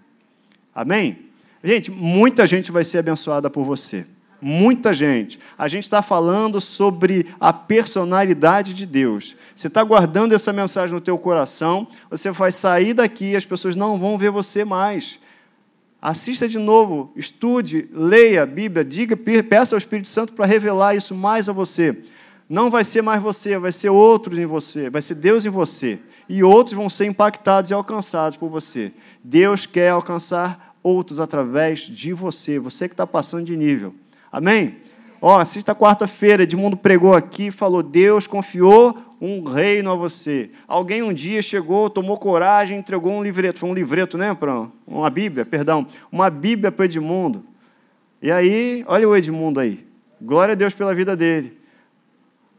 Amém? 0.75 1.32
Gente, 1.63 1.89
muita 1.89 2.45
gente 2.45 2.71
vai 2.71 2.83
ser 2.83 2.97
abençoada 2.97 3.49
por 3.49 3.63
você. 3.63 4.05
Muita 4.41 4.93
gente. 4.93 5.39
A 5.57 5.69
gente 5.69 5.83
está 5.83 6.01
falando 6.01 6.59
sobre 6.59 7.25
a 7.39 7.53
personalidade 7.53 8.73
de 8.73 8.85
Deus. 8.85 9.37
Você 9.55 9.67
está 9.67 9.81
guardando 9.81 10.33
essa 10.33 10.51
mensagem 10.51 10.93
no 10.93 10.99
teu 10.99 11.17
coração, 11.17 11.87
você 12.09 12.29
vai 12.31 12.51
sair 12.51 12.93
daqui 12.93 13.31
e 13.31 13.35
as 13.37 13.45
pessoas 13.45 13.77
não 13.77 13.97
vão 13.97 14.17
ver 14.17 14.29
você 14.31 14.65
mais. 14.65 15.17
Assista 16.01 16.49
de 16.49 16.59
novo, 16.59 17.13
estude, 17.15 17.87
leia 17.93 18.43
a 18.43 18.45
Bíblia, 18.45 18.83
diga, 18.83 19.15
peça 19.15 19.73
ao 19.73 19.77
Espírito 19.77 20.09
Santo 20.09 20.33
para 20.33 20.45
revelar 20.45 20.93
isso 20.93 21.15
mais 21.15 21.47
a 21.47 21.53
você. 21.53 21.97
Não 22.49 22.69
vai 22.69 22.83
ser 22.83 23.01
mais 23.01 23.23
você, 23.23 23.57
vai 23.57 23.71
ser 23.71 23.87
outros 23.87 24.37
em 24.37 24.45
você, 24.45 24.89
vai 24.89 25.01
ser 25.01 25.15
Deus 25.15 25.45
em 25.45 25.49
você. 25.49 25.97
E 26.27 26.43
outros 26.43 26.75
vão 26.75 26.89
ser 26.89 27.05
impactados 27.05 27.71
e 27.71 27.73
alcançados 27.73 28.37
por 28.37 28.49
você. 28.49 28.91
Deus 29.23 29.65
quer 29.65 29.91
alcançar 29.91 30.72
outros 30.83 31.19
através 31.19 31.79
de 31.79 32.13
você, 32.13 32.59
você 32.59 32.87
que 32.87 32.93
está 32.93 33.07
passando 33.07 33.45
de 33.45 33.55
nível. 33.57 33.95
Amém? 34.31 34.77
Ó, 35.21 35.39
assista 35.39 35.73
quarta-feira, 35.73 36.43
Edmundo 36.43 36.75
pregou 36.75 37.15
aqui, 37.15 37.49
falou: 37.49 37.81
Deus 37.81 38.27
confiou 38.27 38.97
um 39.21 39.41
reino 39.45 39.89
a 39.89 39.95
você. 39.95 40.49
Alguém 40.67 41.01
um 41.01 41.13
dia 41.13 41.41
chegou, 41.41 41.89
tomou 41.89 42.17
coragem, 42.17 42.77
entregou 42.77 43.13
um 43.13 43.23
livreto. 43.23 43.57
Foi 43.57 43.69
um 43.69 43.73
livreto, 43.73 44.17
né? 44.17 44.33
Pra, 44.33 44.67
uma 44.85 45.09
Bíblia, 45.09 45.45
perdão. 45.45 45.87
Uma 46.11 46.29
Bíblia 46.29 46.73
para 46.73 46.83
Edmundo. 46.83 47.45
E 48.21 48.29
aí, 48.29 48.83
olha 48.85 49.07
o 49.07 49.15
Edmundo 49.15 49.61
aí. 49.61 49.85
Glória 50.21 50.51
a 50.51 50.55
Deus 50.55 50.73
pela 50.73 50.93
vida 50.93 51.15
dele. 51.15 51.57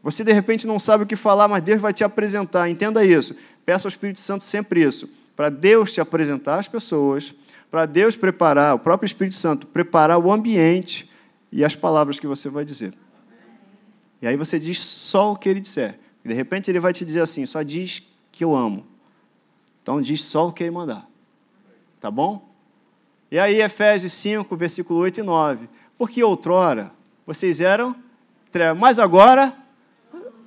Você 0.01 0.23
de 0.23 0.31
repente 0.33 0.65
não 0.65 0.79
sabe 0.79 1.03
o 1.03 1.07
que 1.07 1.15
falar, 1.15 1.47
mas 1.47 1.63
Deus 1.63 1.79
vai 1.79 1.93
te 1.93 2.03
apresentar. 2.03 2.67
Entenda 2.67 3.05
isso. 3.05 3.35
Peça 3.63 3.87
ao 3.87 3.89
Espírito 3.89 4.19
Santo 4.19 4.43
sempre 4.43 4.81
isso. 4.81 5.07
Para 5.35 5.49
Deus 5.49 5.91
te 5.91 6.01
apresentar 6.01 6.57
as 6.57 6.67
pessoas 6.67 7.33
para 7.69 7.85
Deus 7.85 8.15
preparar, 8.15 8.75
o 8.75 8.79
próprio 8.79 9.05
Espírito 9.05 9.35
Santo, 9.35 9.67
preparar 9.67 10.17
o 10.17 10.31
ambiente 10.31 11.09
e 11.51 11.63
as 11.63 11.75
palavras 11.75 12.19
que 12.19 12.27
você 12.27 12.49
vai 12.49 12.65
dizer. 12.65 12.93
E 14.21 14.27
aí 14.27 14.37
você 14.37 14.59
diz 14.59 14.79
só 14.79 15.33
o 15.33 15.35
que 15.35 15.49
ele 15.49 15.59
disser. 15.59 15.99
De 16.23 16.33
repente 16.33 16.71
ele 16.71 16.79
vai 16.79 16.93
te 16.93 17.05
dizer 17.05 17.21
assim: 17.21 17.45
só 17.45 17.61
diz 17.61 18.03
que 18.31 18.43
eu 18.43 18.55
amo. 18.55 18.85
Então 19.81 20.01
diz 20.01 20.21
só 20.21 20.47
o 20.47 20.51
que 20.51 20.63
ele 20.63 20.71
mandar. 20.71 21.07
Tá 21.99 22.09
bom? 22.09 22.53
E 23.29 23.39
aí, 23.39 23.61
Efésios 23.61 24.13
5, 24.13 24.55
versículo 24.55 24.99
8 24.99 25.19
e 25.19 25.23
9. 25.23 25.69
Porque 25.97 26.23
outrora 26.23 26.91
vocês 27.25 27.59
eram 27.59 27.95
trevas, 28.51 28.79
mas 28.79 28.99
agora 28.99 29.53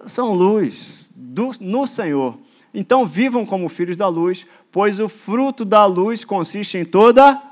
são 0.07 0.33
luz 0.33 1.07
do, 1.14 1.52
no 1.61 1.87
Senhor. 1.87 2.38
Então 2.72 3.07
vivam 3.07 3.44
como 3.44 3.68
filhos 3.68 3.96
da 3.96 4.09
luz, 4.09 4.46
pois 4.70 5.00
o 5.00 5.09
fruto 5.09 5.64
da 5.64 5.85
luz 5.87 6.24
consiste 6.24 6.78
em 6.78 6.85
toda 6.85 7.42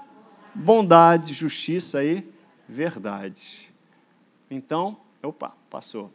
bondade, 0.54 1.34
justiça 1.34 2.02
e 2.04 2.26
verdade. 2.68 3.72
Então, 4.50 4.96
opa, 5.22 5.52
passou. 5.68 6.10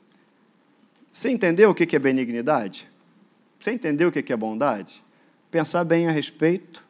Você 1.11 1.29
entendeu 1.29 1.69
o 1.69 1.75
que 1.75 1.95
é 1.95 1.99
benignidade? 1.99 2.89
Você 3.59 3.71
entendeu 3.71 4.09
o 4.09 4.11
que 4.11 4.31
é 4.31 4.37
bondade? 4.37 5.03
Pensar 5.51 5.83
bem 5.83 6.07
a 6.07 6.11
respeito 6.11 6.83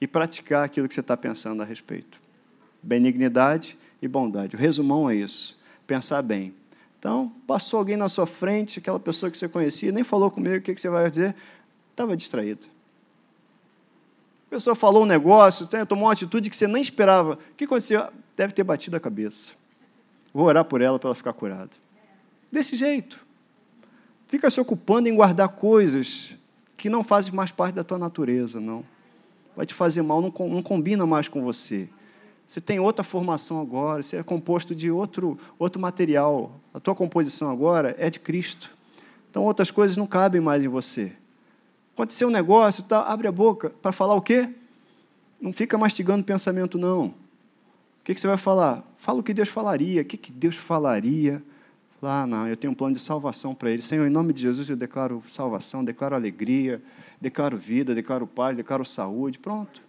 e 0.00 0.06
praticar 0.06 0.64
aquilo 0.64 0.86
que 0.86 0.94
você 0.94 1.00
está 1.00 1.16
pensando 1.16 1.62
a 1.62 1.64
respeito. 1.64 2.20
Benignidade 2.82 3.78
e 4.00 4.06
bondade. 4.06 4.56
O 4.56 4.58
resumão 4.58 5.08
é 5.10 5.14
isso. 5.14 5.58
Pensar 5.86 6.22
bem. 6.22 6.54
Então, 6.98 7.32
passou 7.46 7.78
alguém 7.78 7.96
na 7.96 8.08
sua 8.08 8.26
frente, 8.26 8.78
aquela 8.78 9.00
pessoa 9.00 9.30
que 9.30 9.38
você 9.38 9.48
conhecia, 9.48 9.90
nem 9.90 10.04
falou 10.04 10.30
comigo, 10.30 10.58
o 10.58 10.60
que 10.60 10.76
você 10.76 10.88
vai 10.88 11.08
dizer? 11.08 11.34
Estava 12.00 12.16
distraído. 12.16 12.64
A 14.46 14.50
pessoa 14.50 14.74
falou 14.74 15.02
um 15.02 15.06
negócio, 15.06 15.68
tomou 15.86 16.06
uma 16.06 16.12
atitude 16.12 16.48
que 16.48 16.56
você 16.56 16.66
nem 16.66 16.80
esperava. 16.80 17.34
O 17.34 17.54
que 17.54 17.64
aconteceu? 17.64 18.08
Deve 18.34 18.54
ter 18.54 18.64
batido 18.64 18.96
a 18.96 19.00
cabeça. 19.00 19.50
Vou 20.32 20.46
orar 20.46 20.64
por 20.64 20.80
ela 20.80 20.98
para 20.98 21.08
ela 21.08 21.14
ficar 21.14 21.34
curada. 21.34 21.68
Desse 22.50 22.74
jeito. 22.74 23.20
Fica 24.26 24.48
se 24.48 24.58
ocupando 24.58 25.10
em 25.10 25.14
guardar 25.14 25.50
coisas 25.50 26.34
que 26.74 26.88
não 26.88 27.04
fazem 27.04 27.34
mais 27.34 27.50
parte 27.50 27.74
da 27.74 27.84
tua 27.84 27.98
natureza, 27.98 28.58
não. 28.58 28.82
Vai 29.54 29.66
te 29.66 29.74
fazer 29.74 30.00
mal, 30.00 30.22
não, 30.22 30.32
não 30.48 30.62
combina 30.62 31.04
mais 31.04 31.28
com 31.28 31.42
você. 31.42 31.86
Você 32.48 32.62
tem 32.62 32.80
outra 32.80 33.04
formação 33.04 33.60
agora, 33.60 34.02
você 34.02 34.16
é 34.16 34.22
composto 34.22 34.74
de 34.74 34.90
outro, 34.90 35.38
outro 35.58 35.78
material. 35.78 36.50
A 36.72 36.80
tua 36.80 36.94
composição 36.94 37.50
agora 37.50 37.94
é 37.98 38.08
de 38.08 38.18
Cristo. 38.18 38.70
Então 39.30 39.44
outras 39.44 39.70
coisas 39.70 39.98
não 39.98 40.06
cabem 40.06 40.40
mais 40.40 40.64
em 40.64 40.68
você. 40.68 41.19
Aconteceu 42.00 42.28
um 42.28 42.30
negócio, 42.30 42.84
tá, 42.84 43.02
abre 43.02 43.28
a 43.28 43.32
boca 43.32 43.68
para 43.68 43.92
falar 43.92 44.14
o 44.14 44.22
quê? 44.22 44.48
Não 45.38 45.52
fica 45.52 45.76
mastigando 45.76 46.24
pensamento, 46.24 46.78
não. 46.78 47.08
O 47.08 47.14
que, 48.02 48.14
que 48.14 48.20
você 48.20 48.26
vai 48.26 48.38
falar? 48.38 48.82
Fala 48.96 49.20
o 49.20 49.22
que 49.22 49.34
Deus 49.34 49.50
falaria. 49.50 50.00
O 50.00 50.04
que, 50.06 50.16
que 50.16 50.32
Deus 50.32 50.56
falaria? 50.56 51.42
Ah, 52.02 52.26
não, 52.26 52.48
eu 52.48 52.56
tenho 52.56 52.72
um 52.72 52.74
plano 52.74 52.94
de 52.94 53.02
salvação 53.02 53.54
para 53.54 53.70
ele. 53.70 53.82
Senhor, 53.82 54.06
em 54.06 54.10
nome 54.10 54.32
de 54.32 54.40
Jesus, 54.40 54.70
eu 54.70 54.76
declaro 54.76 55.22
salvação, 55.28 55.84
declaro 55.84 56.14
alegria, 56.14 56.82
declaro 57.20 57.58
vida, 57.58 57.94
declaro 57.94 58.26
paz, 58.26 58.56
declaro 58.56 58.82
saúde. 58.82 59.38
Pronto. 59.38 59.82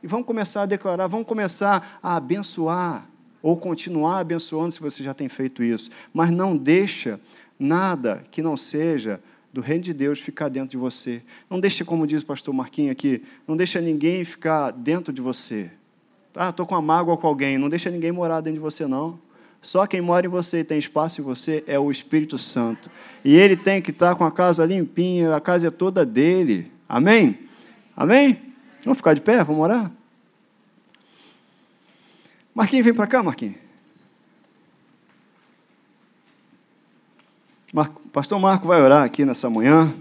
E 0.00 0.06
vamos 0.06 0.28
começar 0.28 0.62
a 0.62 0.66
declarar, 0.66 1.08
vamos 1.08 1.26
começar 1.26 1.98
a 2.00 2.14
abençoar, 2.14 3.04
ou 3.42 3.56
continuar 3.56 4.20
abençoando 4.20 4.70
se 4.70 4.80
você 4.80 5.02
já 5.02 5.12
tem 5.12 5.28
feito 5.28 5.64
isso. 5.64 5.90
Mas 6.14 6.30
não 6.30 6.56
deixa 6.56 7.18
nada 7.58 8.22
que 8.30 8.42
não 8.42 8.56
seja 8.56 9.20
do 9.58 9.62
reino 9.62 9.82
de 9.82 9.92
Deus 9.92 10.20
ficar 10.20 10.48
dentro 10.48 10.70
de 10.70 10.76
você. 10.76 11.20
Não 11.50 11.58
deixa, 11.58 11.84
como 11.84 12.06
diz 12.06 12.22
o 12.22 12.26
pastor 12.26 12.54
Marquinhos 12.54 12.92
aqui, 12.92 13.24
não 13.44 13.56
deixa 13.56 13.80
ninguém 13.80 14.24
ficar 14.24 14.70
dentro 14.70 15.12
de 15.12 15.20
você. 15.20 15.68
Ah, 16.32 16.50
estou 16.50 16.64
com 16.64 16.76
uma 16.76 16.80
mágoa 16.80 17.16
com 17.16 17.26
alguém, 17.26 17.58
não 17.58 17.68
deixa 17.68 17.90
ninguém 17.90 18.12
morar 18.12 18.40
dentro 18.40 18.54
de 18.54 18.60
você, 18.60 18.86
não. 18.86 19.18
Só 19.60 19.84
quem 19.84 20.00
mora 20.00 20.26
em 20.26 20.28
você 20.28 20.60
e 20.60 20.64
tem 20.64 20.78
espaço 20.78 21.20
em 21.20 21.24
você 21.24 21.64
é 21.66 21.76
o 21.76 21.90
Espírito 21.90 22.38
Santo. 22.38 22.88
E 23.24 23.34
ele 23.34 23.56
tem 23.56 23.82
que 23.82 23.90
estar 23.90 24.14
com 24.14 24.24
a 24.24 24.30
casa 24.30 24.64
limpinha, 24.64 25.34
a 25.34 25.40
casa 25.40 25.66
é 25.66 25.70
toda 25.70 26.06
dele. 26.06 26.70
Amém? 26.88 27.36
Amém? 27.96 28.40
Vamos 28.84 28.98
ficar 28.98 29.14
de 29.14 29.20
pé? 29.20 29.42
Vamos 29.42 29.60
orar? 29.60 29.90
Marquinhos, 32.54 32.84
vem 32.84 32.94
para 32.94 33.08
cá, 33.08 33.24
Marquinhos. 33.24 33.56
Marco, 37.72 38.00
Pastor 38.08 38.40
Marco 38.40 38.66
vai 38.66 38.80
orar 38.80 39.04
aqui 39.04 39.26
nessa 39.26 39.50
manhã. 39.50 39.92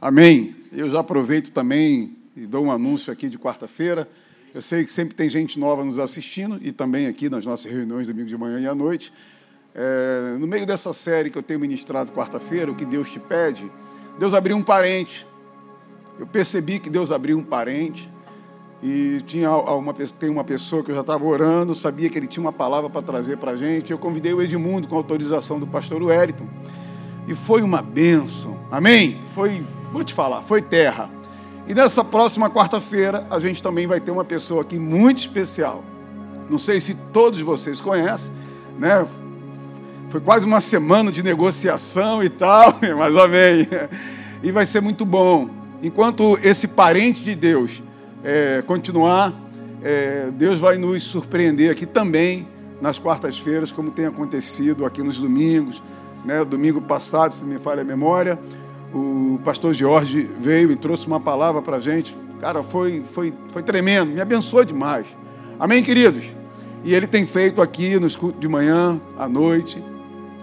Amém. 0.00 0.56
Eu 0.72 0.88
já 0.88 1.00
aproveito 1.00 1.50
também 1.50 2.16
e 2.34 2.46
dou 2.46 2.64
um 2.64 2.72
anúncio 2.72 3.12
aqui 3.12 3.28
de 3.28 3.38
quarta-feira. 3.38 4.08
Eu 4.54 4.62
sei 4.62 4.84
que 4.84 4.90
sempre 4.90 5.14
tem 5.14 5.28
gente 5.28 5.58
nova 5.58 5.84
nos 5.84 5.98
assistindo 5.98 6.58
e 6.62 6.72
também 6.72 7.06
aqui 7.08 7.28
nas 7.28 7.44
nossas 7.44 7.70
reuniões 7.70 8.06
domingo 8.06 8.28
de 8.28 8.38
manhã 8.38 8.58
e 8.58 8.66
à 8.66 8.74
noite. 8.74 9.12
É, 9.74 10.36
no 10.38 10.46
meio 10.46 10.64
dessa 10.64 10.94
série 10.94 11.28
que 11.28 11.36
eu 11.36 11.42
tenho 11.42 11.60
ministrado 11.60 12.10
quarta-feira, 12.10 12.72
o 12.72 12.74
que 12.74 12.86
Deus 12.86 13.10
te 13.12 13.20
pede, 13.20 13.70
Deus 14.18 14.32
abriu 14.32 14.56
um 14.56 14.62
parente. 14.62 15.26
Eu 16.18 16.26
percebi 16.26 16.78
que 16.78 16.88
Deus 16.88 17.10
abriu 17.10 17.36
um 17.36 17.44
parente 17.44 18.10
e 18.82 19.22
tinha 19.26 19.50
uma, 19.50 19.94
tem 19.94 20.28
uma 20.28 20.44
pessoa 20.44 20.82
que 20.82 20.90
eu 20.90 20.94
já 20.94 21.00
estava 21.00 21.24
orando, 21.24 21.74
sabia 21.74 22.10
que 22.10 22.18
ele 22.18 22.26
tinha 22.26 22.42
uma 22.42 22.52
palavra 22.52 22.90
para 22.90 23.00
trazer 23.00 23.38
para 23.38 23.52
a 23.52 23.56
gente. 23.56 23.90
Eu 23.90 23.98
convidei 23.98 24.34
o 24.34 24.42
Edmundo 24.42 24.86
com 24.88 24.96
autorização 24.96 25.58
do 25.58 25.66
pastor 25.66 26.02
Wellington. 26.02 26.46
E 27.26 27.34
foi 27.34 27.62
uma 27.62 27.80
bênção. 27.80 28.58
Amém? 28.70 29.18
Foi, 29.34 29.64
vou 29.92 30.04
te 30.04 30.12
falar, 30.12 30.42
foi 30.42 30.60
terra. 30.60 31.10
E 31.66 31.74
nessa 31.74 32.04
próxima 32.04 32.50
quarta-feira, 32.50 33.26
a 33.30 33.40
gente 33.40 33.62
também 33.62 33.86
vai 33.86 34.00
ter 34.00 34.10
uma 34.10 34.24
pessoa 34.24 34.60
aqui 34.60 34.78
muito 34.78 35.18
especial. 35.18 35.82
Não 36.50 36.58
sei 36.58 36.78
se 36.78 36.94
todos 37.10 37.40
vocês 37.40 37.80
conhecem, 37.80 38.32
né? 38.78 39.06
Foi 40.10 40.20
quase 40.20 40.44
uma 40.44 40.60
semana 40.60 41.10
de 41.10 41.22
negociação 41.22 42.22
e 42.22 42.28
tal, 42.28 42.74
mas 42.98 43.16
amém. 43.16 43.66
E 44.42 44.52
vai 44.52 44.66
ser 44.66 44.82
muito 44.82 45.06
bom. 45.06 45.48
Enquanto 45.82 46.38
esse 46.42 46.68
parente 46.68 47.24
de 47.24 47.34
Deus 47.34 47.82
é, 48.24 48.62
continuar, 48.62 49.32
é, 49.82 50.30
Deus 50.32 50.58
vai 50.58 50.78
nos 50.78 51.02
surpreender 51.02 51.70
aqui 51.70 51.84
também 51.84 52.48
nas 52.80 52.98
quartas-feiras, 52.98 53.70
como 53.70 53.90
tem 53.90 54.06
acontecido 54.06 54.86
aqui 54.86 55.02
nos 55.02 55.18
domingos. 55.18 55.82
Né? 56.24 56.42
Domingo 56.42 56.80
passado, 56.80 57.34
se 57.34 57.44
me 57.44 57.58
falha 57.58 57.82
a 57.82 57.84
memória, 57.84 58.38
o 58.94 59.38
pastor 59.44 59.74
Jorge 59.74 60.28
veio 60.38 60.72
e 60.72 60.76
trouxe 60.76 61.06
uma 61.06 61.20
palavra 61.20 61.60
para 61.60 61.76
a 61.76 61.80
gente. 61.80 62.16
Cara, 62.40 62.62
foi, 62.62 63.02
foi, 63.04 63.34
foi 63.48 63.62
tremendo, 63.62 64.12
me 64.12 64.20
abençoou 64.20 64.64
demais. 64.64 65.06
Amém, 65.58 65.82
queridos? 65.82 66.24
E 66.82 66.94
ele 66.94 67.06
tem 67.06 67.26
feito 67.26 67.60
aqui 67.60 67.98
no 67.98 68.06
escudo 68.06 68.38
de 68.38 68.48
manhã, 68.48 69.00
à 69.18 69.28
noite, 69.28 69.82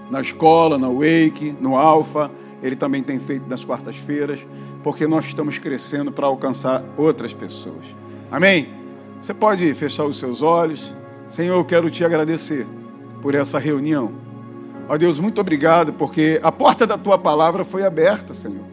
na 0.09 0.21
escola, 0.21 0.77
na 0.77 0.87
Wake, 0.87 1.55
no 1.59 1.75
Alfa. 1.75 2.29
Ele 2.61 2.75
também 2.75 3.01
tem 3.01 3.19
feito 3.19 3.47
nas 3.47 3.63
quartas-feiras, 3.63 4.39
porque 4.83 5.07
nós 5.07 5.25
estamos 5.25 5.57
crescendo 5.59 6.11
para 6.11 6.27
alcançar 6.27 6.83
outras 6.97 7.33
pessoas. 7.33 7.85
Amém? 8.31 8.69
Você 9.21 9.33
pode 9.33 9.73
fechar 9.73 10.05
os 10.05 10.17
seus 10.17 10.41
olhos. 10.41 10.93
Senhor, 11.29 11.55
eu 11.55 11.65
quero 11.65 11.89
te 11.89 12.03
agradecer 12.03 12.65
por 13.21 13.35
essa 13.35 13.59
reunião. 13.59 14.11
Ó 14.89 14.97
Deus, 14.97 15.19
muito 15.19 15.39
obrigado, 15.39 15.93
porque 15.93 16.39
a 16.43 16.51
porta 16.51 16.87
da 16.87 16.97
tua 16.97 17.17
palavra 17.17 17.63
foi 17.63 17.85
aberta, 17.85 18.33
Senhor. 18.33 18.65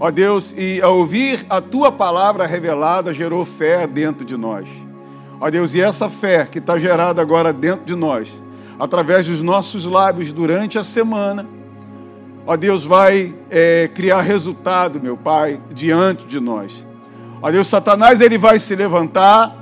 Ó 0.00 0.10
Deus, 0.10 0.52
e 0.56 0.80
ao 0.82 0.96
ouvir 0.98 1.44
a 1.48 1.60
tua 1.60 1.92
palavra 1.92 2.46
revelada, 2.46 3.12
gerou 3.12 3.44
fé 3.44 3.86
dentro 3.86 4.24
de 4.24 4.36
nós. 4.36 4.66
Ó 5.40 5.50
Deus, 5.50 5.74
e 5.74 5.80
essa 5.80 6.08
fé 6.08 6.46
que 6.46 6.58
está 6.58 6.78
gerada 6.78 7.20
agora 7.20 7.52
dentro 7.52 7.84
de 7.84 7.94
nós, 7.94 8.42
através 8.78 9.26
dos 9.26 9.42
nossos 9.42 9.84
lábios 9.84 10.32
durante 10.32 10.78
a 10.78 10.84
semana, 10.84 11.46
ó 12.46 12.56
Deus, 12.56 12.84
vai 12.84 13.34
é, 13.50 13.90
criar 13.92 14.20
resultado, 14.20 15.00
meu 15.00 15.16
Pai, 15.16 15.60
diante 15.72 16.24
de 16.26 16.38
nós. 16.38 16.86
Ó 17.42 17.50
Deus, 17.50 17.66
Satanás 17.66 18.20
ele 18.20 18.38
vai 18.38 18.58
se 18.58 18.74
levantar 18.76 19.54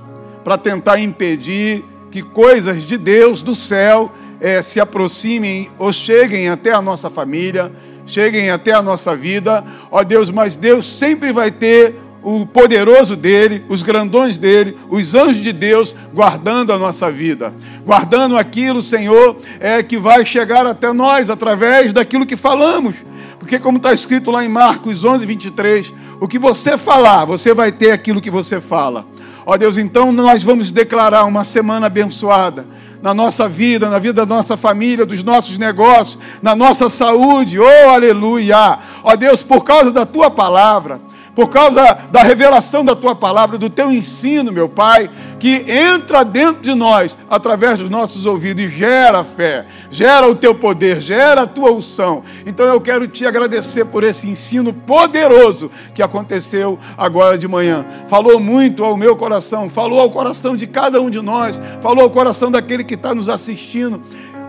para 0.45 0.59
tentar 0.59 1.01
impedir 1.01 1.83
que 2.11 2.23
coisas 2.23 2.83
de 2.83 2.99
Deus 2.99 3.43
do 3.43 3.55
céu 3.55 4.13
é, 4.41 4.61
se 4.61 4.79
aproximem 4.79 5.71
ou 5.79 5.93
cheguem 5.93 6.49
até 6.51 6.73
a 6.73 6.83
nossa 6.83 7.09
família, 7.09 7.73
cheguem 8.07 8.51
até 8.51 8.73
a 8.73 8.83
nossa 8.83 9.17
vida. 9.17 9.65
Ó 9.91 10.05
Deus, 10.05 10.31
mas 10.31 10.55
Deus 10.55 10.87
sempre 10.87 11.33
vai 11.33 11.51
ter 11.51 11.95
o 12.25 12.47
poderoso 12.47 13.15
dele, 13.15 13.63
os 13.69 13.83
grandões 13.83 14.39
dele, 14.39 14.77
os 14.89 15.15
anjos 15.15 15.43
de 15.43 15.53
Deus 15.53 15.95
guardando 16.13 16.73
a 16.73 16.79
nossa 16.79 17.13
vida, 17.13 17.55
guardando 17.85 18.39
aquilo, 18.39 18.83
Senhor, 18.83 19.37
é 19.61 19.83
que 19.83 19.99
vai 19.99 20.25
chegar 20.25 20.67
até 20.67 20.91
nós 20.93 21.29
através 21.29 21.93
daquilo 21.93 22.25
que 22.25 22.37
falamos. 22.37 22.97
Porque, 23.39 23.59
como 23.59 23.77
está 23.77 23.93
escrito 23.93 24.31
lá 24.31 24.43
em 24.43 24.49
Marcos 24.49 25.05
11, 25.05 25.27
23, 25.27 25.93
o 26.19 26.27
que 26.27 26.39
você 26.39 26.79
falar, 26.79 27.27
você 27.27 27.53
vai 27.53 27.71
ter 27.71 27.91
aquilo 27.91 28.23
que 28.23 28.31
você 28.31 28.59
fala. 28.59 29.07
Ó 29.45 29.59
Deus, 29.59 29.77
então 29.77 30.11
nós 30.11 30.43
vamos 30.43 30.71
declarar 30.73 31.25
uma 31.27 31.45
semana 31.45 31.87
abençoada 31.87 32.67
na 33.03 33.13
nossa 33.13 33.47
vida, 33.47 33.91
na 33.91 33.99
vida 33.99 34.25
da 34.25 34.35
nossa 34.35 34.57
família, 34.57 35.05
dos 35.05 35.23
nossos 35.23 35.59
negócios, 35.59 36.19
na 36.41 36.57
nossa 36.57 36.89
saúde. 36.89 37.61
Oh, 37.61 37.91
aleluia! 37.91 38.79
Ó 39.03 39.15
Deus, 39.15 39.43
por 39.43 39.63
causa 39.63 39.91
da 39.91 40.07
tua 40.07 40.31
palavra, 40.31 40.99
por 41.35 41.49
causa 41.49 41.99
da 42.11 42.23
revelação 42.23 42.85
da 42.85 42.95
tua 42.95 43.15
palavra, 43.15 43.59
do 43.59 43.69
teu 43.69 43.91
ensino, 43.91 44.53
meu 44.53 44.69
Pai, 44.69 45.11
que 45.39 45.65
entra 45.69 46.25
dentro 46.25 46.63
de 46.63 46.75
nós 46.75 47.17
através 47.29 47.79
dos 47.79 47.91
nossos 47.91 48.25
ouvidos 48.25 48.65
e 48.65 48.69
gera 48.69 49.25
fé, 49.25 49.67
gera 49.91 50.29
o 50.29 50.35
teu 50.35 50.55
poder, 50.55 51.01
gera 51.01 51.43
a 51.43 51.47
tua 51.47 51.73
unção. 51.73 52.23
Então 52.47 52.65
eu 52.67 52.81
quero 52.81 53.07
te 53.09 53.27
agradecer 53.27 53.85
por 53.85 54.05
esse 54.05 54.29
ensino 54.29 54.73
poderoso 54.73 55.71
que 55.95 56.03
aconteceu 56.03 56.79
agora 56.97 57.37
de 57.37 57.49
manhã. 57.49 57.85
Falou 58.09 58.39
muito 58.39 58.85
ao 58.85 58.97
meu 58.97 59.17
coração, 59.17 59.69
falou 59.69 60.01
ao 60.01 60.11
coração 60.11 60.57
de 60.57 60.67
cada 60.67 61.01
um 61.01 61.11
de 61.11 61.21
nós, 61.21 61.61
falou 61.83 62.05
ao 62.05 62.11
coração 62.11 62.51
daquele 62.51 62.85
que 62.85 62.95
está 62.95 63.15
nos 63.15 63.29
assistindo. 63.29 64.01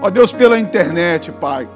Ó 0.01 0.09
Deus, 0.09 0.31
pela 0.31 0.59
internet, 0.59 1.31
Pai. 1.31 1.67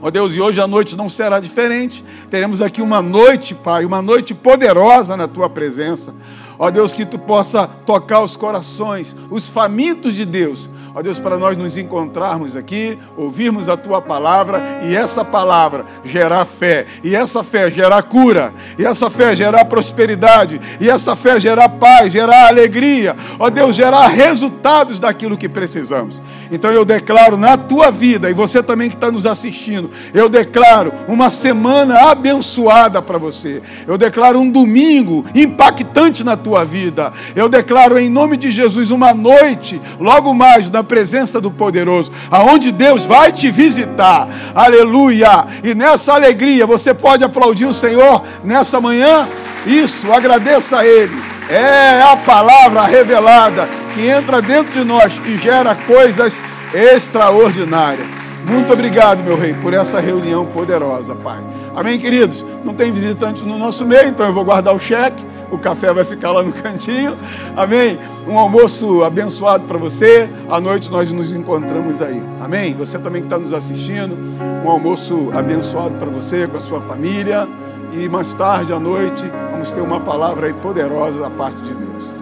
Ó 0.00 0.10
Deus, 0.10 0.34
e 0.34 0.40
hoje 0.40 0.60
a 0.60 0.66
noite 0.66 0.96
não 0.96 1.08
será 1.08 1.40
diferente. 1.40 2.04
Teremos 2.30 2.60
aqui 2.60 2.82
uma 2.82 3.00
noite, 3.00 3.54
Pai, 3.54 3.84
uma 3.84 4.02
noite 4.02 4.34
poderosa 4.34 5.16
na 5.16 5.26
tua 5.26 5.48
presença. 5.48 6.14
Ó 6.58 6.70
Deus, 6.70 6.92
que 6.92 7.04
tu 7.04 7.18
possa 7.18 7.66
tocar 7.66 8.20
os 8.20 8.36
corações, 8.36 9.14
os 9.30 9.48
famintos 9.48 10.14
de 10.14 10.24
Deus, 10.24 10.68
Ó 10.98 11.02
Deus, 11.02 11.18
para 11.18 11.36
nós 11.36 11.58
nos 11.58 11.76
encontrarmos 11.76 12.56
aqui, 12.56 12.98
ouvirmos 13.18 13.68
a 13.68 13.76
tua 13.76 14.00
palavra 14.00 14.78
e 14.82 14.96
essa 14.96 15.22
palavra 15.22 15.84
gerar 16.02 16.46
fé, 16.46 16.86
e 17.04 17.14
essa 17.14 17.44
fé 17.44 17.70
gerar 17.70 18.02
cura, 18.04 18.50
e 18.78 18.86
essa 18.86 19.10
fé 19.10 19.36
gerar 19.36 19.66
prosperidade, 19.66 20.58
e 20.80 20.88
essa 20.88 21.14
fé 21.14 21.38
gerar 21.38 21.68
paz, 21.68 22.10
gerar 22.10 22.48
alegria. 22.48 23.14
Ó 23.38 23.50
Deus, 23.50 23.76
gerar 23.76 24.06
resultados 24.06 24.98
daquilo 24.98 25.36
que 25.36 25.50
precisamos. 25.50 26.22
Então 26.50 26.72
eu 26.72 26.82
declaro 26.82 27.36
na 27.36 27.58
tua 27.58 27.90
vida, 27.90 28.30
e 28.30 28.32
você 28.32 28.62
também 28.62 28.88
que 28.88 28.94
está 28.94 29.10
nos 29.10 29.26
assistindo, 29.26 29.90
eu 30.14 30.30
declaro 30.30 30.94
uma 31.06 31.28
semana 31.28 32.10
abençoada 32.10 33.02
para 33.02 33.18
você. 33.18 33.60
Eu 33.86 33.98
declaro 33.98 34.40
um 34.40 34.50
domingo 34.50 35.26
impactante 35.34 36.24
na 36.24 36.38
tua 36.38 36.64
vida. 36.64 37.12
Eu 37.34 37.50
declaro 37.50 37.98
em 37.98 38.08
nome 38.08 38.38
de 38.38 38.50
Jesus 38.50 38.90
uma 38.90 39.12
noite, 39.12 39.78
logo 40.00 40.32
mais, 40.32 40.70
na 40.70 40.85
presença 40.86 41.40
do 41.40 41.50
poderoso, 41.50 42.10
aonde 42.30 42.72
Deus 42.72 43.04
vai 43.04 43.30
te 43.30 43.50
visitar. 43.50 44.28
Aleluia! 44.54 45.46
E 45.62 45.74
nessa 45.74 46.14
alegria 46.14 46.64
você 46.66 46.94
pode 46.94 47.22
aplaudir 47.22 47.66
o 47.66 47.74
Senhor 47.74 48.24
nessa 48.42 48.80
manhã. 48.80 49.28
Isso, 49.66 50.12
agradeça 50.12 50.78
a 50.78 50.86
Ele. 50.86 51.14
É 51.50 52.02
a 52.02 52.16
palavra 52.16 52.82
revelada 52.84 53.68
que 53.94 54.08
entra 54.08 54.40
dentro 54.40 54.72
de 54.72 54.84
nós 54.84 55.12
e 55.26 55.36
gera 55.36 55.74
coisas 55.74 56.42
extraordinárias. 56.72 58.06
Muito 58.44 58.72
obrigado, 58.72 59.24
meu 59.24 59.36
rei, 59.36 59.54
por 59.54 59.74
essa 59.74 59.98
reunião 59.98 60.46
poderosa, 60.46 61.16
Pai. 61.16 61.38
Amém, 61.74 61.98
queridos? 61.98 62.44
Não 62.64 62.74
tem 62.74 62.92
visitante 62.92 63.42
no 63.42 63.58
nosso 63.58 63.84
meio, 63.84 64.08
então 64.08 64.26
eu 64.26 64.32
vou 64.32 64.44
guardar 64.44 64.74
o 64.74 64.78
cheque 64.78 65.24
o 65.50 65.58
café 65.58 65.92
vai 65.92 66.04
ficar 66.04 66.32
lá 66.32 66.42
no 66.42 66.52
cantinho. 66.52 67.16
Amém? 67.56 67.98
Um 68.26 68.38
almoço 68.38 69.02
abençoado 69.04 69.64
para 69.64 69.78
você. 69.78 70.28
À 70.48 70.60
noite 70.60 70.90
nós 70.90 71.10
nos 71.12 71.32
encontramos 71.32 72.02
aí. 72.02 72.22
Amém? 72.40 72.74
Você 72.74 72.98
também 72.98 73.22
que 73.22 73.26
está 73.26 73.38
nos 73.38 73.52
assistindo, 73.52 74.16
um 74.64 74.70
almoço 74.70 75.30
abençoado 75.32 75.94
para 75.94 76.10
você, 76.10 76.46
com 76.46 76.56
a 76.56 76.60
sua 76.60 76.80
família. 76.80 77.48
E 77.92 78.08
mais 78.08 78.34
tarde 78.34 78.72
à 78.72 78.80
noite 78.80 79.24
vamos 79.50 79.72
ter 79.72 79.80
uma 79.80 80.00
palavra 80.00 80.46
aí 80.46 80.52
poderosa 80.52 81.20
da 81.20 81.30
parte 81.30 81.60
de 81.62 81.72
Deus. 81.72 82.12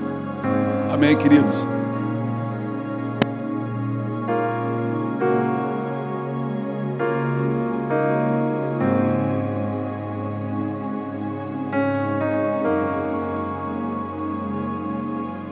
Amém, 0.90 1.16
queridos? 1.16 1.73